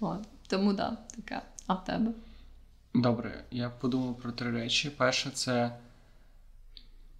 От. 0.00 0.18
Тому 0.48 0.74
так, 0.74 0.76
да, 0.76 0.96
така. 1.16 1.42
А 1.66 1.74
в 1.74 1.84
тебе? 1.84 2.12
Добре, 2.94 3.44
я 3.50 3.70
подумав 3.70 4.18
про 4.18 4.32
три 4.32 4.50
речі. 4.50 4.90
Перше, 4.96 5.30
це 5.30 5.76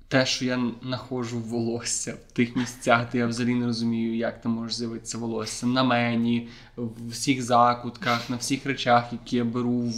те, 0.08 0.26
що 0.26 0.44
я 0.44 0.60
знаходжу 0.82 1.38
волосся 1.38 2.16
в 2.28 2.32
тих 2.32 2.56
місцях, 2.56 3.06
де 3.12 3.18
я 3.18 3.26
взагалі 3.26 3.54
не 3.54 3.66
розумію, 3.66 4.16
як 4.16 4.40
там 4.40 4.52
може 4.52 4.74
з'явитися 4.74 5.18
волосся. 5.18 5.66
На 5.66 5.82
мені, 5.82 6.48
в 6.76 7.10
всіх 7.10 7.42
закутках, 7.42 8.30
на 8.30 8.36
всіх 8.36 8.66
речах, 8.66 9.12
які 9.12 9.36
я 9.36 9.44
беру, 9.44 9.92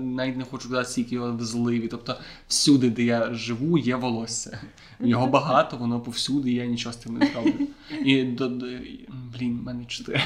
навіть 0.00 0.36
не 0.36 0.44
хочу 0.44 0.68
казати, 0.68 0.88
скільки 0.88 1.14
його 1.14 1.36
в 1.36 1.44
зливі. 1.44 1.88
Тобто 1.88 2.16
всюди, 2.48 2.90
де 2.90 3.02
я 3.02 3.34
живу, 3.34 3.78
є 3.78 3.96
волосся. 3.96 4.60
Його 5.00 5.26
багато, 5.26 5.76
воно 5.76 6.00
повсюди, 6.00 6.50
і 6.50 6.54
я 6.54 6.66
нічого 6.66 6.92
з 6.92 6.96
тим 6.96 7.18
не 7.18 7.26
зроблю. 7.26 7.66
І 8.04 8.22
до, 8.22 8.48
до 8.48 8.66
блін, 9.08 9.58
в 9.58 9.62
мене 9.62 9.84
чотири. 9.84 10.20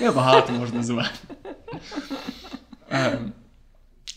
Я 0.00 0.12
багато 0.12 0.52
можу 0.52 0.74
називати. 0.74 1.18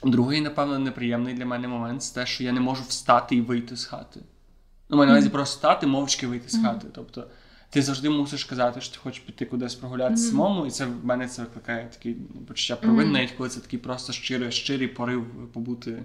Другий, 0.04 0.42
напевно, 0.42 0.80
неприємний 0.80 1.34
для 1.34 1.46
мене 1.46 1.68
момент 1.68 2.04
це 2.04 2.16
те, 2.16 2.26
що 2.26 2.44
я 2.44 2.52
не 2.52 2.60
можу 2.60 2.84
встати 2.88 3.36
і 3.36 3.42
вийти 3.42 3.78
з 3.78 3.86
хати. 3.86 4.20
Ну, 4.90 4.98
маю 4.98 5.08
на 5.08 5.14
увазі 5.14 5.30
просто 5.30 5.56
встати, 5.56 5.88
мовчки 5.88 6.28
вийти 6.28 6.50
з 6.50 6.62
хати. 6.64 6.88
Тобто, 6.92 7.28
ти 7.72 7.82
завжди 7.82 8.10
мусиш 8.10 8.46
казати, 8.46 8.82
що 8.82 8.94
ти 8.94 9.00
хочеш 9.04 9.20
піти 9.20 9.46
кудись 9.46 9.76
прогулятися 9.76 10.24
Мгм. 10.24 10.32
самому, 10.32 10.66
і 10.66 10.70
це 10.72 10.86
в 10.86 11.06
мене 11.06 11.28
це 11.28 11.42
викликає 11.42 11.90
таке 11.98 12.16
почуття 12.48 12.76
провини, 12.76 13.04
Мгм. 13.04 13.14
навіть 13.14 13.32
коли 13.32 13.50
це 13.50 13.60
такий 13.60 13.80
просто 13.80 14.14
щирий, 14.14 14.52
щирий 14.52 14.88
порив 14.88 15.26
побути 15.54 16.04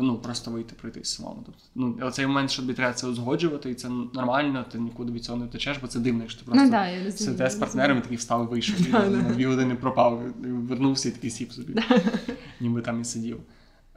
ну 0.00 0.18
просто 0.18 0.50
вийти 0.50 0.74
пройти 0.80 1.04
самому. 1.04 1.42
Тобто, 1.46 1.60
ну, 1.74 1.98
оцей 2.06 2.26
момент, 2.26 2.50
що 2.50 2.62
тобі 2.62 2.74
треба 2.74 2.92
це 2.94 3.06
узгоджувати, 3.06 3.70
і 3.70 3.74
це 3.74 3.88
нормально, 3.88 4.64
ти 4.72 4.78
нікуди 4.78 5.12
від 5.12 5.24
цього 5.24 5.38
не 5.38 5.44
втечеш, 5.46 5.78
бо 5.78 5.86
це 5.86 6.00
дивно, 6.00 6.20
якщо 6.20 6.40
ти 6.40 6.44
просто 6.46 6.64
ну, 6.64 6.70
да, 6.70 6.86
я 6.88 7.12
сидиш 7.12 7.52
з 7.52 7.56
і 7.56 8.00
такий 8.00 8.16
встав 8.16 8.44
і 8.44 8.50
вийшов. 8.50 8.80
І 8.88 8.90
Да, 8.92 9.00
да. 9.00 9.16
на 9.16 9.30
дві 9.30 9.46
години 9.46 9.74
пропав, 9.74 10.22
і 10.44 10.46
вернувся 10.46 11.08
і 11.08 11.12
такий 11.12 11.30
сів 11.30 11.52
собі, 11.52 11.82
ніби 12.60 12.82
там 12.82 13.00
і 13.00 13.04
сидів. 13.04 13.40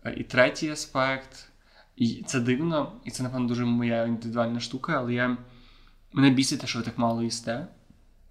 Е, 0.05 0.13
І 0.17 0.23
третій 0.23 0.69
аспект, 0.69 1.49
і 1.95 2.23
це 2.27 2.39
дивно, 2.39 2.91
і 3.05 3.11
це, 3.11 3.23
напевно, 3.23 3.47
дуже 3.47 3.65
моя 3.65 4.05
індивідуальна 4.05 4.59
штука, 4.59 4.93
але 4.97 5.13
я 5.13 5.37
мене 6.15 6.29
бісить 6.29 6.59
те, 6.59 6.67
що 6.67 6.79
ви 6.79 6.85
так 6.85 6.97
мало 6.97 7.23
їсте, 7.23 7.67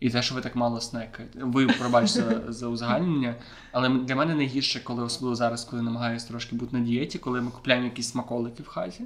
і 0.01 0.11
те, 0.11 0.23
що 0.23 0.35
ви 0.35 0.41
так 0.41 0.57
мало 0.57 0.81
снекаєте. 0.81 1.45
Ви 1.45 1.67
пробачте 1.67 2.23
за, 2.23 2.53
за 2.53 2.69
узагальнення, 2.69 3.35
але 3.73 3.89
для 3.89 4.17
мене 4.17 4.35
найгірше, 4.35 4.85
коли 4.85 5.03
особливо 5.03 5.37
зараз, 5.37 5.65
коли 5.65 5.83
намагаюся 5.83 6.29
трошки 6.29 6.57
бути 6.57 6.77
на 6.77 6.85
дієті, 6.85 7.19
коли 7.19 7.41
ми 7.41 7.51
купляємо 7.51 7.85
якісь 7.85 8.11
смаколики 8.11 8.63
в 8.63 8.67
хаті, 8.67 9.05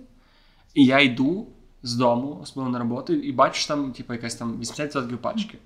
і 0.74 0.84
я 0.84 1.00
йду 1.00 1.46
з 1.82 1.94
дому, 1.94 2.38
особливо 2.42 2.70
на 2.70 2.78
роботу, 2.78 3.12
і 3.12 3.32
бачу, 3.32 3.68
там, 3.68 3.92
типу, 3.92 4.12
якась 4.12 4.34
там 4.34 4.60
80% 4.60 5.16
пачки. 5.16 5.58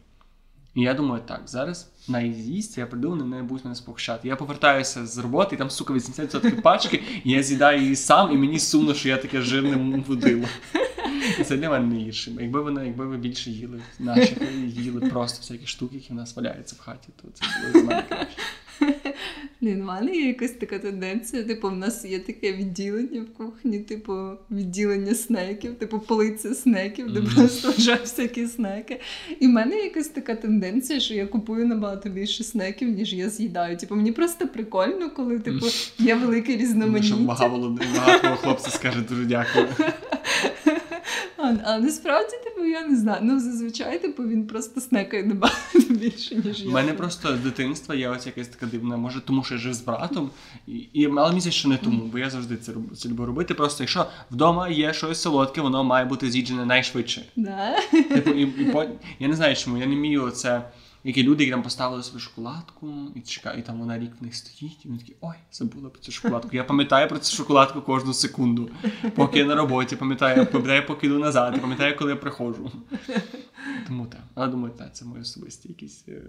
І 0.75 0.81
я 0.81 0.95
думаю, 0.95 1.23
так, 1.27 1.43
зараз 1.45 1.93
наїзд, 2.09 2.79
я 2.79 2.87
прийду, 2.87 3.11
вони 3.11 3.25
не 3.25 3.43
будуть 3.43 3.65
мене 3.65 3.75
спокушати. 3.75 4.29
Я 4.29 4.37
повертаюся 4.37 5.07
з 5.07 5.19
роботи, 5.19 5.55
і 5.55 5.59
там, 5.59 5.71
сука, 5.71 5.95
80% 5.95 6.61
пачки, 6.61 7.03
і 7.25 7.31
я 7.31 7.43
з'їдаю 7.43 7.81
її 7.81 7.97
сам, 7.97 8.33
і 8.33 8.37
мені 8.37 8.59
сумно, 8.59 8.95
що 8.95 9.09
я 9.09 9.17
таке 9.17 9.41
жирне 9.41 10.05
водило. 10.09 10.47
І 11.41 11.45
це 11.45 11.57
для 11.57 11.71
мене 11.71 11.87
найгірше. 11.87 12.33
Якби 12.41 12.63
ви, 12.63 12.85
якби 12.85 13.07
ви 13.07 13.17
більше 13.17 13.51
їли 13.51 13.81
наші 13.99 14.37
їли 14.67 15.01
просто 15.01 15.39
всякі 15.41 15.67
штуки, 15.67 15.95
які 15.97 16.13
в 16.13 16.17
нас 16.17 16.37
валяються 16.37 16.77
в 16.79 16.83
хаті, 16.83 17.09
то 17.23 17.29
це 17.35 17.47
було 17.73 17.85
мене 17.85 18.05
краще. 18.09 18.37
Блін, 19.61 19.83
в 19.83 19.85
мене 19.85 20.17
є 20.17 20.27
якась 20.27 20.51
така 20.51 20.79
тенденція. 20.79 21.43
Типу, 21.43 21.69
в 21.69 21.77
нас 21.77 22.05
є 22.05 22.19
таке 22.19 22.53
відділення 22.53 23.21
в 23.21 23.39
кухні, 23.39 23.79
типу, 23.79 24.13
відділення 24.51 25.15
снеків, 25.15 25.75
типу 25.75 25.99
полиця 25.99 26.55
снеків, 26.55 27.13
де 27.13 27.23
просто 27.23 27.71
вже 27.71 27.95
всякі 27.95 28.47
снеки. 28.47 29.01
І 29.41 29.47
в 29.47 29.51
мене 29.51 29.77
є 29.77 29.85
якась 29.85 30.09
така 30.09 30.35
тенденція, 30.35 31.01
що 31.01 31.15
я 31.15 31.27
купую 31.27 31.67
набагато 31.67 32.09
більше 32.09 32.45
снеків, 32.45 32.89
ніж 32.89 33.15
я 33.15 33.29
з'їдаю. 33.29 33.77
Типу, 33.77 33.97
мені 33.97 34.13
просто 34.13 34.49
прикольно, 34.49 35.11
коли 35.11 35.39
типу 35.39 35.67
є 35.99 36.15
велике 36.15 36.57
різноманіття. 36.57 37.17
багато, 37.17 37.79
багато 37.95 38.37
хлопців 38.37 38.73
скаже 38.73 39.01
дуже 39.09 39.25
дякую. 39.25 39.67
А, 41.43 41.55
а 41.65 41.79
насправді, 41.79 42.37
типу, 42.45 42.65
я 42.65 42.87
не 42.87 42.97
знаю. 42.97 43.21
Ну, 43.23 43.41
зазвичай, 43.41 43.99
типу, 43.99 44.23
він 44.23 44.47
просто 44.47 44.81
снекає 44.81 45.25
набагато 45.25 45.79
більше, 45.91 46.35
ніж 46.35 46.63
я. 46.63 46.69
У 46.69 46.73
мене 46.73 46.93
просто 46.93 47.37
з 47.37 47.41
дитинства 47.41 47.95
є 47.95 48.09
ось 48.09 48.27
якась 48.27 48.49
така 48.49 48.67
дивна, 48.67 48.97
може, 48.97 49.21
тому 49.21 49.45
що 49.45 49.55
я 49.55 49.61
жив 49.61 49.75
з 49.75 49.81
братом, 49.81 50.31
і, 50.67 50.73
і 50.73 51.07
але 51.07 51.29
мені 51.29 51.41
здається, 51.41 51.51
що 51.51 51.69
не 51.69 51.77
тому, 51.77 52.05
бо 52.13 52.19
я 52.19 52.31
завжди 52.31 52.57
це, 52.57 52.73
роб- 52.73 52.97
це 52.97 53.09
люблю 53.09 53.27
робити. 53.27 53.55
Просто 53.55 53.83
якщо 53.83 54.07
вдома 54.31 54.69
є 54.69 54.93
щось 54.93 55.21
солодке, 55.21 55.61
воно 55.61 55.85
має 55.85 56.05
бути 56.05 56.31
з'їджене 56.31 56.67
найшвидше. 56.67 57.25
Да. 57.37 57.75
Типу, 57.91 58.31
і, 58.31 58.43
і 58.43 58.75
я 59.19 59.29
не 59.29 59.37
знаю, 59.37 59.57
чому 59.57 59.79
я 59.79 59.87
не 59.87 59.95
вмію 59.97 60.31
це. 60.31 60.63
Які 61.05 61.23
люди, 61.23 61.45
які 61.45 61.51
там 61.53 61.63
поставили 61.63 62.03
собі 62.03 62.21
шоколадку, 62.21 62.95
і 63.15 63.21
чекають, 63.21 63.59
і 63.59 63.63
там 63.67 63.81
вона 63.81 63.99
рік 63.99 64.11
в 64.21 64.25
них 64.25 64.35
стоїть, 64.35 64.85
і 64.85 64.89
вони 64.89 65.01
такі, 65.01 65.17
ой, 65.21 65.35
забула 65.53 65.89
про 65.89 66.01
цю 66.01 66.13
шоколадку. 66.13 66.49
Я 66.53 66.65
пам'ятаю 66.65 67.09
про 67.09 67.19
цю 67.19 67.37
шоколадку 67.37 67.83
кожну 67.83 68.15
секунду. 68.15 68.71
Поки 69.15 69.39
я 69.39 69.45
на 69.45 69.55
роботі, 69.55 69.97
пам'ятаю, 69.97 70.47
пам'ятаю, 70.47 70.87
поки 70.87 71.07
йду 71.07 71.19
назад, 71.19 71.61
пам'ятаю, 71.61 71.97
коли 71.99 72.11
я 72.11 72.17
приходжу. 72.17 72.71
Тому 73.87 74.07
так. 74.07 74.21
Але 74.35 74.49
думаю, 74.49 74.75
так, 74.79 74.95
це 74.97 75.05
мої 75.05 75.23
особисті 75.23 75.69
якісь 75.69 76.05
е, 76.09 76.23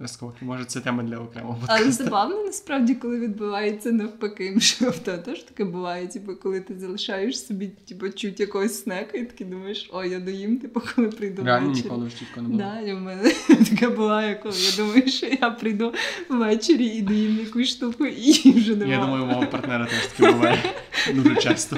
розколки. 0.00 0.44
Може, 0.44 0.64
це 0.64 0.80
тема 0.80 1.02
для 1.02 1.18
окремого 1.18 1.58
Але 1.66 1.92
забавно 1.92 2.42
насправді, 2.42 2.94
коли 2.94 3.20
відбувається 3.20 3.92
навпаки, 3.92 4.60
що 4.60 4.90
в 4.90 4.98
теж 4.98 5.42
таке 5.42 5.64
буває, 5.64 6.06
типу, 6.06 6.36
коли 6.36 6.60
ти 6.60 6.78
залишаєш 6.78 7.46
собі 7.46 7.68
типу, 7.68 8.08
чуть 8.08 8.40
якогось 8.40 8.82
снека, 8.82 9.18
і 9.18 9.24
такий 9.24 9.46
думаєш, 9.46 9.90
о, 9.92 10.04
я 10.04 10.20
доїм, 10.20 10.58
типу, 10.58 10.82
коли 10.94 11.08
прийду 11.08 11.44
Реально 11.44 11.66
ввечері. 11.66 11.84
ніколи 11.84 12.06
в 12.06 12.18
чітко 12.18 12.42
не 12.42 12.48
було. 12.48 12.58
Да, 12.58 12.80
і 12.80 12.94
в 12.94 13.00
мене 13.00 13.32
таке 13.70 13.88
буває, 13.88 14.34
коли 14.42 14.54
я 14.58 14.76
думаю, 14.76 15.08
що 15.08 15.26
я 15.26 15.50
прийду 15.50 15.94
ввечері 16.28 16.86
і 16.86 17.02
доїм 17.02 17.38
якусь 17.38 17.68
штуку, 17.68 18.06
і 18.06 18.20
її 18.20 18.52
вже 18.52 18.76
немає. 18.76 18.98
Я 18.98 19.04
думаю, 19.04 19.24
у 19.24 19.26
мого 19.26 19.46
партнера 19.46 19.86
теж 19.86 20.06
таке 20.06 20.32
буває 20.32 20.62
дуже 21.14 21.36
часто. 21.36 21.76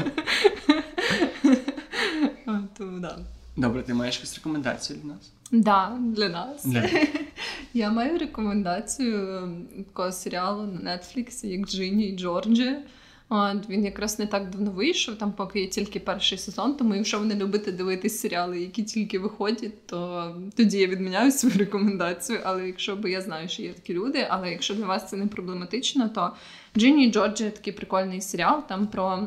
Тому 2.78 2.98
да. 3.00 3.18
Добре, 3.56 3.82
ти 3.82 3.94
маєш 3.94 4.16
якусь 4.16 4.34
рекомендацію 4.34 4.98
для 5.02 5.08
нас? 5.08 5.32
Да, 5.50 5.98
для 6.00 6.28
нас. 6.28 6.64
Для... 6.64 6.88
Я 7.74 7.90
маю 7.90 8.18
рекомендацію 8.18 9.36
ем, 9.36 9.66
такого 9.76 10.12
серіалу 10.12 10.62
на 10.62 10.90
Netflix, 10.90 11.46
як 11.46 11.68
Джині 11.68 12.08
і 12.08 12.16
Джорджі. 12.16 12.76
От, 13.28 13.68
він 13.68 13.84
якраз 13.84 14.18
не 14.18 14.26
так 14.26 14.50
давно 14.50 14.70
вийшов, 14.70 15.16
там 15.16 15.32
поки 15.32 15.60
є 15.60 15.66
тільки 15.66 16.00
перший 16.00 16.38
сезон, 16.38 16.74
тому 16.74 16.94
якщо 16.94 17.18
ви 17.18 17.26
не 17.26 17.34
любите 17.34 17.72
дивитись 17.72 18.20
серіали, 18.20 18.60
які 18.60 18.82
тільки 18.82 19.18
виходять, 19.18 19.86
то 19.86 20.34
тоді 20.56 20.78
я 20.78 20.86
відміняю 20.86 21.32
свою 21.32 21.58
рекомендацію. 21.58 22.38
Але 22.44 22.66
якщо 22.66 22.96
бо 22.96 23.08
я 23.08 23.20
знаю, 23.20 23.48
що 23.48 23.62
є 23.62 23.72
такі 23.72 23.94
люди, 23.94 24.26
але 24.30 24.50
якщо 24.50 24.74
для 24.74 24.86
вас 24.86 25.10
це 25.10 25.16
не 25.16 25.26
проблематично, 25.26 26.08
то 26.08 26.32
Джині 26.76 27.06
і 27.06 27.12
Джорджі 27.12 27.50
такий 27.50 27.72
прикольний 27.72 28.20
серіал 28.20 28.62
там 28.68 28.86
про 28.86 29.26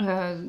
е, 0.00 0.40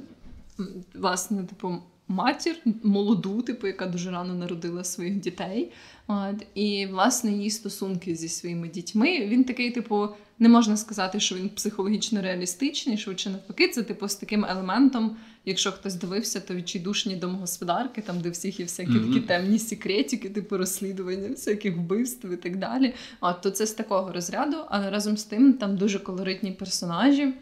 власне, 0.94 1.44
типу, 1.44 1.78
матір 2.08 2.56
молоду, 2.84 3.42
типу, 3.42 3.68
яка 3.68 3.88
дуже 3.88 4.12
рано 4.12 4.34
народила 4.34 4.84
своїх 4.84 5.16
дітей. 5.16 5.72
От, 6.08 6.46
І, 6.56 6.86
власне, 6.92 7.32
її 7.32 7.50
стосунки 7.50 8.16
зі 8.16 8.30
своїми 8.30 8.68
дітьми. 8.68 9.28
Він 9.28 9.44
такий, 9.44 9.72
типу, 9.72 10.08
не 10.40 10.50
можна 10.50 10.78
сказати, 10.78 11.20
що 11.20 11.36
він 11.36 11.50
психологічно 11.50 12.22
реалістичний, 12.22 12.98
швидше 12.98 13.30
навпаки, 13.30 13.68
це 13.68 13.84
типу 13.84 14.08
з 14.08 14.16
таким 14.16 14.46
елементом. 14.46 15.18
Якщо 15.46 15.72
хтось 15.72 15.96
дивився, 15.96 16.40
то 16.40 16.56
відчайдушні 16.56 17.16
домогосподарки, 17.16 18.02
там 18.02 18.22
де 18.22 18.30
всіх 18.30 18.60
є 18.60 18.66
всякі 18.66 18.92
mm-hmm. 18.92 19.08
такі 19.08 19.20
темні 19.20 19.60
секретики, 19.60 20.30
типу 20.30 20.58
розслідування, 20.58 21.30
всяких 21.30 21.78
вбивств 21.78 22.34
і 22.34 22.38
так 22.38 22.58
далі. 22.58 22.94
От, 23.22 23.42
то 23.42 23.52
це 23.52 23.66
з 23.66 23.72
такого 23.72 24.12
розряду, 24.12 24.58
але 24.70 24.90
разом 24.90 25.18
з 25.18 25.24
тим 25.24 25.54
там 25.54 25.78
дуже 25.78 26.00
колоритні 26.00 26.52
персонажі. 26.52 27.34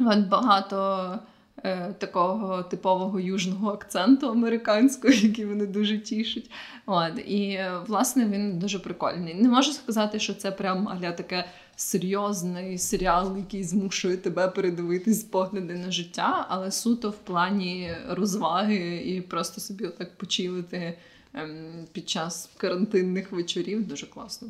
От 0.00 0.28
багато 0.28 1.18
такого 1.98 2.62
типового 2.62 3.20
южного 3.20 3.72
акценту 3.72 4.28
американського, 4.28 5.14
який 5.22 5.44
вони 5.44 5.66
дуже 5.66 5.98
тішать. 5.98 6.50
От, 6.86 7.18
І, 7.18 7.60
власне, 7.86 8.26
він 8.26 8.58
дуже 8.58 8.78
прикольний. 8.78 9.34
Не 9.34 9.48
можу 9.48 9.72
сказати, 9.72 10.18
що 10.18 10.34
це 10.34 10.52
прям 10.52 10.88
аля 10.88 11.12
таке 11.12 11.44
серйозний 11.76 12.78
серіал, 12.78 13.36
який 13.36 13.64
змушує 13.64 14.16
тебе 14.16 14.48
передивитись 14.48 15.24
погляди 15.24 15.74
на 15.74 15.90
життя, 15.90 16.46
але 16.48 16.70
суто 16.70 17.10
в 17.10 17.16
плані 17.16 17.92
розваги 18.08 19.02
і 19.06 19.20
просто 19.20 19.60
собі 19.60 19.84
отак 19.84 20.18
почилити 20.18 20.98
ем, 21.34 21.86
під 21.92 22.08
час 22.08 22.50
карантинних 22.56 23.32
вечорів 23.32 23.88
дуже 23.88 24.06
класно. 24.06 24.48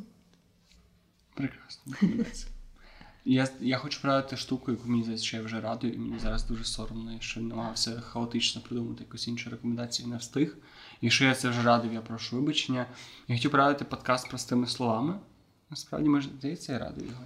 Прекрасно. 1.34 1.92
Я 3.30 3.48
я 3.60 3.78
хочу 3.78 4.02
порадити 4.02 4.36
штуку, 4.36 4.70
яку 4.70 4.88
мені 4.88 5.02
здається, 5.02 5.26
що 5.26 5.36
я 5.36 5.42
вже 5.42 5.60
радую, 5.60 5.92
і 5.92 5.98
мені 5.98 6.18
зараз 6.18 6.44
дуже 6.44 6.64
соромно, 6.64 7.20
що 7.20 7.40
намагався 7.40 8.00
хаотично 8.00 8.62
придумати 8.62 9.04
якусь 9.04 9.28
іншу 9.28 9.50
рекомендацію 9.50 10.08
не 10.08 10.16
встиг. 10.16 10.56
Якщо 11.00 11.24
я 11.24 11.34
це 11.34 11.48
вже 11.48 11.62
радив, 11.62 11.92
я 11.92 12.00
прошу 12.00 12.36
вибачення. 12.36 12.86
Я 13.28 13.36
хотів 13.36 13.50
порадити 13.50 13.84
подкаст 13.84 14.28
простими 14.28 14.66
словами. 14.66 15.14
Насправді, 15.70 16.08
може, 16.08 16.28
здається, 16.38 16.72
я 16.72 16.78
радий 16.78 17.04
його. 17.06 17.22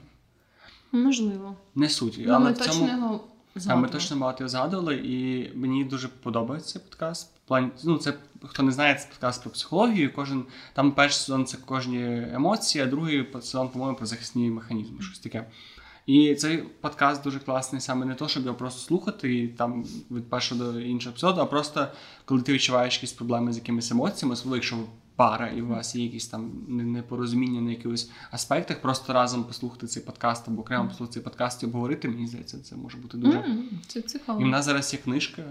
Можливо. 0.93 1.57
Не 1.75 1.89
суть. 1.89 2.15
Ну, 2.19 2.33
але 2.33 2.45
ми 2.45 2.53
точно 2.53 2.73
цьому... 2.73 2.89
його 2.89 3.21
а 3.69 3.77
ми 3.77 3.89
точно 3.89 4.17
багато 4.17 4.39
його 4.43 4.49
згадували, 4.49 4.97
і 4.97 5.51
мені 5.55 5.85
дуже 5.85 6.09
подобається 6.09 6.73
цей 6.73 6.83
подкаст. 6.83 7.31
Плані, 7.47 7.71
ну, 7.85 7.99
це 7.99 8.15
хто 8.43 8.63
не 8.63 8.73
знає, 8.73 8.95
це 8.95 9.09
подкаст 9.09 9.43
про 9.43 9.51
психологію. 9.51 10.13
Кожен 10.15 10.45
там 10.73 10.93
перший 10.93 11.19
сезон 11.19 11.47
це 11.47 11.57
кожні 11.57 12.29
емоції, 12.33 12.85
а 12.85 12.87
другий 12.87 13.27
сезон, 13.33 13.69
по-моєму, 13.69 13.99
про 13.99 14.07
захисні 14.07 14.51
механізми, 14.51 15.03
щось 15.03 15.19
таке. 15.19 15.47
І 16.07 16.35
цей 16.35 16.59
подкаст 16.59 17.23
дуже 17.23 17.39
класний 17.39 17.81
саме 17.81 18.07
не 18.07 18.15
то, 18.15 18.29
щоб 18.29 18.45
його 18.45 18.57
просто 18.57 18.81
слухати 18.81 19.35
і 19.35 19.49
там 19.49 19.85
від 20.11 20.31
першого 20.31 20.65
до 20.65 20.81
іншого 20.81 21.13
епізоду, 21.13 21.41
а 21.41 21.47
просто 21.47 21.89
коли 22.25 22.43
ти 22.43 22.53
відчуваєш 22.53 22.95
якісь 22.95 23.13
проблеми 23.13 23.53
з 23.53 23.57
якимись 23.57 23.91
емоціями, 23.91 24.33
особливо 24.33 24.57
якщо 24.57 24.77
ви 24.77 24.83
пара, 25.17 25.49
і 25.49 25.63
у 25.63 25.67
вас 25.67 25.97
є 25.97 26.05
якісь 26.05 26.27
там 26.27 26.53
непорозуміння 26.69 27.61
на 27.61 27.71
якихось 27.71 28.11
аспектах, 28.31 28.83
просто 28.83 29.13
разом 29.13 29.45
послухати 29.45 29.87
цей 29.87 30.03
подкаст 30.03 30.49
або 30.49 30.63
окремо 30.63 30.89
послухати 30.89 31.15
цей 31.15 31.23
подкаст 31.23 31.63
і 31.63 31.67
обговорити, 31.67 32.09
мені 32.09 32.27
здається, 32.27 32.59
це 32.59 32.77
може 32.77 32.99
бути 32.99 33.19
дуже 33.19 33.39
mm, 33.39 33.63
це 33.87 34.03
цікаво. 34.03 34.41
І 34.41 34.45
в 34.45 34.47
нас 34.47 34.65
зараз 34.65 34.93
є 34.93 34.99
книжка. 34.99 35.45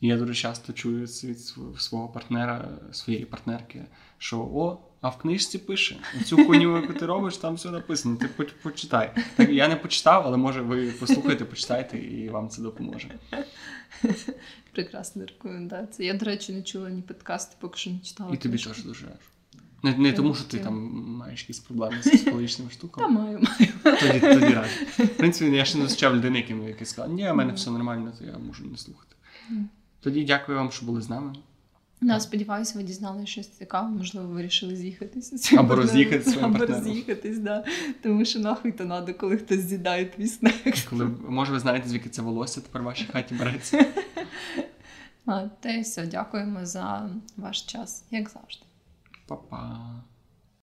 І 0.00 0.06
я 0.06 0.16
дуже 0.16 0.34
часто 0.34 0.72
чую 0.72 1.00
від 1.04 1.40
свого 1.78 2.08
партнера, 2.08 2.68
своєї 2.92 3.24
партнерки, 3.24 3.84
що 4.18 4.38
о, 4.40 4.78
а 5.04 5.08
в 5.08 5.18
книжці 5.18 5.58
пише 5.58 5.96
цю 6.24 6.44
хуйню, 6.46 6.76
яку 6.76 6.92
ти 6.92 7.06
робиш, 7.06 7.36
там 7.36 7.54
все 7.54 7.70
написано. 7.70 8.16
Ти 8.16 8.28
почитай. 8.62 9.10
Так 9.36 9.50
я 9.50 9.68
не 9.68 9.76
почитав, 9.76 10.22
але 10.26 10.36
може 10.36 10.60
ви 10.60 10.86
послухаєте, 10.86 11.44
почитайте, 11.44 11.98
і 11.98 12.28
вам 12.28 12.48
це 12.48 12.62
допоможе. 12.62 13.08
Прекрасна 14.72 15.26
рекомендація. 15.26 16.12
Я, 16.12 16.18
до 16.18 16.26
речі, 16.26 16.52
не 16.52 16.62
чула 16.62 16.90
ні 16.90 17.02
подкасти, 17.02 17.56
поки 17.60 17.78
що 17.78 17.90
не 17.90 17.98
читала. 17.98 18.34
І 18.34 18.36
тобі 18.36 18.58
теж 18.58 18.84
дуже 18.84 19.06
раджу. 19.06 19.18
Не 19.82 19.96
не 19.96 20.12
тому, 20.12 20.34
що 20.34 20.44
ти 20.44 20.58
там 20.58 20.74
маєш 21.06 21.40
якісь 21.40 21.58
проблеми 21.58 21.96
з 22.02 22.10
психологічними 22.10 22.70
штуками. 22.70 23.06
Та 23.06 23.12
маю, 23.12 23.38
маю. 23.38 23.98
Тоді 24.00 24.20
тоді 24.20 24.54
раджу. 24.54 24.84
В 24.98 25.08
принципі, 25.08 25.56
я 25.56 25.64
ще 25.64 25.78
не 25.78 25.84
зустрічав 25.84 26.16
людини, 26.16 26.38
який 26.68 26.86
сказав, 26.86 27.12
ні, 27.12 27.30
у 27.30 27.34
мене 27.34 27.52
все 27.52 27.70
нормально, 27.70 28.12
то 28.18 28.24
я 28.24 28.38
можу 28.38 28.64
не 28.64 28.76
слухати. 28.76 29.16
Тоді 30.00 30.24
дякую 30.24 30.58
вам, 30.58 30.70
що 30.70 30.86
були 30.86 31.02
з 31.02 31.08
нами. 31.08 31.32
Да, 32.00 32.20
сподіваюся, 32.20 32.78
ви 32.78 32.84
дізналися 32.84 33.26
щось 33.26 33.48
цікаве, 33.48 33.88
можливо, 33.88 34.28
ви 34.28 34.34
вирішили 34.34 34.76
з'їхатися. 34.76 35.56
Або 35.58 35.74
роз'їхатися 35.74 36.30
своїм 36.30 36.54
Або 36.56 36.66
роз'їхатись, 36.66 37.38
да. 37.38 37.64
Тому 38.02 38.24
що 38.24 38.38
нахуй 38.38 38.72
то 38.72 38.84
треба, 38.84 39.12
коли 39.12 39.36
хтось 39.36 39.60
з'їдає 39.60 40.04
твій 40.06 40.26
снек. 40.26 40.76
Коли, 40.90 41.04
може, 41.28 41.52
ви 41.52 41.60
знаєте, 41.60 41.88
звідки 41.88 42.08
це 42.08 42.22
волосся 42.22 42.60
тепер 42.60 42.82
в 42.82 42.84
вашій 42.84 43.06
хаті 43.12 43.34
береться. 43.34 43.86
А, 45.26 45.48
й 45.64 45.80
все, 45.80 46.06
дякуємо 46.06 46.66
за 46.66 47.10
ваш 47.36 47.62
час, 47.62 48.04
як 48.10 48.30
завжди. 48.30 48.64
Па-па. 49.26 49.80